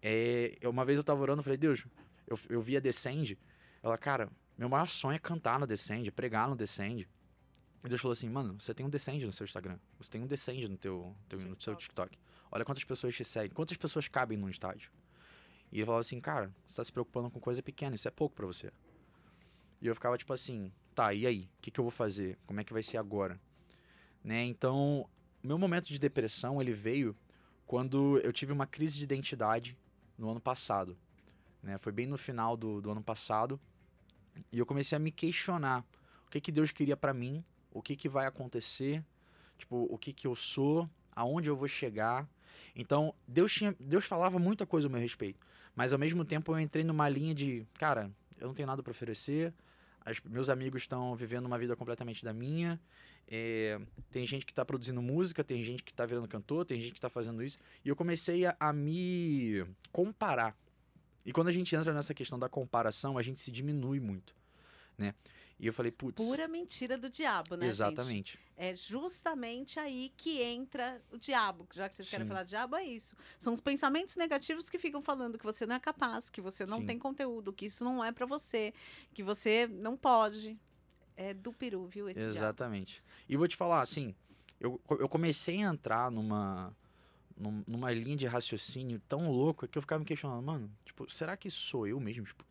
é, 0.00 0.56
uma 0.64 0.84
vez 0.84 0.96
eu 0.96 1.02
tava 1.04 1.20
orando, 1.20 1.40
eu 1.40 1.44
falei, 1.44 1.56
Deus, 1.56 1.84
eu, 2.26 2.38
eu 2.48 2.60
vi 2.62 2.76
a 2.76 2.80
Descend, 2.80 3.36
ela, 3.82 3.98
cara, 3.98 4.30
Meu 4.56 4.68
maior 4.68 4.88
sonho 4.88 5.14
é 5.14 5.18
cantar 5.20 5.60
no 5.60 5.68
Descend, 5.68 6.08
é 6.08 6.10
pregar 6.10 6.48
no 6.48 6.56
Descend. 6.56 7.08
E 7.84 7.88
Deus 7.88 8.00
falou 8.00 8.12
assim, 8.12 8.28
mano, 8.28 8.60
você 8.60 8.74
tem 8.74 8.84
um 8.84 8.90
Descend 8.90 9.24
no 9.24 9.32
seu 9.32 9.44
Instagram. 9.44 9.78
Você 10.00 10.10
tem 10.10 10.20
um 10.20 10.26
Descend 10.26 10.66
no 10.68 10.76
teu, 10.76 11.14
teu 11.28 11.38
no 11.38 11.56
seu 11.62 11.76
TikTok. 11.76 12.18
Olha 12.50 12.64
quantas 12.64 12.82
pessoas 12.82 13.14
te 13.14 13.24
seguem. 13.24 13.50
Quantas 13.54 13.76
pessoas 13.76 14.08
cabem 14.08 14.36
num 14.36 14.48
estádio? 14.48 14.90
E 15.70 15.78
ele 15.78 15.86
falava 15.86 16.00
assim, 16.00 16.20
cara, 16.20 16.52
você 16.66 16.76
tá 16.76 16.84
se 16.84 16.92
preocupando 16.92 17.30
com 17.30 17.40
coisa 17.40 17.62
pequena, 17.62 17.94
isso 17.94 18.08
é 18.08 18.10
pouco 18.10 18.34
para 18.34 18.46
você. 18.46 18.72
E 19.80 19.86
eu 19.86 19.94
ficava 19.94 20.16
tipo 20.16 20.32
assim, 20.32 20.72
tá, 20.94 21.12
e 21.12 21.26
aí? 21.26 21.48
O 21.58 21.62
que, 21.62 21.70
que 21.70 21.78
eu 21.78 21.84
vou 21.84 21.90
fazer? 21.90 22.38
Como 22.46 22.60
é 22.60 22.64
que 22.64 22.72
vai 22.72 22.82
ser 22.82 22.96
agora? 22.96 23.40
Né? 24.24 24.44
Então, 24.44 25.08
meu 25.42 25.58
momento 25.58 25.86
de 25.86 25.98
depressão, 25.98 26.60
ele 26.60 26.72
veio 26.72 27.16
quando 27.66 28.18
eu 28.18 28.32
tive 28.32 28.52
uma 28.52 28.66
crise 28.66 28.98
de 28.98 29.04
identidade 29.04 29.76
no 30.16 30.30
ano 30.30 30.40
passado. 30.40 30.96
Né? 31.62 31.78
Foi 31.78 31.92
bem 31.92 32.06
no 32.06 32.18
final 32.18 32.56
do, 32.56 32.80
do 32.80 32.90
ano 32.90 33.02
passado. 33.02 33.60
E 34.50 34.58
eu 34.58 34.66
comecei 34.66 34.96
a 34.96 34.98
me 34.98 35.12
questionar 35.12 35.84
o 36.26 36.30
que, 36.30 36.40
que 36.40 36.52
Deus 36.52 36.72
queria 36.72 36.96
para 36.96 37.14
mim, 37.14 37.44
o 37.70 37.82
que, 37.82 37.96
que 37.96 38.08
vai 38.08 38.26
acontecer, 38.26 39.04
tipo, 39.56 39.86
o 39.90 39.98
que, 39.98 40.12
que 40.12 40.26
eu 40.26 40.34
sou, 40.34 40.88
aonde 41.14 41.50
eu 41.50 41.56
vou 41.56 41.68
chegar. 41.68 42.28
Então, 42.74 43.14
Deus, 43.26 43.52
tinha, 43.52 43.74
Deus 43.78 44.04
falava 44.04 44.38
muita 44.38 44.66
coisa 44.66 44.86
ao 44.86 44.90
meu 44.90 45.00
respeito. 45.00 45.38
Mas 45.78 45.92
ao 45.92 45.98
mesmo 45.98 46.24
tempo 46.24 46.50
eu 46.50 46.58
entrei 46.58 46.82
numa 46.82 47.08
linha 47.08 47.32
de, 47.32 47.64
cara, 47.74 48.10
eu 48.36 48.48
não 48.48 48.52
tenho 48.52 48.66
nada 48.66 48.82
para 48.82 48.90
oferecer, 48.90 49.54
as, 50.04 50.20
meus 50.22 50.48
amigos 50.48 50.82
estão 50.82 51.14
vivendo 51.14 51.46
uma 51.46 51.56
vida 51.56 51.76
completamente 51.76 52.24
da 52.24 52.32
minha. 52.32 52.80
É, 53.28 53.80
tem 54.10 54.26
gente 54.26 54.44
que 54.44 54.50
está 54.50 54.64
produzindo 54.64 55.00
música, 55.00 55.44
tem 55.44 55.62
gente 55.62 55.84
que 55.84 55.92
está 55.92 56.04
virando 56.04 56.26
cantor, 56.26 56.64
tem 56.64 56.80
gente 56.80 56.90
que 56.90 56.98
está 56.98 57.08
fazendo 57.08 57.44
isso. 57.44 57.56
E 57.84 57.88
eu 57.88 57.94
comecei 57.94 58.44
a, 58.44 58.56
a 58.58 58.72
me 58.72 59.64
comparar. 59.92 60.56
E 61.24 61.30
quando 61.32 61.46
a 61.46 61.52
gente 61.52 61.72
entra 61.76 61.94
nessa 61.94 62.12
questão 62.12 62.40
da 62.40 62.48
comparação, 62.48 63.16
a 63.16 63.22
gente 63.22 63.40
se 63.40 63.52
diminui 63.52 64.00
muito, 64.00 64.34
né? 64.96 65.14
E 65.58 65.66
eu 65.66 65.72
falei, 65.72 65.90
putz. 65.90 66.22
Pura 66.22 66.46
mentira 66.46 66.96
do 66.96 67.10
diabo, 67.10 67.56
né? 67.56 67.66
Exatamente. 67.66 68.32
Gente? 68.32 68.48
É 68.56 68.74
justamente 68.74 69.80
aí 69.80 70.12
que 70.16 70.40
entra 70.40 71.02
o 71.10 71.18
diabo. 71.18 71.66
Já 71.74 71.88
que 71.88 71.96
vocês 71.96 72.06
Sim. 72.06 72.12
querem 72.12 72.28
falar 72.28 72.44
diabo, 72.44 72.76
é 72.76 72.84
isso. 72.84 73.16
São 73.38 73.52
os 73.52 73.60
pensamentos 73.60 74.14
negativos 74.14 74.70
que 74.70 74.78
ficam 74.78 75.02
falando 75.02 75.36
que 75.36 75.44
você 75.44 75.66
não 75.66 75.74
é 75.74 75.80
capaz, 75.80 76.30
que 76.30 76.40
você 76.40 76.64
não 76.64 76.78
Sim. 76.80 76.86
tem 76.86 76.98
conteúdo, 76.98 77.52
que 77.52 77.66
isso 77.66 77.84
não 77.84 78.04
é 78.04 78.12
para 78.12 78.24
você, 78.24 78.72
que 79.12 79.22
você 79.22 79.66
não 79.66 79.96
pode. 79.96 80.56
É 81.16 81.34
do 81.34 81.52
peru, 81.52 81.86
viu? 81.88 82.08
Esse 82.08 82.20
Exatamente. 82.20 83.02
Diabo. 83.02 83.24
E 83.28 83.36
vou 83.36 83.48
te 83.48 83.56
falar, 83.56 83.80
assim, 83.80 84.14
eu, 84.60 84.80
eu 84.90 85.08
comecei 85.08 85.62
a 85.62 85.66
entrar 85.66 86.10
numa 86.10 86.72
numa 87.66 87.92
linha 87.92 88.16
de 88.16 88.26
raciocínio 88.26 89.00
tão 89.08 89.30
louca 89.30 89.68
que 89.68 89.78
eu 89.78 89.82
ficava 89.82 90.00
me 90.00 90.04
questionando, 90.04 90.44
mano, 90.44 90.68
tipo, 90.84 91.08
será 91.08 91.36
que 91.36 91.48
sou 91.48 91.86
eu 91.86 92.00
mesmo? 92.00 92.24
Tipo, 92.24 92.44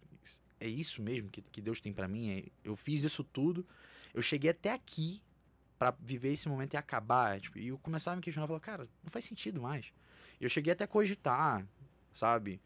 é 0.60 0.68
isso 0.68 1.02
mesmo 1.02 1.30
que, 1.30 1.42
que 1.42 1.62
Deus 1.62 1.80
tem 1.80 1.94
para 1.94 2.08
mim? 2.08 2.30
É, 2.32 2.44
eu 2.64 2.76
fiz 2.76 3.04
isso 3.04 3.24
tudo, 3.24 3.66
eu 4.14 4.22
cheguei 4.22 4.52
até 4.52 4.72
aqui 4.72 5.22
para 5.78 5.92
viver 6.00 6.34
esse 6.34 6.50
momento 6.50 6.74
e 6.74 6.78
acabar. 6.78 7.40
Tipo, 7.40 7.60
e 7.60 7.68
eu 7.68 7.78
começava 7.78 8.14
a 8.14 8.18
me 8.18 8.22
questionar, 8.22 8.48
falar, 8.48 8.60
cara, 8.60 8.90
não 9.04 9.12
faz 9.12 9.26
sentido 9.26 9.62
mais. 9.62 9.94
Eu 10.40 10.50
cheguei 10.50 10.74
até 10.74 10.84
a 10.84 10.88
cogitar, 10.88 11.66
sabe? 12.14 12.60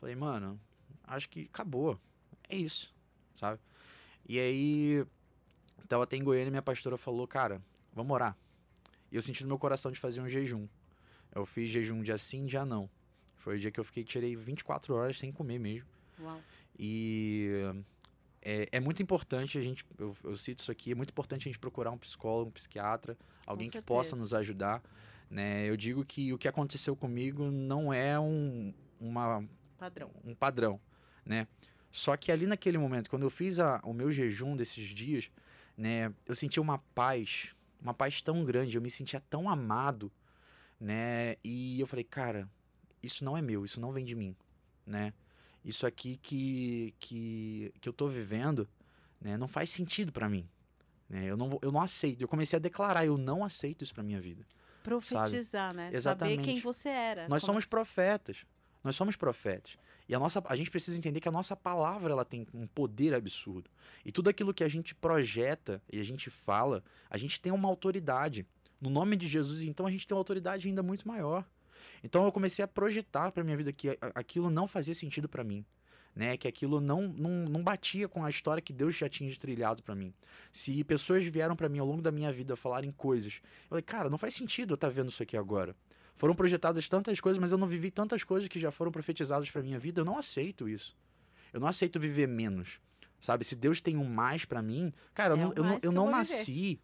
Falei, 0.00 0.14
mano, 0.14 0.60
acho 1.04 1.28
que 1.28 1.42
acabou. 1.52 1.98
É 2.48 2.56
isso, 2.56 2.94
sabe? 3.34 3.60
E 4.28 4.38
aí, 4.38 5.04
tava 5.88 6.04
até 6.04 6.16
em 6.16 6.24
Goiânia 6.24 6.50
minha 6.50 6.62
pastora 6.62 6.96
falou, 6.96 7.26
cara, 7.26 7.62
vamos 7.92 8.12
orar. 8.12 8.36
E 9.10 9.16
eu 9.16 9.22
senti 9.22 9.42
no 9.42 9.48
meu 9.48 9.58
coração 9.58 9.90
de 9.90 10.00
fazer 10.00 10.20
um 10.20 10.28
jejum. 10.28 10.66
Eu 11.34 11.46
fiz 11.46 11.70
jejum 11.70 12.02
dia 12.02 12.18
sim, 12.18 12.46
dia 12.46 12.64
não. 12.64 12.90
Foi 13.36 13.56
o 13.56 13.58
dia 13.58 13.70
que 13.70 13.78
eu 13.78 13.84
fiquei, 13.84 14.02
tirei 14.02 14.34
24 14.34 14.94
horas 14.94 15.18
sem 15.18 15.30
comer 15.30 15.58
mesmo. 15.58 15.88
Uau. 16.20 16.40
E 16.78 17.50
é, 18.42 18.68
é, 18.72 18.80
muito 18.80 19.02
importante 19.02 19.58
a 19.58 19.60
gente, 19.60 19.84
eu, 19.98 20.16
eu, 20.22 20.36
cito 20.36 20.62
isso 20.62 20.70
aqui, 20.70 20.92
é 20.92 20.94
muito 20.94 21.10
importante 21.10 21.42
a 21.42 21.50
gente 21.50 21.58
procurar 21.58 21.90
um 21.90 21.98
psicólogo, 21.98 22.50
um 22.50 22.52
psiquiatra, 22.52 23.16
alguém 23.44 23.68
que 23.68 23.80
possa 23.82 24.14
nos 24.14 24.32
ajudar. 24.32 24.82
Né? 25.28 25.68
Eu 25.68 25.76
digo 25.76 26.04
que 26.04 26.32
o 26.32 26.38
que 26.38 26.46
aconteceu 26.46 26.94
comigo 26.94 27.50
não 27.50 27.92
é 27.92 28.18
um, 28.20 28.72
uma, 29.00 29.44
padrão. 29.76 30.10
um 30.24 30.34
padrão, 30.34 30.80
né? 31.24 31.48
Só 31.90 32.16
que 32.16 32.30
ali 32.30 32.46
naquele 32.46 32.78
momento, 32.78 33.08
quando 33.08 33.22
eu 33.22 33.30
fiz 33.30 33.58
a, 33.58 33.80
o 33.82 33.92
meu 33.92 34.10
jejum 34.10 34.54
desses 34.54 34.88
dias, 34.90 35.30
né, 35.76 36.12
eu 36.26 36.34
senti 36.34 36.60
uma 36.60 36.78
paz, 36.94 37.54
uma 37.80 37.94
paz 37.94 38.20
tão 38.20 38.44
grande, 38.44 38.76
eu 38.76 38.82
me 38.82 38.90
sentia 38.90 39.20
tão 39.30 39.48
amado, 39.48 40.12
né? 40.78 41.36
E 41.42 41.80
eu 41.80 41.86
falei, 41.86 42.04
cara, 42.04 42.48
isso 43.02 43.24
não 43.24 43.36
é 43.36 43.42
meu, 43.42 43.64
isso 43.64 43.80
não 43.80 43.92
vem 43.92 44.04
de 44.04 44.14
mim, 44.14 44.36
né? 44.86 45.12
Isso 45.66 45.84
aqui 45.84 46.16
que, 46.22 46.94
que, 47.00 47.74
que 47.80 47.88
eu 47.88 47.92
tô 47.92 48.06
vivendo, 48.06 48.68
né, 49.20 49.36
não 49.36 49.48
faz 49.48 49.68
sentido 49.68 50.12
para 50.12 50.28
mim. 50.28 50.48
Né? 51.10 51.24
Eu, 51.26 51.36
não, 51.36 51.58
eu 51.60 51.72
não 51.72 51.82
aceito. 51.82 52.22
Eu 52.22 52.28
comecei 52.28 52.56
a 52.56 52.60
declarar, 52.60 53.04
eu 53.04 53.18
não 53.18 53.44
aceito 53.44 53.82
isso 53.82 53.92
pra 53.92 54.04
minha 54.04 54.20
vida. 54.20 54.46
Profetizar, 54.84 55.72
sabe? 55.72 55.76
né? 55.76 55.90
Exatamente. 55.92 56.36
Saber 56.36 56.52
quem 56.52 56.60
você 56.60 56.88
era. 56.88 57.28
Nós 57.28 57.42
somos 57.42 57.64
assim? 57.64 57.70
profetas. 57.70 58.46
Nós 58.84 58.94
somos 58.94 59.16
profetas. 59.16 59.76
E 60.08 60.14
a, 60.14 60.20
nossa, 60.20 60.40
a 60.46 60.54
gente 60.54 60.70
precisa 60.70 60.96
entender 60.96 61.18
que 61.18 61.28
a 61.28 61.32
nossa 61.32 61.56
palavra 61.56 62.12
ela 62.12 62.24
tem 62.24 62.46
um 62.54 62.68
poder 62.68 63.12
absurdo. 63.12 63.68
E 64.04 64.12
tudo 64.12 64.30
aquilo 64.30 64.54
que 64.54 64.62
a 64.62 64.68
gente 64.68 64.94
projeta 64.94 65.82
e 65.92 65.98
a 65.98 66.04
gente 66.04 66.30
fala, 66.30 66.84
a 67.10 67.18
gente 67.18 67.40
tem 67.40 67.52
uma 67.52 67.68
autoridade. 67.68 68.46
No 68.80 68.88
nome 68.88 69.16
de 69.16 69.26
Jesus, 69.26 69.62
então, 69.62 69.84
a 69.84 69.90
gente 69.90 70.06
tem 70.06 70.14
uma 70.14 70.20
autoridade 70.20 70.68
ainda 70.68 70.82
muito 70.84 71.08
maior. 71.08 71.44
Então 72.02 72.24
eu 72.24 72.32
comecei 72.32 72.64
a 72.64 72.68
projetar 72.68 73.32
para 73.32 73.44
minha 73.44 73.56
vida 73.56 73.72
que 73.72 73.96
aquilo 74.14 74.50
não 74.50 74.66
fazia 74.66 74.94
sentido 74.94 75.28
para 75.28 75.44
mim. 75.44 75.64
Né, 76.14 76.34
que 76.34 76.48
aquilo 76.48 76.80
não, 76.80 77.08
não, 77.08 77.44
não 77.46 77.62
batia 77.62 78.08
com 78.08 78.24
a 78.24 78.30
história 78.30 78.62
que 78.62 78.72
Deus 78.72 78.94
já 78.94 79.06
tinha 79.06 79.30
trilhado 79.36 79.82
para 79.82 79.94
mim. 79.94 80.14
Se 80.50 80.82
pessoas 80.82 81.22
vieram 81.26 81.54
para 81.54 81.68
mim 81.68 81.78
ao 81.78 81.86
longo 81.86 82.00
da 82.00 82.10
minha 82.10 82.32
vida 82.32 82.56
falarem 82.56 82.90
coisas, 82.90 83.42
eu 83.44 83.68
falei, 83.68 83.82
cara, 83.82 84.08
não 84.08 84.16
faz 84.16 84.34
sentido 84.34 84.72
eu 84.72 84.74
estar 84.76 84.86
tá 84.86 84.92
vendo 84.94 85.10
isso 85.10 85.22
aqui 85.22 85.36
agora. 85.36 85.76
Foram 86.14 86.34
projetadas 86.34 86.88
tantas 86.88 87.20
coisas, 87.20 87.38
mas 87.38 87.52
eu 87.52 87.58
não 87.58 87.66
vivi 87.66 87.90
tantas 87.90 88.24
coisas 88.24 88.48
que 88.48 88.58
já 88.58 88.70
foram 88.70 88.90
profetizadas 88.90 89.50
para 89.50 89.62
minha 89.62 89.78
vida, 89.78 90.00
eu 90.00 90.06
não 90.06 90.16
aceito 90.16 90.66
isso. 90.66 90.96
Eu 91.52 91.60
não 91.60 91.68
aceito 91.68 92.00
viver 92.00 92.26
menos. 92.26 92.80
Sabe, 93.20 93.44
se 93.44 93.54
Deus 93.54 93.80
tem 93.80 93.96
um 93.96 94.04
mais 94.04 94.44
para 94.44 94.62
mim, 94.62 94.92
cara, 95.12 95.36
é 95.36 95.42
eu 95.42 95.52
eu 95.56 95.64
não, 95.64 95.78
eu 95.82 95.92
não 95.92 96.10
nasci. 96.10 96.80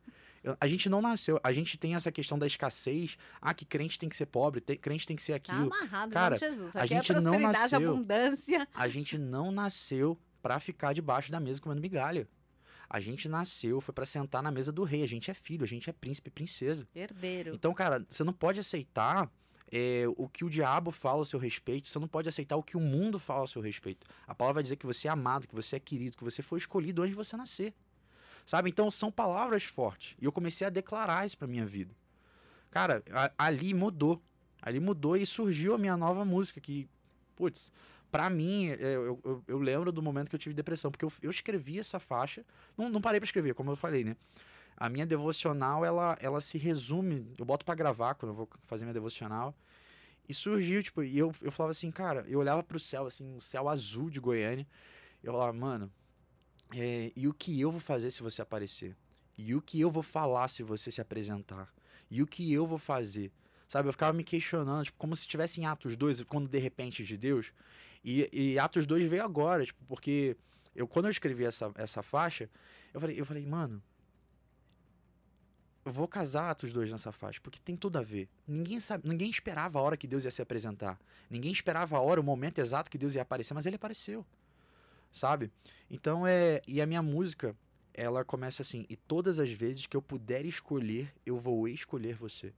A 0.61 0.67
gente 0.67 0.89
não 0.89 1.01
nasceu. 1.01 1.41
A 1.43 1.53
gente 1.53 1.79
tem 1.79 1.95
essa 1.95 2.11
questão 2.11 2.39
da 2.39 2.47
escassez. 2.47 3.17
Ah, 3.41 3.55
que 3.55 3.65
crente 3.65 3.99
tem 3.99 4.09
que 4.09 4.17
ser 4.17 4.27
pobre, 4.27 4.61
crente 4.61 5.07
tem 5.07 5.17
que 5.17 5.23
ser 5.23 5.33
tá 5.33 5.37
aquilo. 5.37 5.71
Tá 5.71 5.77
amarrado, 5.77 6.13
Cara, 6.13 6.37
Jesus. 6.37 6.75
Aqui 6.75 6.95
a 6.95 6.99
é 6.99 7.03
gente 7.03 7.13
é 7.13 7.21
não 7.21 7.39
nasceu. 7.39 7.91
abundância. 7.91 8.69
A 8.75 8.89
gente 8.89 9.19
não 9.19 9.53
nasceu 9.53 10.19
para 10.43 10.59
ficar 10.59 10.93
debaixo 10.93 11.31
da 11.31 11.39
mesa 11.39 11.61
comendo 11.61 11.81
migalha. 11.81 12.29
A 12.91 13.01
gente 13.01 13.29
nasceu, 13.29 13.81
foi 13.81 13.95
para 13.95 14.05
sentar 14.05 14.43
na 14.43 14.51
mesa 14.51 14.71
do 14.71 14.85
rei. 14.85 15.03
A 15.03 15.09
gente 15.09 15.31
é 15.31 15.35
filho, 15.35 15.65
a 15.65 15.67
gente 15.67 15.89
é 15.89 15.93
príncipe 15.93 16.29
e 16.29 16.31
princesa. 16.31 16.87
Herdeiro. 16.95 17.55
Então, 17.55 17.73
cara, 17.73 18.05
você 18.09 18.23
não 18.23 18.35
pode 18.35 18.61
aceitar 18.61 19.31
é, 19.73 20.05
o 20.19 20.29
que 20.29 20.45
o 20.45 20.51
diabo 20.51 20.91
fala 20.91 21.19
ao 21.19 21.25
seu 21.25 21.39
respeito, 21.39 21.89
você 21.89 21.99
não 21.99 22.07
pode 22.07 22.29
aceitar 22.29 22.57
o 22.57 22.63
que 22.63 22.77
o 22.77 22.81
mundo 22.81 23.19
fala 23.19 23.41
ao 23.41 23.49
seu 23.49 23.63
respeito. 23.63 24.07
A 24.27 24.35
palavra 24.35 24.57
vai 24.57 24.63
dizer 24.63 24.77
que 24.77 24.85
você 24.85 25.09
é 25.09 25.11
amado, 25.11 25.49
que 25.49 25.55
você 25.55 25.77
é 25.77 25.81
querido, 25.81 26.17
que 26.17 26.23
você 26.25 26.43
foi 26.43 26.59
escolhido 26.59 27.01
antes 27.01 27.13
de 27.13 27.17
você 27.17 27.35
nascer. 27.37 27.73
Sabe? 28.47 28.71
Então 28.71 28.91
são 28.91 29.11
palavras 29.11 29.65
fortes. 29.65 30.17
E 30.21 30.25
eu 30.25 30.33
comecei 30.33 30.67
a 30.67 30.71
declarar 30.71 31.27
isso 31.27 31.39
pra 31.39 31.47
minha 31.49 31.67
vida. 31.67 31.95
Cara, 32.71 33.03
a, 33.13 33.31
ali 33.39 33.73
mudou. 33.75 34.21
Ali 34.61 34.81
mudou 34.81 35.17
e 35.17 35.27
surgiu 35.27 35.75
a 35.75 35.79
minha 35.79 35.97
nova 35.97 36.25
música 36.25 36.61
que, 36.61 36.89
putz, 37.37 37.73
pra 38.13 38.31
mim, 38.31 38.69
é, 38.69 38.77
eu, 38.81 39.19
eu, 39.25 39.45
eu, 39.49 39.59
lembro 39.59 39.91
do 39.91 40.03
momento 40.03 40.29
que 40.29 40.37
eu 40.37 40.41
tive 40.41 40.55
depressão, 40.55 40.91
porque 40.91 41.05
eu, 41.05 41.13
eu 41.23 41.31
escrevi 41.31 41.79
essa 41.81 41.99
faixa, 41.99 42.45
não, 42.77 42.89
não 42.89 43.01
parei 43.01 43.19
pra 43.19 43.25
escrever, 43.25 43.55
como 43.55 43.73
eu 43.73 43.77
falei, 43.77 44.05
né? 44.05 44.17
A 44.77 44.89
minha 44.89 45.07
devocional, 45.07 45.85
ela, 45.85 46.17
ela 46.21 46.41
se 46.41 46.59
resume, 46.59 47.27
eu 47.39 47.45
boto 47.45 47.65
para 47.65 47.75
gravar 47.75 48.15
quando 48.15 48.31
eu 48.31 48.37
vou 48.37 48.49
fazer 48.67 48.85
minha 48.85 48.95
devocional, 48.95 49.55
e 50.29 50.35
surgiu, 50.35 50.83
tipo, 50.83 51.03
e 51.03 51.19
eu, 51.19 51.35
eu 51.41 51.51
falava 51.51 51.73
assim, 51.73 51.91
cara, 51.91 52.25
eu 52.29 52.39
olhava 52.39 52.63
pro 52.63 52.79
céu, 52.79 53.07
assim, 53.07 53.37
o 53.37 53.41
céu 53.41 53.69
azul 53.69 54.11
de 54.11 54.21
Goiânia, 54.21 54.67
eu 55.23 55.33
falava, 55.33 55.53
mano, 55.53 55.91
é, 56.75 57.13
e 57.15 57.29
o 57.29 57.35
que 57.35 57.61
eu 57.61 57.71
vou 57.71 57.81
fazer 57.81 58.11
se 58.11 58.23
você 58.23 58.41
aparecer? 58.41 58.97
E 59.37 59.55
o 59.55 59.61
que 59.61 59.81
eu 59.81 59.91
vou 59.91 60.03
falar 60.03 60.49
se 60.49 60.63
você 60.63 60.91
se 60.91 61.01
apresentar? 61.01 61.73
E 62.11 62.23
o 62.23 62.27
que 62.27 62.53
eu 62.53 62.67
vou 62.67 62.79
fazer? 62.79 63.31
Sabe, 63.69 63.89
eu 63.89 63.93
ficava 63.93 64.13
me 64.13 64.25
questionando, 64.25 64.85
tipo, 64.85 64.99
como 64.99 65.17
se 65.17 65.23
estivesse 65.23 65.61
em 65.61 65.67
Atos 65.67 65.97
2, 65.97 66.23
quando 66.25 66.49
de 66.49 66.59
repente 66.59 67.05
de 67.05 67.17
Deus. 67.17 67.53
E, 68.05 68.29
e, 68.33 68.59
Atos 68.59 68.87
2 68.87 69.05
veio 69.05 69.23
agora, 69.23 69.65
tipo, 69.65 69.83
porque 69.87 70.37
eu 70.75 70.87
quando 70.87 71.07
eu 71.07 71.11
escrevi 71.11 71.45
essa, 71.45 71.71
essa 71.75 72.03
faixa, 72.03 72.51
eu 72.93 73.01
falei, 73.01 73.19
eu 73.19 73.25
falei, 73.25 73.47
mano, 73.47 73.83
eu 75.85 75.93
vou 75.93 76.07
casar 76.07 76.51
Atos 76.51 76.73
2 76.73 76.91
nessa 76.91 77.13
faixa, 77.13 77.41
porque 77.43 77.59
tem 77.61 77.77
tudo 77.77 77.97
a 77.99 78.03
ver. 78.03 78.29
Ninguém 78.47 78.79
sabe, 78.79 79.09
ninguém 79.09 79.31
esperava 79.31 79.79
a 79.79 79.83
hora 79.83 79.97
que 79.97 80.07
Deus 80.07 80.25
ia 80.25 80.31
se 80.31 80.43
apresentar. 80.43 80.99
Ninguém 81.31 81.53
esperava 81.53 81.97
a 81.97 82.01
hora, 82.01 82.21
o 82.21 82.25
momento 82.25 82.59
exato 82.59 82.91
que 82.91 82.99
Deus 82.99 83.15
ia 83.15 83.23
aparecer, 83.23 83.55
mas 83.55 83.65
ele 83.65 83.77
apareceu 83.77 84.25
sabe? 85.13 85.51
Então 85.91 86.27
é. 86.27 86.61
E 86.67 86.81
a 86.81 86.87
minha 86.87 87.03
música, 87.03 87.55
ela 87.93 88.25
começa 88.25 88.63
assim: 88.63 88.87
e 88.89 88.97
todas 88.97 89.39
as 89.39 89.51
vezes 89.51 89.87
que 89.87 89.97
eu 89.97 90.03
puder 90.03 90.45
escolher, 90.45 91.13
eu 91.25 91.39
vou 91.39 91.69
escolher 91.69 92.15
você. 92.15 92.53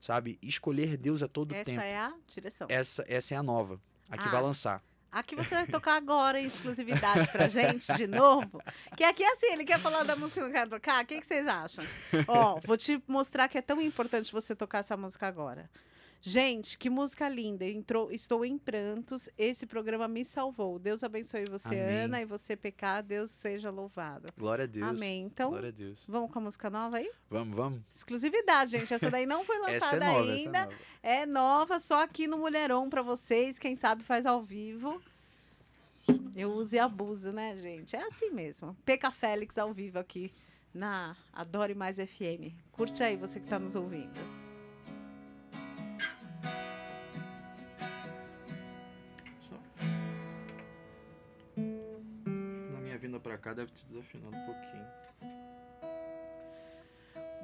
Sabe? 0.00 0.38
Escolher 0.40 0.96
Deus 0.96 1.22
a 1.22 1.28
todo 1.28 1.52
essa 1.54 1.64
tempo. 1.64 1.80
Essa 1.80 1.88
é 1.88 1.96
a 1.96 2.14
direção. 2.28 2.66
Essa, 2.70 3.04
essa 3.08 3.34
é 3.34 3.36
a 3.36 3.42
nova, 3.42 3.80
a 4.08 4.16
que 4.16 4.28
ah, 4.28 4.30
vai 4.30 4.42
lançar. 4.42 4.82
Aqui 5.10 5.34
você 5.34 5.54
vai 5.54 5.66
tocar 5.66 5.96
agora 5.96 6.38
em 6.38 6.46
exclusividade 6.46 7.32
pra 7.32 7.48
gente, 7.48 7.90
de 7.94 8.06
novo. 8.06 8.62
Que 8.94 9.02
aqui 9.02 9.24
é 9.24 9.32
assim, 9.32 9.46
ele 9.46 9.64
quer 9.64 9.80
falar 9.80 10.04
da 10.04 10.14
música 10.14 10.40
que 10.40 10.46
não 10.46 10.52
quer 10.52 10.68
tocar. 10.68 11.02
O 11.02 11.06
que, 11.06 11.18
que 11.18 11.26
vocês 11.26 11.46
acham? 11.48 11.84
Ó, 12.28 12.60
vou 12.64 12.76
te 12.76 13.02
mostrar 13.08 13.48
que 13.48 13.56
é 13.56 13.62
tão 13.62 13.80
importante 13.80 14.30
você 14.30 14.54
tocar 14.54 14.78
essa 14.78 14.96
música 14.96 15.26
agora. 15.26 15.68
Gente, 16.20 16.76
que 16.76 16.90
música 16.90 17.28
linda. 17.28 17.64
Entrou, 17.64 18.10
estou 18.10 18.44
em 18.44 18.58
prantos. 18.58 19.28
Esse 19.38 19.64
programa 19.66 20.08
me 20.08 20.24
salvou. 20.24 20.78
Deus 20.78 21.04
abençoe 21.04 21.44
você, 21.44 21.68
Amém. 21.80 21.98
Ana, 22.00 22.20
e 22.22 22.24
você, 22.24 22.56
PK. 22.56 23.02
Deus 23.02 23.30
seja 23.30 23.70
louvado. 23.70 24.26
Glória 24.36 24.64
a 24.64 24.66
Deus. 24.66 24.84
Amém. 24.86 25.22
Então, 25.24 25.50
Glória 25.50 25.68
a 25.68 25.72
Deus. 25.72 26.04
vamos 26.08 26.30
com 26.32 26.38
a 26.40 26.42
música 26.42 26.68
nova 26.68 26.96
aí? 26.96 27.10
Vamos, 27.30 27.56
vamos. 27.56 27.80
Exclusividade, 27.94 28.72
gente. 28.72 28.92
Essa 28.92 29.10
daí 29.10 29.26
não 29.26 29.44
foi 29.44 29.56
Essa 29.70 29.96
lançada 29.96 30.04
é 30.04 30.08
nova, 30.08 30.32
ainda. 30.32 30.58
é 30.58 30.64
nova. 30.66 30.76
É 31.02 31.26
nova, 31.26 31.78
só 31.78 32.02
aqui 32.02 32.26
no 32.26 32.36
Mulherão 32.38 32.90
pra 32.90 33.00
vocês. 33.00 33.58
Quem 33.58 33.76
sabe 33.76 34.02
faz 34.02 34.26
ao 34.26 34.42
vivo. 34.42 35.00
Eu 36.34 36.50
uso 36.50 36.74
e 36.74 36.78
abuso, 36.78 37.32
né, 37.32 37.56
gente? 37.56 37.94
É 37.94 38.02
assim 38.04 38.30
mesmo. 38.30 38.76
PK 38.84 39.10
Félix 39.12 39.56
ao 39.56 39.72
vivo 39.72 39.98
aqui 39.98 40.32
na 40.74 41.16
Adore 41.32 41.74
Mais 41.74 41.96
FM. 41.96 42.52
Curte 42.72 43.02
aí, 43.04 43.16
você 43.16 43.38
que 43.40 43.46
tá 43.46 43.58
nos 43.58 43.76
ouvindo. 43.76 44.47
Vinda 52.98 53.18
pra 53.20 53.38
cá 53.38 53.54
deve 53.54 53.72
ter 53.72 53.84
desafinado 53.86 54.36
um 54.36 54.44
pouquinho. 54.44 55.37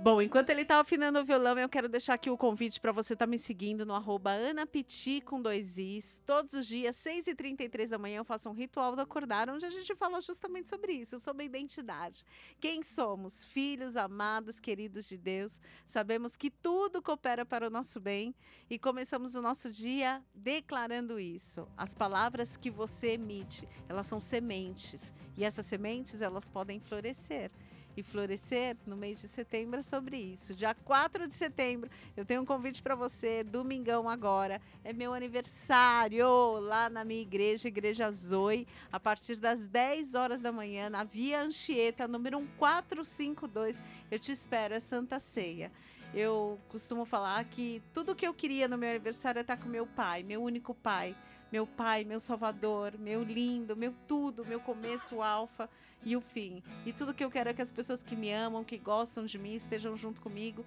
Bom, 0.05 0.20
enquanto 0.20 0.50
ele 0.50 0.66
tá 0.66 0.80
afinando 0.80 1.18
o 1.18 1.24
violão, 1.24 1.59
eu 1.59 1.66
quero 1.66 1.88
deixar 1.88 2.12
aqui 2.12 2.28
o 2.28 2.36
convite 2.36 2.78
para 2.78 2.92
você 2.92 3.14
estar 3.14 3.26
me 3.26 3.38
seguindo 3.38 3.86
no 3.86 3.94
arroba 3.94 4.32
anapiti 4.32 5.22
com 5.22 5.40
dois 5.40 5.78
is. 5.78 6.20
Todos 6.26 6.52
os 6.52 6.66
dias, 6.66 6.94
6h33 6.96 7.88
da 7.88 7.96
manhã, 7.96 8.18
eu 8.18 8.24
faço 8.24 8.50
um 8.50 8.52
ritual 8.52 8.94
do 8.94 9.00
acordar, 9.00 9.48
onde 9.48 9.64
a 9.64 9.70
gente 9.70 9.94
fala 9.94 10.20
justamente 10.20 10.68
sobre 10.68 10.92
isso, 10.92 11.18
sobre 11.18 11.44
a 11.44 11.46
identidade. 11.46 12.22
Quem 12.61 12.82
somos? 12.82 13.44
Filhos, 13.44 13.96
amados, 13.96 14.61
queridos 14.61 15.09
de 15.09 15.16
Deus. 15.16 15.59
Sabemos 15.86 16.36
que 16.36 16.50
tudo 16.50 17.00
coopera 17.00 17.46
para 17.46 17.66
o 17.66 17.70
nosso 17.70 17.98
bem 17.98 18.34
e 18.68 18.78
começamos 18.78 19.34
o 19.34 19.40
nosso 19.40 19.70
dia 19.70 20.22
declarando 20.34 21.18
isso. 21.18 21.66
As 21.78 21.94
palavras 21.94 22.59
que 22.59 22.70
você 22.70 23.12
emite, 23.12 23.66
elas 23.88 24.07
são 24.07 24.20
sementes. 24.20 25.14
E 25.34 25.44
essas 25.44 25.64
sementes, 25.64 26.20
elas 26.20 26.46
podem 26.46 26.78
florescer 26.78 27.50
e 27.97 28.03
florescer 28.03 28.76
no 28.86 28.97
mês 28.97 29.20
de 29.20 29.28
setembro 29.28 29.80
é 29.80 29.82
sobre 29.82 30.16
isso. 30.16 30.55
Dia 30.55 30.74
4 30.74 31.28
de 31.28 31.34
setembro, 31.34 31.90
eu 32.16 32.24
tenho 32.24 32.42
um 32.42 32.45
convite 32.45 32.82
para 32.82 32.95
você, 32.95 33.45
domingão 33.45 34.09
agora. 34.09 34.61
É 34.82 34.92
meu 34.92 35.14
aniversário 35.14 36.26
lá 36.61 36.88
na 36.88 37.05
minha 37.05 37.22
igreja, 37.22 37.68
Igreja 37.68 38.11
Zoe, 38.11 38.66
a 38.92 38.99
partir 38.99 39.36
das 39.36 39.66
10 39.66 40.14
horas 40.14 40.40
da 40.40 40.51
manhã, 40.51 40.90
na 40.90 41.05
Via 41.05 41.40
Anchieta, 41.40 42.09
número 42.09 42.40
1452. 42.40 43.80
Eu 44.11 44.18
te 44.18 44.32
espero, 44.32 44.74
é 44.74 44.80
Santa 44.80 45.20
Ceia. 45.20 45.70
Eu 46.12 46.61
costumo 46.68 47.05
falar 47.05 47.45
que 47.45 47.82
tudo 47.92 48.14
que 48.14 48.26
eu 48.26 48.32
queria 48.32 48.68
no 48.68 48.78
meu 48.78 48.88
aniversário 48.88 49.40
é 49.40 49.42
estar 49.42 49.57
com 49.57 49.68
meu 49.68 49.84
pai, 49.84 50.22
meu 50.22 50.40
único 50.42 50.72
pai. 50.72 51.16
Meu 51.55 51.68
pai, 51.68 52.02
meu 52.02 52.18
salvador, 52.18 52.94
meu 52.98 53.22
lindo, 53.22 53.76
meu 53.76 53.94
tudo, 54.09 54.44
meu 54.44 54.59
começo, 54.59 55.14
o 55.14 55.22
alfa 55.22 55.70
e 56.05 56.16
o 56.16 56.20
fim. 56.20 56.61
E 56.84 56.92
tudo 56.92 57.14
que 57.14 57.24
eu 57.24 57.30
quero 57.30 57.48
é 57.48 57.55
que 57.55 57.62
as 57.62 57.70
pessoas 57.70 58.02
que 58.02 58.16
me 58.16 58.32
amam, 58.32 58.64
que 58.64 58.76
gostam 58.76 59.24
de 59.24 59.38
mim, 59.38 59.55
estejam 59.55 59.96
junto 59.96 60.20
comigo, 60.20 60.66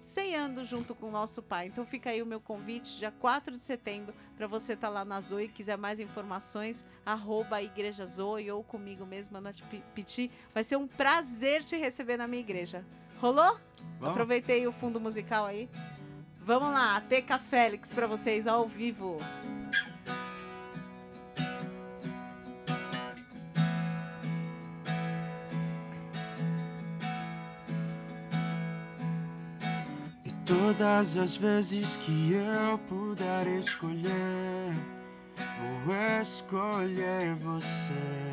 ceando 0.00 0.64
junto 0.64 0.92
com 0.92 1.06
o 1.06 1.12
nosso 1.12 1.40
Pai. 1.40 1.68
Então 1.68 1.86
fica 1.86 2.10
aí 2.10 2.20
o 2.20 2.26
meu 2.26 2.40
convite, 2.40 2.98
dia 2.98 3.12
4 3.12 3.56
de 3.56 3.62
setembro, 3.62 4.12
para 4.36 4.48
você 4.48 4.72
estar 4.72 4.88
lá 4.88 5.04
na 5.04 5.20
Zoe, 5.20 5.46
quiser 5.46 5.78
mais 5.78 6.00
informações, 6.00 6.84
arroba 7.06 7.62
Igreja 7.62 8.04
Zoe 8.04 8.50
ou 8.50 8.64
comigo 8.64 9.06
mesmo, 9.06 9.36
Ana 9.36 9.52
Piti. 9.94 10.32
Vai 10.52 10.64
ser 10.64 10.74
um 10.74 10.88
prazer 10.88 11.62
te 11.62 11.76
receber 11.76 12.16
na 12.16 12.26
minha 12.26 12.42
igreja. 12.42 12.84
Rolou? 13.20 13.56
Vamos? 14.00 14.08
Aproveitei 14.08 14.66
o 14.66 14.72
fundo 14.72 14.98
musical 14.98 15.46
aí. 15.46 15.70
Vamos 16.40 16.72
lá, 16.72 17.00
Teca 17.02 17.38
Félix 17.38 17.94
para 17.94 18.08
vocês 18.08 18.48
ao 18.48 18.66
vivo. 18.66 19.18
Todas 30.76 31.16
as 31.16 31.36
vezes 31.36 31.96
que 31.96 32.32
eu 32.32 32.78
puder 32.78 33.46
escolher, 33.58 34.74
vou 35.84 35.94
escolher 36.20 37.34
você, 37.36 38.32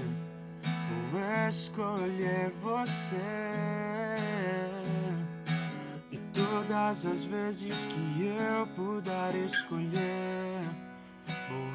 vou 1.11 1.49
escolher 1.49 2.51
você. 2.61 3.17
E 6.11 6.17
todas 6.33 7.05
as 7.05 7.23
vezes 7.23 7.85
que 7.85 8.23
eu 8.25 8.67
puder 8.75 9.35
escolher, 9.45 10.63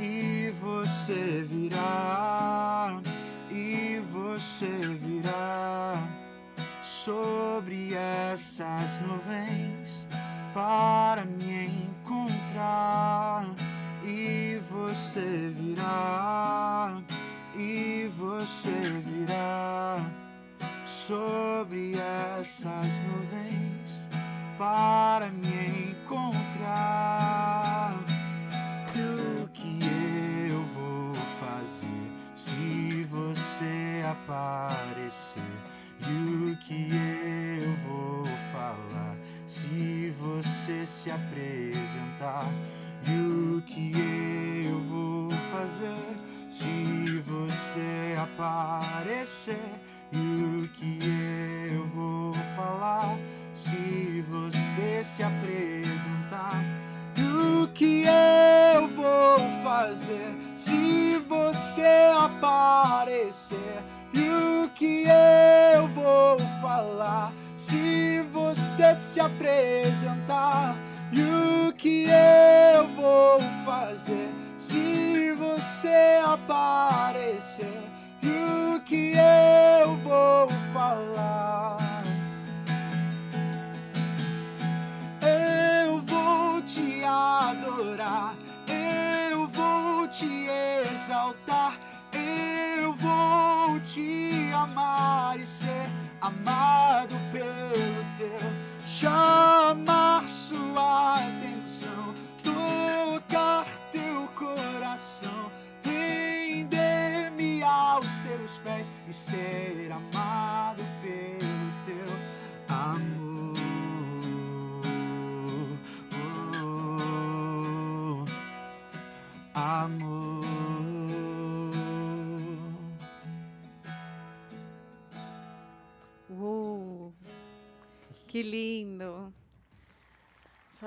E 0.00 0.50
você 0.60 1.46
virá, 1.48 3.00
e 3.52 4.00
você 4.10 4.70
virá 5.00 6.02
sobre 6.82 7.92
essas 7.92 8.90
nuvens 9.06 9.90
para 10.54 11.26
me 11.26 11.86
encontrar. 11.86 13.44
E 14.04 14.58
você 14.70 15.52
virá, 15.54 17.00
e 17.54 18.10
você 18.16 18.70
virá 19.04 19.98
sobre 21.06 21.92
essas 21.94 22.86
nuvens 23.06 23.82
para 24.58 25.28
me 25.28 25.90
encontrar. 25.92 27.61
Aparecer? 34.12 35.42
E 36.00 36.52
o 36.52 36.56
que 36.56 36.88
eu 37.62 37.76
vou 37.88 38.24
falar 38.52 39.16
se 39.46 40.12
você 40.18 40.86
se 40.86 41.10
apresentar? 41.10 42.46
E 43.06 43.56
o 43.56 43.62
que 43.62 43.92
eu 44.66 44.80
vou 44.80 45.30
fazer 45.50 46.16
se 46.50 47.22
você 47.26 48.16
aparecer? 48.20 49.80
E 50.12 50.18
o 50.18 50.68
que 50.68 50.98
eu 51.72 51.86
vou 51.88 52.34
falar 52.54 53.16
se 53.54 54.22
você 54.28 55.04
se 55.04 55.22
apresentar? 55.22 56.62
E 57.16 57.22
o 57.22 57.68
que 57.68 58.04
eu 58.04 58.88
vou 58.88 59.38
fazer 59.62 60.34
se 60.58 61.18
você 61.28 62.12
aparecer? 62.14 63.82
E 64.14 64.28
o 64.28 64.68
que 64.74 65.04
eu 65.06 65.88
vou 65.88 66.38
falar 66.60 67.32
se 67.58 68.20
você 68.32 68.94
se 68.94 69.20
apresentar? 69.20 70.76
E 71.10 71.68
o 71.68 71.72
que 71.72 72.06
eu 72.06 72.88
vou 72.88 73.40
fazer 73.64 74.28
se 74.58 75.32
você 75.32 76.20
aparecer? 76.24 77.01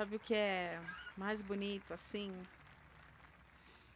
Sabe 0.06 0.14
o 0.14 0.20
que 0.20 0.34
é 0.34 0.80
mais 1.16 1.42
bonito 1.42 1.92
assim? 1.92 2.32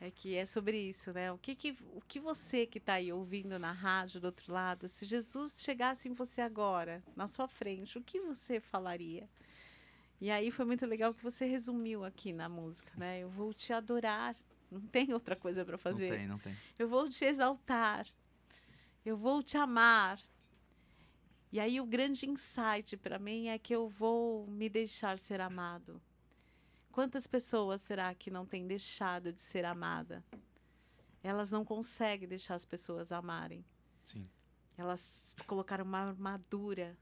É 0.01 0.11
que 0.11 0.35
é 0.35 0.45
sobre 0.45 0.77
isso, 0.77 1.13
né? 1.13 1.31
O 1.31 1.39
que, 1.39 1.55
que, 1.55 1.77
o 1.95 2.01
que 2.01 2.19
você 2.19 2.67
que 2.67 2.79
está 2.79 2.95
aí 2.95 3.13
ouvindo 3.13 3.61
na 3.61 3.71
rádio 3.71 4.21
do 4.21 4.25
outro 4.25 4.53
lado, 4.53 4.89
se 4.89 5.07
Jesus 5.07 5.63
chegasse 5.63 6.09
em 6.09 6.13
você 6.13 6.41
agora, 6.41 7.01
na 7.15 7.29
sua 7.29 7.47
frente, 7.47 7.97
o 7.97 8.03
que 8.03 8.21
você 8.21 8.59
falaria? 8.59 9.29
E 10.21 10.33
aí 10.33 10.51
foi 10.51 10.65
muito 10.65 10.85
legal 10.85 11.15
que 11.15 11.23
você 11.23 11.47
resumiu 11.47 12.05
aqui 12.05 12.33
na 12.33 12.49
música, 12.49 12.91
né? 12.97 13.21
Eu 13.21 13.29
vou 13.29 13.55
te 13.55 13.73
adorar. 13.73 14.35
Não 14.69 14.81
tem 14.81 15.13
outra 15.13 15.37
coisa 15.37 15.65
para 15.65 15.79
fazer. 15.79 16.11
Não 16.11 16.17
tem, 16.17 16.27
não 16.27 16.39
tem. 16.39 16.57
Eu 16.77 16.89
vou 16.89 17.09
te 17.09 17.25
exaltar. 17.25 18.05
Eu 19.07 19.17
vou 19.17 19.45
te 19.45 19.57
amar. 19.57 20.19
E 21.53 21.59
aí 21.59 21.81
o 21.81 21.87
grande 21.87 22.29
insight 22.29 22.97
para 22.97 23.19
mim 23.19 23.49
é 23.49 23.59
que 23.59 23.75
eu 23.75 23.89
vou 23.89 24.47
me 24.47 24.69
deixar 24.69 25.19
ser 25.19 25.41
amado. 25.41 26.01
Quantas 26.93 27.27
pessoas 27.27 27.81
será 27.81 28.15
que 28.15 28.31
não 28.31 28.47
têm 28.47 28.67
deixado 28.67 29.33
de 29.33 29.41
ser 29.41 29.65
amada? 29.65 30.25
Elas 31.23 31.51
não 31.51 31.65
conseguem 31.65 32.29
deixar 32.29 32.55
as 32.55 32.65
pessoas 32.65 33.11
amarem. 33.11 33.65
Sim. 34.03 34.29
Elas 34.79 35.35
colocaram 35.47 35.85
uma 35.85 35.99
armadura. 35.99 36.97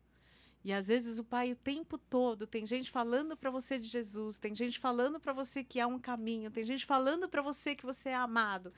E 0.65 0.73
às 0.73 0.89
vezes 0.89 1.19
o 1.19 1.25
pai 1.25 1.53
o 1.53 1.57
tempo 1.57 1.97
todo 1.97 2.47
tem 2.47 2.67
gente 2.67 2.91
falando 2.91 3.37
para 3.37 3.51
você 3.51 3.79
de 3.79 3.87
Jesus, 3.87 4.39
tem 4.39 4.55
gente 4.55 4.79
falando 4.79 5.21
para 5.21 5.33
você 5.33 5.63
que 5.63 5.79
há 5.79 5.87
um 5.87 5.99
caminho, 5.99 6.51
tem 6.51 6.65
gente 6.65 6.85
falando 6.85 7.29
para 7.29 7.41
você 7.43 7.75
que 7.75 7.87
você 7.87 8.11
é 8.11 8.15
amado. 8.15 8.73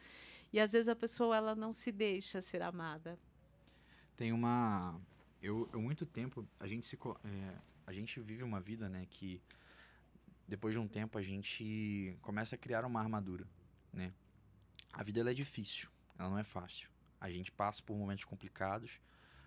E 0.53 0.61
às 0.61 0.73
vezes 0.73 0.89
a 0.89 0.97
pessoa 0.97 1.37
ela 1.37 1.55
não 1.55 1.73
se 1.73 1.91
deixa 1.91 2.41
ser 2.43 2.61
amada. 2.61 3.19
Tem 4.17 4.33
uma 4.33 5.01
eu, 5.43 5.69
eu 5.73 5.81
muito 5.81 6.05
tempo 6.05 6.47
a 6.59 6.67
gente 6.67 6.87
se 6.87 6.97
é, 6.97 7.55
a 7.87 7.93
gente 7.93 8.21
vive 8.21 8.43
uma 8.43 8.61
vida, 8.61 8.89
né, 8.89 9.07
que 9.11 9.41
depois 10.47 10.75
de 10.75 10.81
um 10.81 10.89
tempo 10.89 11.17
a 11.19 11.23
gente 11.23 12.17
começa 12.23 12.55
a 12.55 12.59
criar 12.59 12.85
uma 12.85 13.01
armadura, 13.01 13.47
né? 13.93 14.13
A 14.93 15.03
vida 15.05 15.21
ela 15.21 15.31
é 15.31 15.35
difícil, 15.35 15.89
ela 16.19 16.29
não 16.29 16.39
é 16.39 16.43
fácil. 16.43 16.91
A 17.21 17.31
gente 17.31 17.53
passa 17.53 17.81
por 17.83 17.97
momentos 17.97 18.25
complicados, 18.25 18.91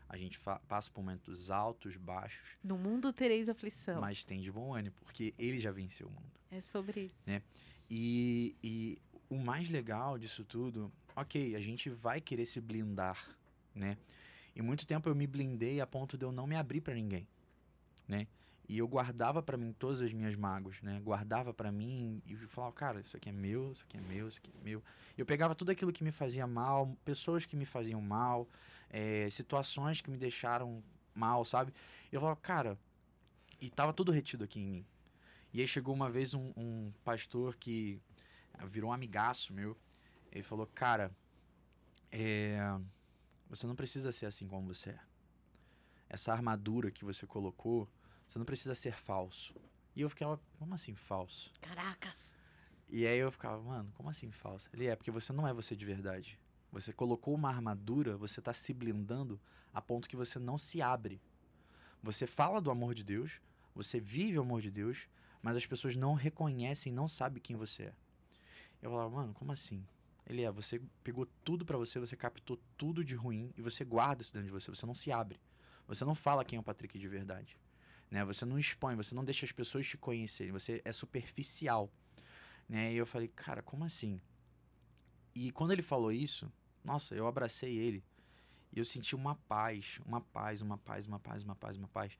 a 0.07 0.17
gente 0.17 0.39
passa 0.67 0.89
por 0.89 1.01
momentos 1.01 1.51
altos, 1.51 1.97
baixos. 1.97 2.47
No 2.63 2.77
mundo 2.77 3.11
tereis 3.11 3.49
aflição. 3.49 3.99
Mas 3.99 4.23
tem 4.23 4.39
de 4.39 4.51
bom 4.51 4.73
ânimo, 4.73 4.95
porque 5.01 5.33
ele 5.37 5.59
já 5.59 5.71
venceu 5.71 6.07
o 6.07 6.11
mundo. 6.11 6.31
É 6.49 6.61
sobre 6.61 7.05
isso. 7.05 7.15
Né? 7.25 7.41
E, 7.89 8.55
e 8.63 9.01
o 9.29 9.35
mais 9.35 9.69
legal 9.69 10.17
disso 10.17 10.45
tudo, 10.45 10.91
ok, 11.15 11.55
a 11.55 11.59
gente 11.59 11.89
vai 11.89 12.21
querer 12.21 12.45
se 12.45 12.61
blindar, 12.61 13.37
né? 13.75 13.97
E 14.55 14.61
muito 14.61 14.85
tempo 14.85 15.09
eu 15.09 15.15
me 15.15 15.25
blindei 15.25 15.81
a 15.81 15.87
ponto 15.87 16.17
de 16.17 16.25
eu 16.25 16.31
não 16.31 16.45
me 16.45 16.55
abrir 16.55 16.81
para 16.81 16.93
ninguém, 16.93 17.27
né? 18.07 18.27
E 18.67 18.77
eu 18.77 18.87
guardava 18.87 19.41
para 19.43 19.57
mim 19.57 19.73
todas 19.73 19.99
as 20.01 20.13
minhas 20.13 20.35
mágoas, 20.35 20.81
né? 20.81 20.99
Guardava 21.01 21.53
para 21.53 21.71
mim 21.71 22.21
e 22.25 22.35
falava, 22.47 22.73
cara, 22.73 22.99
isso 23.01 23.15
aqui 23.17 23.29
é 23.29 23.31
meu, 23.31 23.71
isso 23.71 23.83
aqui 23.83 23.97
é 23.97 24.01
meu, 24.01 24.27
isso 24.27 24.37
aqui 24.37 24.51
é 24.57 24.63
meu. 24.63 24.81
Eu 25.17 25.25
pegava 25.25 25.53
tudo 25.53 25.71
aquilo 25.71 25.91
que 25.91 26.03
me 26.03 26.11
fazia 26.11 26.47
mal, 26.47 26.95
pessoas 27.03 27.45
que 27.45 27.55
me 27.55 27.65
faziam 27.65 28.01
mal, 28.01 28.47
é, 28.89 29.29
situações 29.29 29.99
que 29.99 30.09
me 30.09 30.17
deixaram 30.17 30.81
mal, 31.13 31.43
sabe? 31.43 31.73
Eu 32.11 32.21
falava, 32.21 32.39
cara, 32.39 32.77
e 33.59 33.69
tava 33.69 33.91
tudo 33.91 34.11
retido 34.11 34.43
aqui 34.43 34.59
em 34.61 34.67
mim. 34.67 34.85
E 35.53 35.59
aí 35.61 35.67
chegou 35.67 35.93
uma 35.93 36.09
vez 36.09 36.33
um, 36.33 36.51
um 36.55 36.91
pastor 37.03 37.55
que 37.57 38.01
virou 38.69 38.89
um 38.89 38.93
amigaço 38.93 39.53
meu. 39.53 39.77
Ele 40.31 40.43
falou, 40.43 40.67
cara, 40.73 41.11
é, 42.11 42.57
você 43.55 43.67
não 43.67 43.75
precisa 43.75 44.11
ser 44.11 44.25
assim 44.25 44.47
como 44.47 44.73
você 44.73 44.89
é. 44.89 44.99
Essa 46.09 46.31
armadura 46.31 46.89
que 46.89 47.05
você 47.05 47.27
colocou 47.27 47.87
você 48.27 48.39
não 48.39 48.45
precisa 48.47 48.73
ser 48.73 48.95
falso. 48.95 49.53
E 49.95 50.01
eu 50.01 50.09
ficava, 50.09 50.39
como 50.57 50.73
assim 50.73 50.95
falso? 50.95 51.51
Caracas. 51.61 52.33
E 52.89 53.05
aí 53.05 53.19
eu 53.19 53.31
ficava, 53.31 53.61
mano, 53.61 53.91
como 53.93 54.09
assim 54.09 54.31
falso? 54.31 54.67
Ele 54.73 54.87
é, 54.87 54.95
porque 54.95 55.11
você 55.11 55.31
não 55.31 55.47
é 55.47 55.53
você 55.53 55.75
de 55.75 55.85
verdade. 55.85 56.39
Você 56.71 56.91
colocou 56.91 57.35
uma 57.35 57.49
armadura, 57.49 58.17
você 58.17 58.39
está 58.39 58.53
se 58.55 58.73
blindando 58.73 59.39
a 59.71 59.79
ponto 59.79 60.09
que 60.09 60.15
você 60.15 60.39
não 60.39 60.57
se 60.57 60.81
abre. 60.81 61.21
Você 62.01 62.25
fala 62.25 62.59
do 62.59 62.71
amor 62.71 62.95
de 62.95 63.03
Deus, 63.03 63.39
você 63.75 63.99
vive 63.99 64.39
o 64.39 64.41
amor 64.41 64.61
de 64.61 64.71
Deus, 64.71 65.07
mas 65.43 65.55
as 65.55 65.65
pessoas 65.67 65.95
não 65.95 66.15
reconhecem, 66.15 66.91
não 66.91 67.07
sabem 67.07 67.41
quem 67.41 67.55
você 67.55 67.83
é. 67.83 67.93
Eu 68.81 68.89
falava, 68.89 69.11
mano, 69.11 69.33
como 69.35 69.51
assim? 69.51 69.85
Ele 70.25 70.43
é, 70.43 70.51
você 70.51 70.81
pegou 71.03 71.27
tudo 71.43 71.65
para 71.65 71.77
você, 71.77 71.99
você 71.99 72.15
captou 72.15 72.57
tudo 72.77 73.03
de 73.03 73.15
ruim 73.15 73.53
e 73.57 73.61
você 73.61 73.83
guarda 73.83 74.21
isso 74.21 74.33
dentro 74.33 74.47
de 74.47 74.53
você, 74.53 74.71
você 74.71 74.85
não 74.85 74.95
se 74.95 75.11
abre. 75.11 75.39
Você 75.87 76.05
não 76.05 76.15
fala 76.15 76.45
quem 76.45 76.57
é 76.57 76.59
o 76.59 76.63
Patrick 76.63 76.97
de 76.97 77.07
verdade. 77.07 77.57
Né? 78.09 78.23
Você 78.23 78.45
não 78.45 78.57
expõe, 78.57 78.95
você 78.95 79.13
não 79.13 79.25
deixa 79.25 79.45
as 79.45 79.51
pessoas 79.51 79.85
te 79.85 79.97
conhecerem, 79.97 80.51
você 80.51 80.81
é 80.85 80.91
superficial. 80.91 81.91
Né? 82.69 82.93
E 82.93 82.97
eu 82.97 83.05
falei, 83.05 83.27
cara, 83.27 83.61
como 83.61 83.83
assim? 83.83 84.21
E 85.35 85.51
quando 85.51 85.71
ele 85.71 85.81
falou 85.81 86.11
isso, 86.11 86.51
nossa, 86.83 87.15
eu 87.15 87.27
abracei 87.27 87.77
ele 87.77 88.03
e 88.71 88.79
eu 88.79 88.85
senti 88.85 89.15
uma 89.15 89.35
paz, 89.35 89.99
uma 90.05 90.21
paz, 90.21 90.61
uma 90.61 90.77
paz, 90.77 91.05
uma 91.05 91.19
paz, 91.19 91.43
uma 91.43 91.55
paz, 91.55 91.77
uma 91.77 91.87
paz. 91.87 92.17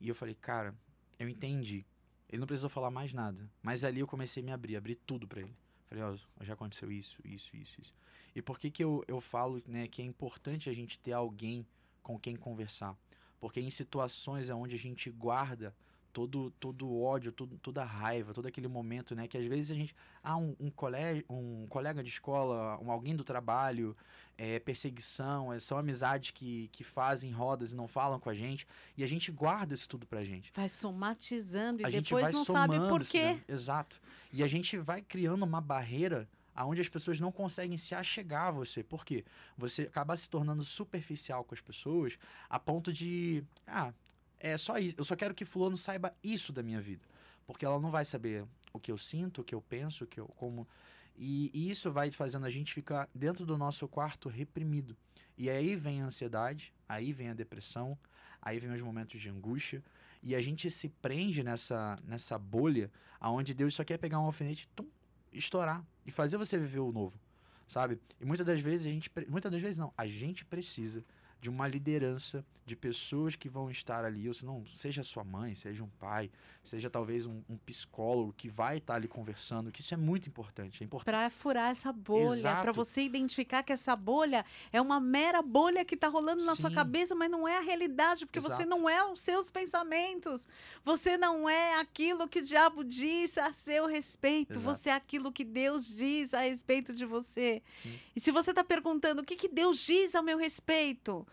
E 0.00 0.08
eu 0.08 0.14
falei, 0.14 0.34
cara, 0.34 0.74
eu 1.18 1.28
entendi. 1.28 1.84
Ele 2.28 2.40
não 2.40 2.46
precisou 2.46 2.70
falar 2.70 2.90
mais 2.90 3.12
nada. 3.12 3.50
Mas 3.62 3.84
ali 3.84 4.00
eu 4.00 4.06
comecei 4.06 4.42
a 4.42 4.46
me 4.46 4.52
abrir, 4.52 4.76
abrir 4.76 4.96
tudo 4.96 5.26
para 5.26 5.40
ele. 5.40 5.56
Falei, 5.88 6.04
ó, 6.04 6.14
oh, 6.38 6.44
já 6.44 6.52
aconteceu 6.52 6.92
isso, 6.92 7.16
isso, 7.24 7.56
isso, 7.56 7.80
isso. 7.80 7.94
E 8.34 8.42
por 8.42 8.58
que 8.58 8.70
que 8.70 8.84
eu, 8.84 9.02
eu 9.08 9.20
falo, 9.20 9.62
né, 9.66 9.88
que 9.88 10.02
é 10.02 10.04
importante 10.04 10.68
a 10.68 10.74
gente 10.74 10.98
ter 10.98 11.12
alguém 11.12 11.66
com 12.02 12.18
quem 12.18 12.36
conversar? 12.36 12.96
Porque 13.40 13.60
em 13.60 13.70
situações 13.70 14.50
onde 14.50 14.74
a 14.74 14.78
gente 14.78 15.10
guarda 15.10 15.74
todo 16.12 16.50
todo 16.58 16.86
o 16.86 17.02
ódio, 17.02 17.32
todo, 17.32 17.58
toda 17.58 17.84
raiva, 17.84 18.34
todo 18.34 18.46
aquele 18.46 18.68
momento, 18.68 19.14
né? 19.14 19.28
Que 19.28 19.38
às 19.38 19.46
vezes 19.46 19.70
a 19.70 19.74
gente. 19.74 19.94
Ah, 20.22 20.36
um, 20.36 20.54
um, 20.58 20.70
colégio, 20.70 21.24
um 21.28 21.66
colega 21.68 22.02
de 22.02 22.08
escola, 22.08 22.78
um, 22.82 22.90
alguém 22.90 23.14
do 23.14 23.24
trabalho, 23.24 23.96
é, 24.36 24.58
perseguição, 24.58 25.52
é, 25.52 25.58
são 25.58 25.78
amizades 25.78 26.30
que, 26.30 26.68
que 26.72 26.84
fazem 26.84 27.30
rodas 27.30 27.72
e 27.72 27.74
não 27.74 27.88
falam 27.88 28.18
com 28.18 28.28
a 28.28 28.34
gente. 28.34 28.66
E 28.96 29.04
a 29.04 29.06
gente 29.06 29.30
guarda 29.30 29.74
isso 29.74 29.88
tudo 29.88 30.06
pra 30.06 30.22
gente. 30.22 30.52
Vai 30.54 30.68
somatizando 30.68 31.82
e 31.82 31.84
a 31.84 31.90
depois 31.90 32.30
não 32.30 32.44
sabe 32.44 32.78
por 32.88 33.04
quê. 33.04 33.34
Né? 33.34 33.44
Exato. 33.48 34.00
E 34.32 34.42
a 34.42 34.48
gente 34.48 34.76
vai 34.76 35.02
criando 35.02 35.44
uma 35.44 35.60
barreira 35.60 36.28
aonde 36.58 36.80
as 36.80 36.88
pessoas 36.88 37.20
não 37.20 37.30
conseguem 37.30 37.78
se 37.78 37.94
achegar 37.94 38.48
a 38.48 38.50
você. 38.50 38.82
Por 38.82 39.04
quê? 39.04 39.24
Você 39.56 39.82
acaba 39.82 40.16
se 40.16 40.28
tornando 40.28 40.64
superficial 40.64 41.44
com 41.44 41.54
as 41.54 41.60
pessoas 41.60 42.18
a 42.50 42.58
ponto 42.58 42.92
de, 42.92 43.44
ah, 43.64 43.92
é 44.40 44.56
só 44.56 44.78
isso, 44.78 44.96
eu 44.98 45.04
só 45.04 45.16
quero 45.16 45.34
que 45.34 45.44
fulano 45.44 45.76
saiba 45.76 46.14
isso 46.22 46.52
da 46.52 46.62
minha 46.62 46.80
vida, 46.80 47.06
porque 47.46 47.64
ela 47.64 47.80
não 47.80 47.90
vai 47.90 48.04
saber 48.04 48.44
o 48.72 48.78
que 48.78 48.92
eu 48.92 48.98
sinto, 48.98 49.40
o 49.40 49.44
que 49.44 49.54
eu 49.54 49.62
penso, 49.62 50.04
o 50.04 50.06
que 50.06 50.20
eu 50.20 50.26
como 50.28 50.66
e, 51.18 51.50
e 51.52 51.70
isso 51.70 51.90
vai 51.90 52.10
fazendo 52.12 52.46
a 52.46 52.50
gente 52.50 52.72
ficar 52.72 53.08
dentro 53.12 53.44
do 53.44 53.58
nosso 53.58 53.88
quarto 53.88 54.28
reprimido. 54.28 54.96
E 55.36 55.50
aí 55.50 55.74
vem 55.74 56.00
a 56.00 56.06
ansiedade, 56.06 56.72
aí 56.88 57.12
vem 57.12 57.28
a 57.28 57.34
depressão, 57.34 57.98
aí 58.40 58.58
vem 58.60 58.70
os 58.70 58.80
momentos 58.80 59.20
de 59.20 59.28
angústia, 59.28 59.82
e 60.22 60.34
a 60.34 60.40
gente 60.40 60.70
se 60.70 60.88
prende 60.88 61.42
nessa, 61.42 61.98
nessa 62.04 62.38
bolha 62.38 62.90
aonde 63.20 63.52
Deus 63.52 63.74
só 63.74 63.84
quer 63.84 63.98
pegar 63.98 64.20
um 64.20 64.26
alfinete, 64.26 64.68
tum, 64.74 64.86
estourar 65.32 65.84
e 66.06 66.10
fazer 66.10 66.36
você 66.36 66.56
viver 66.56 66.80
o 66.80 66.92
novo, 66.92 67.18
sabe? 67.66 68.00
E 68.20 68.24
muitas 68.24 68.46
das 68.46 68.60
vezes 68.60 68.86
a 68.86 68.90
gente, 68.90 69.10
muitas 69.28 69.50
das 69.50 69.60
vezes 69.60 69.78
não, 69.78 69.92
a 69.96 70.06
gente 70.06 70.44
precisa 70.44 71.04
de 71.40 71.48
uma 71.48 71.68
liderança 71.68 72.44
de 72.68 72.76
pessoas 72.76 73.34
que 73.34 73.48
vão 73.48 73.70
estar 73.70 74.04
ali, 74.04 74.28
ou 74.28 74.34
se 74.34 74.44
não, 74.44 74.62
seja 74.74 75.02
sua 75.02 75.24
mãe, 75.24 75.54
seja 75.54 75.82
um 75.82 75.88
pai, 75.98 76.30
seja 76.62 76.90
talvez 76.90 77.24
um, 77.24 77.40
um 77.48 77.56
psicólogo 77.56 78.34
que 78.36 78.48
vai 78.48 78.76
estar 78.76 78.94
ali 78.94 79.08
conversando, 79.08 79.72
que 79.72 79.80
isso 79.80 79.94
é 79.94 79.96
muito 79.96 80.28
importante. 80.28 80.84
É. 80.84 80.86
Para 80.86 81.30
furar 81.30 81.70
essa 81.70 81.90
bolha, 81.90 82.56
para 82.56 82.70
você 82.70 83.00
identificar 83.00 83.62
que 83.62 83.72
essa 83.72 83.96
bolha 83.96 84.44
é 84.70 84.80
uma 84.80 85.00
mera 85.00 85.40
bolha 85.40 85.82
que 85.82 85.94
está 85.94 86.08
rolando 86.08 86.44
na 86.44 86.54
Sim. 86.54 86.60
sua 86.60 86.70
cabeça, 86.70 87.14
mas 87.14 87.30
não 87.30 87.48
é 87.48 87.56
a 87.56 87.62
realidade, 87.62 88.26
porque 88.26 88.38
Exato. 88.38 88.54
você 88.54 88.66
não 88.66 88.88
é 88.88 89.02
os 89.10 89.22
seus 89.22 89.50
pensamentos, 89.50 90.46
você 90.84 91.16
não 91.16 91.48
é 91.48 91.80
aquilo 91.80 92.28
que 92.28 92.40
o 92.40 92.44
diabo 92.44 92.84
diz 92.84 93.38
a 93.38 93.50
seu 93.50 93.86
respeito, 93.86 94.52
Exato. 94.52 94.64
você 94.66 94.90
é 94.90 94.94
aquilo 94.94 95.32
que 95.32 95.44
Deus 95.44 95.86
diz 95.86 96.34
a 96.34 96.40
respeito 96.40 96.94
de 96.94 97.06
você. 97.06 97.62
Sim. 97.72 97.98
E 98.14 98.20
se 98.20 98.30
você 98.30 98.50
está 98.50 98.62
perguntando 98.62 99.22
o 99.22 99.24
que, 99.24 99.36
que 99.36 99.48
Deus 99.48 99.78
diz 99.78 100.14
ao 100.14 100.22
meu 100.22 100.36
respeito, 100.36 101.26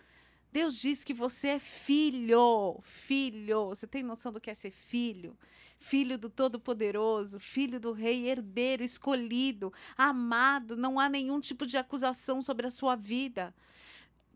Deus 0.55 0.79
diz 0.79 1.03
que 1.03 1.13
você 1.13 1.49
é 1.49 1.59
filho, 1.59 2.79
filho. 2.81 3.65
Você 3.65 3.85
tem 3.85 4.01
noção 4.01 4.31
do 4.31 4.39
que 4.39 4.49
é 4.49 4.53
ser 4.53 4.71
filho? 4.71 5.37
Filho 5.77 6.17
do 6.17 6.29
Todo-Poderoso, 6.29 7.41
filho 7.41 7.77
do 7.77 7.91
Rei, 7.91 8.29
herdeiro, 8.29 8.81
escolhido, 8.81 9.73
amado. 9.97 10.77
Não 10.77 10.97
há 10.97 11.09
nenhum 11.09 11.41
tipo 11.41 11.65
de 11.65 11.77
acusação 11.77 12.41
sobre 12.41 12.65
a 12.65 12.71
sua 12.71 12.95
vida 12.95 13.53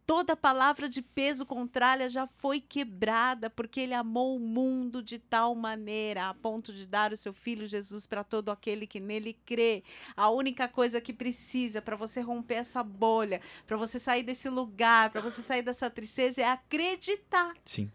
toda 0.10 0.36
palavra 0.36 0.90
de 0.90 1.04
peso 1.04 1.46
contrária 1.46 2.10
já 2.10 2.26
foi 2.26 2.60
quebrada, 2.60 3.48
porque 3.48 3.80
ele 3.80 3.94
amou 3.94 4.36
o 4.36 4.40
mundo 4.40 5.04
de 5.04 5.20
tal 5.20 5.54
maneira, 5.54 6.30
a 6.30 6.34
ponto 6.34 6.74
de 6.74 6.88
dar 6.88 7.14
o 7.14 7.16
seu 7.16 7.32
filho 7.32 7.68
Jesus 7.68 8.08
para 8.08 8.24
todo 8.24 8.50
aquele 8.50 8.88
que 8.88 9.00
nele 9.00 9.38
crê. 9.46 9.84
A 10.18 10.28
única 10.32 10.68
coisa 10.68 11.00
que 11.00 11.14
precisa 11.14 11.80
para 11.80 11.96
você 11.96 12.22
romper 12.22 12.56
essa 12.56 12.82
bolha, 12.82 13.40
para 13.68 13.78
você 13.78 14.00
sair 14.00 14.24
desse 14.24 14.50
lugar, 14.50 15.12
para 15.12 15.22
você 15.22 15.44
sair 15.44 15.62
dessa 15.62 15.92
tristeza 15.92 16.42
é 16.42 16.46
acreditar. 16.46 17.54
Sim. 17.64 17.92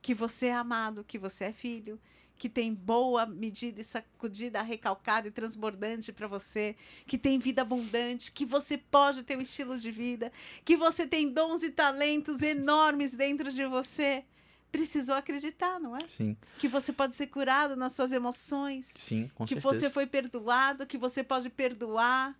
que 0.00 0.14
você 0.14 0.46
é 0.46 0.54
amado, 0.54 1.04
que 1.04 1.18
você 1.18 1.44
é 1.44 1.52
filho, 1.52 2.00
que 2.38 2.48
tem 2.48 2.72
boa 2.72 3.26
medida 3.26 3.80
e 3.80 3.84
sacudida, 3.84 4.62
recalcada 4.62 5.26
e 5.26 5.30
transbordante 5.30 6.12
para 6.12 6.28
você, 6.28 6.76
que 7.06 7.18
tem 7.18 7.38
vida 7.38 7.62
abundante, 7.62 8.30
que 8.30 8.46
você 8.46 8.78
pode 8.78 9.24
ter 9.24 9.36
um 9.36 9.40
estilo 9.40 9.76
de 9.76 9.90
vida, 9.90 10.32
que 10.64 10.76
você 10.76 11.06
tem 11.06 11.28
dons 11.28 11.62
e 11.64 11.70
talentos 11.70 12.40
enormes 12.40 13.12
dentro 13.12 13.52
de 13.52 13.66
você. 13.66 14.24
Precisou 14.70 15.14
acreditar, 15.14 15.80
não 15.80 15.96
é? 15.96 16.06
Sim. 16.06 16.36
Que 16.58 16.68
você 16.68 16.92
pode 16.92 17.16
ser 17.16 17.26
curado 17.26 17.74
nas 17.74 17.92
suas 17.92 18.12
emoções. 18.12 18.86
Sim, 18.94 19.30
com 19.34 19.44
que 19.44 19.54
certeza. 19.54 19.80
você 19.80 19.90
foi 19.90 20.06
perdoado, 20.06 20.86
que 20.86 20.98
você 20.98 21.24
pode 21.24 21.48
perdoar. 21.48 22.38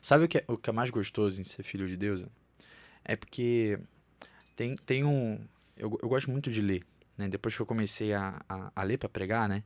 Sabe 0.00 0.24
o 0.24 0.28
que, 0.28 0.38
é, 0.38 0.44
o 0.46 0.56
que 0.56 0.70
é 0.70 0.72
mais 0.72 0.90
gostoso 0.90 1.40
em 1.40 1.44
ser 1.44 1.64
filho 1.64 1.88
de 1.88 1.96
Deus? 1.96 2.24
É 3.04 3.16
porque 3.16 3.80
tem, 4.54 4.76
tem 4.76 5.04
um. 5.04 5.44
Eu, 5.76 5.98
eu 6.00 6.08
gosto 6.08 6.30
muito 6.30 6.50
de 6.52 6.62
ler. 6.62 6.84
Né? 7.16 7.28
Depois 7.28 7.54
que 7.54 7.62
eu 7.62 7.66
comecei 7.66 8.12
a, 8.12 8.40
a, 8.48 8.72
a 8.74 8.82
ler 8.82 8.98
para 8.98 9.08
pregar, 9.08 9.48
né? 9.48 9.62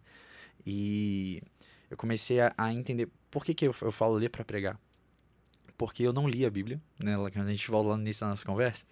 E 0.64 1.42
eu 1.90 1.96
comecei 1.96 2.40
a, 2.40 2.54
a 2.56 2.72
entender 2.72 3.08
por 3.30 3.44
que, 3.44 3.54
que 3.54 3.66
eu, 3.66 3.74
eu 3.82 3.92
falo 3.92 4.14
ler 4.14 4.28
para 4.28 4.44
pregar. 4.44 4.78
Porque 5.76 6.02
eu 6.02 6.12
não 6.12 6.28
li 6.28 6.44
a 6.44 6.50
Bíblia, 6.50 6.80
né? 6.98 7.16
A 7.16 7.44
gente 7.46 7.70
volta 7.70 7.90
lá 7.90 7.96
no 7.96 8.02
início 8.02 8.20
da 8.20 8.30
nossa 8.30 8.44
conversa. 8.44 8.84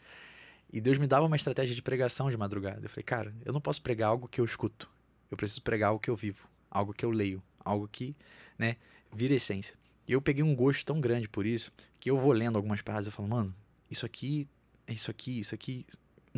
E 0.72 0.80
Deus 0.80 0.98
me 0.98 1.06
dava 1.06 1.26
uma 1.26 1.36
estratégia 1.36 1.74
de 1.74 1.82
pregação 1.82 2.30
de 2.30 2.36
madrugada. 2.36 2.80
Eu 2.84 2.90
falei, 2.90 3.04
cara, 3.04 3.34
eu 3.44 3.52
não 3.52 3.60
posso 3.60 3.80
pregar 3.80 4.10
algo 4.10 4.28
que 4.28 4.40
eu 4.40 4.44
escuto. 4.44 4.88
Eu 5.30 5.36
preciso 5.36 5.62
pregar 5.62 5.88
algo 5.88 6.00
que 6.00 6.10
eu 6.10 6.16
vivo, 6.16 6.48
algo 6.70 6.92
que 6.92 7.04
eu 7.04 7.10
leio, 7.10 7.42
algo 7.64 7.88
que, 7.88 8.14
né, 8.58 8.76
vira 9.12 9.34
essência. 9.34 9.74
E 10.06 10.12
eu 10.12 10.22
peguei 10.22 10.42
um 10.42 10.54
gosto 10.54 10.84
tão 10.84 11.00
grande 11.00 11.28
por 11.28 11.44
isso 11.44 11.70
que 12.00 12.10
eu 12.10 12.18
vou 12.18 12.32
lendo 12.32 12.56
algumas 12.56 12.80
paradas 12.80 13.08
e 13.08 13.10
falo, 13.10 13.28
mano, 13.28 13.54
isso 13.90 14.06
aqui, 14.06 14.48
isso 14.86 15.10
aqui, 15.10 15.40
isso 15.40 15.54
aqui. 15.54 15.86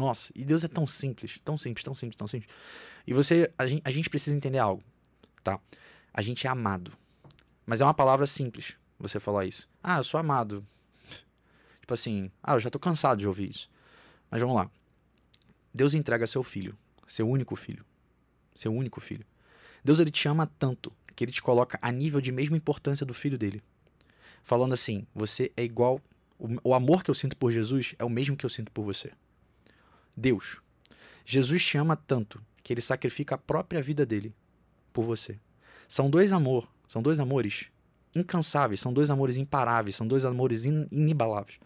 Nossa, 0.00 0.32
e 0.34 0.46
Deus 0.46 0.64
é 0.64 0.68
tão 0.68 0.86
simples, 0.86 1.38
tão 1.44 1.58
simples, 1.58 1.84
tão 1.84 1.94
simples, 1.94 2.16
tão 2.16 2.26
simples. 2.26 2.50
E 3.06 3.12
você, 3.12 3.52
a 3.58 3.66
gente, 3.66 3.82
a 3.84 3.90
gente 3.90 4.08
precisa 4.08 4.34
entender 4.34 4.56
algo, 4.56 4.82
tá? 5.44 5.60
A 6.10 6.22
gente 6.22 6.46
é 6.46 6.50
amado. 6.50 6.90
Mas 7.66 7.82
é 7.82 7.84
uma 7.84 7.92
palavra 7.92 8.26
simples 8.26 8.74
você 8.98 9.20
falar 9.20 9.44
isso. 9.44 9.68
Ah, 9.82 9.98
eu 9.98 10.04
sou 10.04 10.18
amado. 10.18 10.66
Tipo 11.82 11.92
assim, 11.92 12.30
ah, 12.42 12.54
eu 12.54 12.60
já 12.60 12.70
tô 12.70 12.78
cansado 12.78 13.18
de 13.18 13.28
ouvir 13.28 13.50
isso. 13.50 13.70
Mas 14.30 14.40
vamos 14.40 14.56
lá. 14.56 14.70
Deus 15.72 15.92
entrega 15.92 16.26
seu 16.26 16.42
filho, 16.42 16.74
seu 17.06 17.28
único 17.28 17.54
filho. 17.54 17.84
Seu 18.54 18.74
único 18.74 19.02
filho. 19.02 19.26
Deus 19.84 19.98
ele 19.98 20.10
te 20.10 20.26
ama 20.28 20.50
tanto 20.58 20.90
que 21.14 21.24
ele 21.24 21.32
te 21.32 21.42
coloca 21.42 21.78
a 21.82 21.92
nível 21.92 22.22
de 22.22 22.32
mesma 22.32 22.56
importância 22.56 23.04
do 23.04 23.12
filho 23.12 23.36
dele. 23.36 23.62
Falando 24.42 24.72
assim, 24.72 25.06
você 25.14 25.52
é 25.58 25.62
igual. 25.62 26.00
O, 26.38 26.70
o 26.70 26.74
amor 26.74 27.04
que 27.04 27.10
eu 27.10 27.14
sinto 27.14 27.36
por 27.36 27.52
Jesus 27.52 27.94
é 27.98 28.04
o 28.04 28.08
mesmo 28.08 28.34
que 28.34 28.46
eu 28.46 28.50
sinto 28.50 28.72
por 28.72 28.82
você. 28.82 29.12
Deus. 30.16 30.58
Jesus 31.24 31.64
te 31.64 31.78
ama 31.78 31.96
tanto 31.96 32.40
que 32.62 32.72
ele 32.72 32.80
sacrifica 32.80 33.34
a 33.34 33.38
própria 33.38 33.82
vida 33.82 34.04
dele 34.04 34.34
por 34.92 35.04
você. 35.04 35.38
São 35.88 36.10
dois 36.10 36.32
amor, 36.32 36.68
são 36.86 37.02
dois 37.02 37.20
amores 37.20 37.66
incansáveis, 38.14 38.80
são 38.80 38.92
dois 38.92 39.10
amores 39.10 39.36
imparáveis, 39.36 39.96
são 39.96 40.06
dois 40.06 40.24
amores 40.24 40.64
in, 40.64 40.86
inigualáveis. 40.90 41.58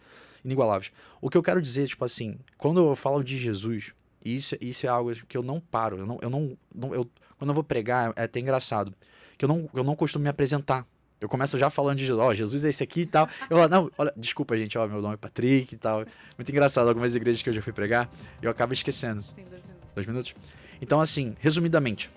Inigualáveis. 0.43 0.91
O 1.19 1.29
que 1.29 1.37
eu 1.37 1.43
quero 1.43 1.61
dizer, 1.61 1.87
tipo 1.87 2.05
assim, 2.05 2.37
quando 2.57 2.79
eu 2.79 2.95
falo 2.95 3.23
de 3.23 3.37
Jesus, 3.37 3.93
isso, 4.23 4.55
isso 4.61 4.85
é 4.85 4.89
algo 4.89 5.13
que 5.27 5.37
eu 5.37 5.43
não 5.43 5.59
paro, 5.59 5.97
eu 5.97 6.05
não, 6.05 6.19
eu 6.21 6.29
não 6.29 6.57
eu, 6.93 7.09
quando 7.37 7.49
eu 7.49 7.55
vou 7.55 7.63
pregar, 7.63 8.13
é 8.15 8.23
até 8.23 8.39
engraçado, 8.39 8.93
que 9.37 9.45
eu 9.45 9.49
não, 9.49 9.69
eu 9.73 9.83
não 9.83 9.95
costumo 9.95 10.23
me 10.23 10.29
apresentar. 10.29 10.85
Eu 11.25 11.29
começo 11.29 11.57
já 11.57 11.71
falando 11.71 11.97
de 11.97 12.05
Jesus, 12.05 12.23
ó, 12.23 12.29
oh, 12.29 12.33
Jesus 12.35 12.63
é 12.63 12.69
esse 12.69 12.83
aqui 12.83 13.01
e 13.01 13.05
tal. 13.07 13.27
Eu 13.49 13.57
falo, 13.57 13.67
não, 13.67 13.91
olha, 13.97 14.13
desculpa, 14.15 14.55
gente, 14.55 14.77
ó, 14.77 14.87
meu 14.87 15.01
nome 15.01 15.15
é 15.15 15.17
Patrick 15.17 15.73
e 15.73 15.77
tal. 15.77 16.05
Muito 16.37 16.51
engraçado, 16.51 16.87
algumas 16.87 17.15
igrejas 17.15 17.41
que 17.41 17.49
eu 17.49 17.53
já 17.53 17.63
fui 17.63 17.73
pregar, 17.73 18.07
eu 18.43 18.51
acabo 18.51 18.73
esquecendo. 18.73 19.23
Tem 19.35 19.43
dois 19.43 19.61
minutos. 19.63 19.91
Dois 19.95 20.07
minutos? 20.07 20.35
Então, 20.79 21.01
assim, 21.01 21.35
resumidamente, 21.39 22.11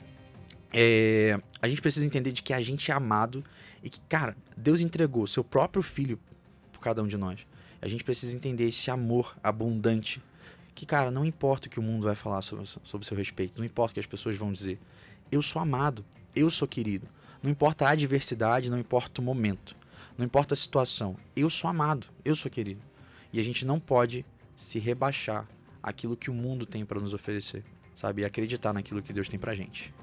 é, 0.74 1.40
a 1.62 1.66
gente 1.66 1.80
precisa 1.80 2.04
entender 2.04 2.32
de 2.32 2.42
que 2.42 2.52
a 2.52 2.60
gente 2.60 2.90
é 2.90 2.94
amado 2.94 3.42
e 3.82 3.88
que, 3.88 3.98
cara, 4.10 4.36
Deus 4.54 4.78
entregou 4.78 5.26
seu 5.26 5.42
próprio 5.42 5.82
filho 5.82 6.20
por 6.70 6.80
cada 6.80 7.02
um 7.02 7.06
de 7.06 7.16
nós. 7.16 7.46
A 7.80 7.88
gente 7.88 8.04
precisa 8.04 8.36
entender 8.36 8.68
esse 8.68 8.90
amor 8.90 9.34
abundante. 9.42 10.22
Que, 10.74 10.84
cara, 10.84 11.10
não 11.10 11.24
importa 11.24 11.66
o 11.66 11.70
que 11.70 11.80
o 11.80 11.82
mundo 11.82 12.04
vai 12.04 12.14
falar 12.14 12.42
sobre, 12.42 12.66
sobre 12.66 13.06
seu 13.06 13.16
respeito, 13.16 13.56
não 13.56 13.64
importa 13.64 13.92
o 13.92 13.94
que 13.94 14.00
as 14.00 14.06
pessoas 14.06 14.36
vão 14.36 14.52
dizer. 14.52 14.78
Eu 15.32 15.40
sou 15.40 15.62
amado, 15.62 16.04
eu 16.36 16.50
sou 16.50 16.68
querido. 16.68 17.08
Não 17.42 17.50
importa 17.50 17.86
a 17.86 17.90
adversidade, 17.90 18.70
não 18.70 18.78
importa 18.78 19.20
o 19.20 19.24
momento, 19.24 19.76
não 20.16 20.26
importa 20.26 20.54
a 20.54 20.56
situação. 20.56 21.16
Eu 21.36 21.48
sou 21.48 21.70
amado, 21.70 22.08
eu 22.24 22.34
sou 22.34 22.50
querido. 22.50 22.82
E 23.32 23.38
a 23.38 23.42
gente 23.42 23.64
não 23.64 23.78
pode 23.78 24.24
se 24.56 24.78
rebaixar 24.78 25.46
aquilo 25.82 26.16
que 26.16 26.30
o 26.30 26.34
mundo 26.34 26.66
tem 26.66 26.84
para 26.84 27.00
nos 27.00 27.14
oferecer, 27.14 27.64
sabe? 27.94 28.22
E 28.22 28.24
acreditar 28.24 28.72
naquilo 28.72 29.02
que 29.02 29.12
Deus 29.12 29.28
tem 29.28 29.38
pra 29.38 29.54
gente. 29.54 29.94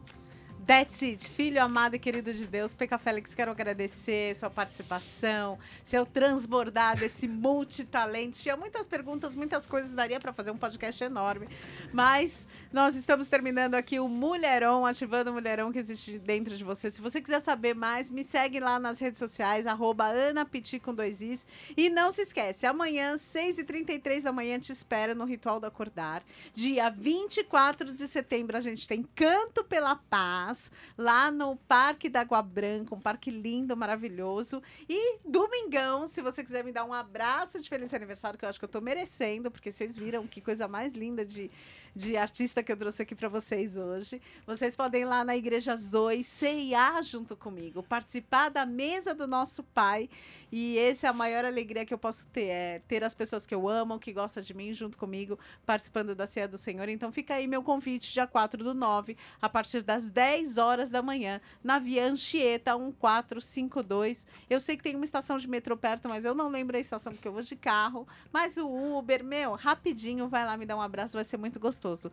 That's 0.65 1.03
it, 1.03 1.29
filho 1.29 1.61
amado 1.61 1.95
e 1.95 1.99
querido 1.99 2.33
de 2.33 2.47
Deus. 2.47 2.73
Peca 2.73 2.97
Félix, 2.97 3.35
quero 3.35 3.51
agradecer 3.51 4.35
sua 4.35 4.49
participação, 4.49 5.59
seu 5.83 6.07
transbordar 6.07 6.97
desse 6.97 7.27
multitalento. 7.27 8.39
Tinha 8.39 8.57
muitas 8.57 8.87
perguntas, 8.87 9.35
muitas 9.35 9.67
coisas, 9.67 9.91
daria 9.91 10.19
para 10.19 10.33
fazer 10.33 10.49
um 10.49 10.57
podcast 10.57 11.03
enorme. 11.03 11.47
Mas 11.93 12.47
nós 12.73 12.95
estamos 12.95 13.27
terminando 13.27 13.75
aqui 13.75 13.99
o 13.99 14.07
Mulherão, 14.07 14.87
ativando 14.87 15.29
o 15.29 15.33
Mulherão 15.33 15.71
que 15.71 15.77
existe 15.77 16.17
dentro 16.17 16.57
de 16.57 16.63
você. 16.63 16.89
Se 16.89 16.99
você 16.99 17.21
quiser 17.21 17.41
saber 17.41 17.75
mais, 17.75 18.09
me 18.09 18.23
segue 18.23 18.59
lá 18.59 18.79
nas 18.79 18.97
redes 18.97 19.19
sociais, 19.19 19.67
arroba 19.67 20.15
Piti 20.49 20.79
com 20.79 20.95
dois 20.95 21.21
Is. 21.21 21.45
E 21.77 21.91
não 21.91 22.11
se 22.11 22.23
esquece, 22.23 22.65
amanhã, 22.65 23.13
6h33 23.13 24.23
da 24.23 24.31
manhã, 24.31 24.59
te 24.59 24.71
espera 24.71 25.13
no 25.13 25.25
Ritual 25.25 25.59
do 25.59 25.67
Acordar. 25.67 26.23
Dia 26.55 26.89
24 26.89 27.93
de 27.93 28.07
setembro, 28.07 28.57
a 28.57 28.61
gente 28.61 28.87
tem 28.87 29.03
Canto 29.15 29.63
pela 29.63 29.95
Paz 29.95 30.54
lá 30.97 31.31
no 31.31 31.55
Parque 31.55 32.09
da 32.09 32.21
Água 32.21 32.41
Branca, 32.41 32.95
um 32.95 32.99
parque 32.99 33.29
lindo, 33.31 33.75
maravilhoso. 33.75 34.61
E 34.89 35.19
domingão, 35.25 36.07
se 36.07 36.21
você 36.21 36.43
quiser 36.43 36.63
me 36.63 36.71
dar 36.71 36.85
um 36.85 36.93
abraço 36.93 37.59
de 37.59 37.69
feliz 37.69 37.93
aniversário, 37.93 38.37
que 38.37 38.45
eu 38.45 38.49
acho 38.49 38.59
que 38.59 38.65
eu 38.65 38.69
tô 38.69 38.81
merecendo, 38.81 39.51
porque 39.51 39.71
vocês 39.71 39.95
viram 39.95 40.27
que 40.27 40.41
coisa 40.41 40.67
mais 40.67 40.93
linda 40.93 41.25
de 41.25 41.49
de 41.95 42.17
artista 42.17 42.61
que 42.61 42.71
eu 42.71 42.75
trouxe 42.75 43.01
aqui 43.01 43.15
para 43.15 43.29
vocês 43.29 43.77
hoje. 43.77 44.21
Vocês 44.45 44.75
podem 44.75 45.03
ir 45.03 45.05
lá 45.05 45.23
na 45.23 45.35
Igreja 45.37 45.75
Zoe, 45.77 46.23
CIA 46.23 47.01
junto 47.01 47.37
comigo, 47.37 47.81
participar 47.81 48.49
da 48.49 48.65
mesa 48.65 49.15
do 49.15 49.25
nosso 49.25 49.63
Pai. 49.63 50.09
E 50.51 50.77
essa 50.77 51.07
é 51.07 51.09
a 51.09 51.13
maior 51.13 51.45
alegria 51.45 51.85
que 51.85 51.93
eu 51.93 51.97
posso 51.97 52.27
ter, 52.27 52.47
é 52.47 52.81
ter 52.87 53.03
as 53.03 53.13
pessoas 53.13 53.45
que 53.45 53.55
eu 53.55 53.67
amo, 53.67 53.97
que 53.97 54.11
gostam 54.11 54.43
de 54.43 54.53
mim, 54.53 54.73
junto 54.73 54.97
comigo, 54.97 55.39
participando 55.65 56.13
da 56.13 56.27
Ceia 56.27 56.47
do 56.47 56.57
Senhor. 56.57 56.87
Então 56.89 57.11
fica 57.11 57.35
aí 57.35 57.47
meu 57.47 57.63
convite, 57.63 58.11
dia 58.13 58.27
4 58.27 58.63
do 58.63 58.73
9, 58.73 59.17
a 59.41 59.49
partir 59.49 59.81
das 59.81 60.09
10 60.09 60.57
horas 60.57 60.89
da 60.89 61.01
manhã, 61.01 61.39
na 61.63 61.79
Via 61.79 62.05
Anchieta 62.05 62.77
1452. 62.77 64.27
Eu 64.49 64.59
sei 64.59 64.75
que 64.75 64.83
tem 64.83 64.95
uma 64.95 65.05
estação 65.05 65.37
de 65.37 65.47
metrô 65.47 65.77
perto, 65.77 66.09
mas 66.09 66.25
eu 66.25 66.35
não 66.35 66.49
lembro 66.49 66.75
a 66.75 66.79
estação 66.79 67.13
porque 67.13 67.27
eu 67.27 67.33
vou 67.33 67.41
de 67.41 67.55
carro. 67.55 68.07
Mas 68.31 68.57
o 68.57 68.67
Uber, 68.97 69.23
meu, 69.23 69.53
rapidinho, 69.53 70.27
vai 70.27 70.45
lá 70.45 70.57
me 70.57 70.65
dar 70.65 70.75
um 70.75 70.81
abraço, 70.81 71.13
vai 71.13 71.23
ser 71.23 71.37
muito 71.37 71.59
gostoso 71.59 71.84
gostoso. 71.85 72.11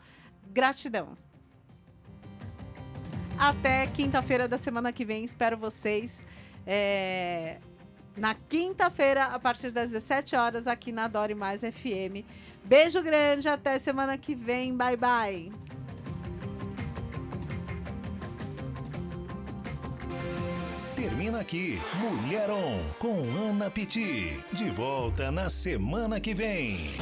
Gratidão. 0.53 1.17
Até 3.39 3.87
quinta-feira 3.87 4.47
da 4.47 4.59
semana 4.59 4.93
que 4.93 5.05
vem. 5.05 5.25
Espero 5.25 5.57
vocês. 5.57 6.27
É, 6.67 7.59
na 8.17 8.35
quinta-feira, 8.35 9.25
a 9.25 9.39
partir 9.39 9.71
das 9.71 9.91
17 9.91 10.37
horas, 10.37 10.67
aqui 10.67 10.93
na 10.93 11.09
Dore 11.09 11.35
Mais 11.35 11.63
FM. 11.63 12.25
Beijo 12.63 13.03
grande, 13.03 13.49
até 13.49 13.79
semana 13.79 14.19
que 14.19 14.35
vem. 14.35 14.77
Bye, 14.77 14.97
bye. 14.97 15.53
Termina 20.95 21.41
aqui 21.41 21.81
Mulher 21.97 22.49
On 22.51 22.79
com 22.99 23.23
Ana 23.49 23.71
Piti. 23.71 24.41
De 24.53 24.71
volta 24.71 25.33
na 25.33 25.49
semana 25.49 26.21
que 26.21 26.33
vem. 26.33 26.93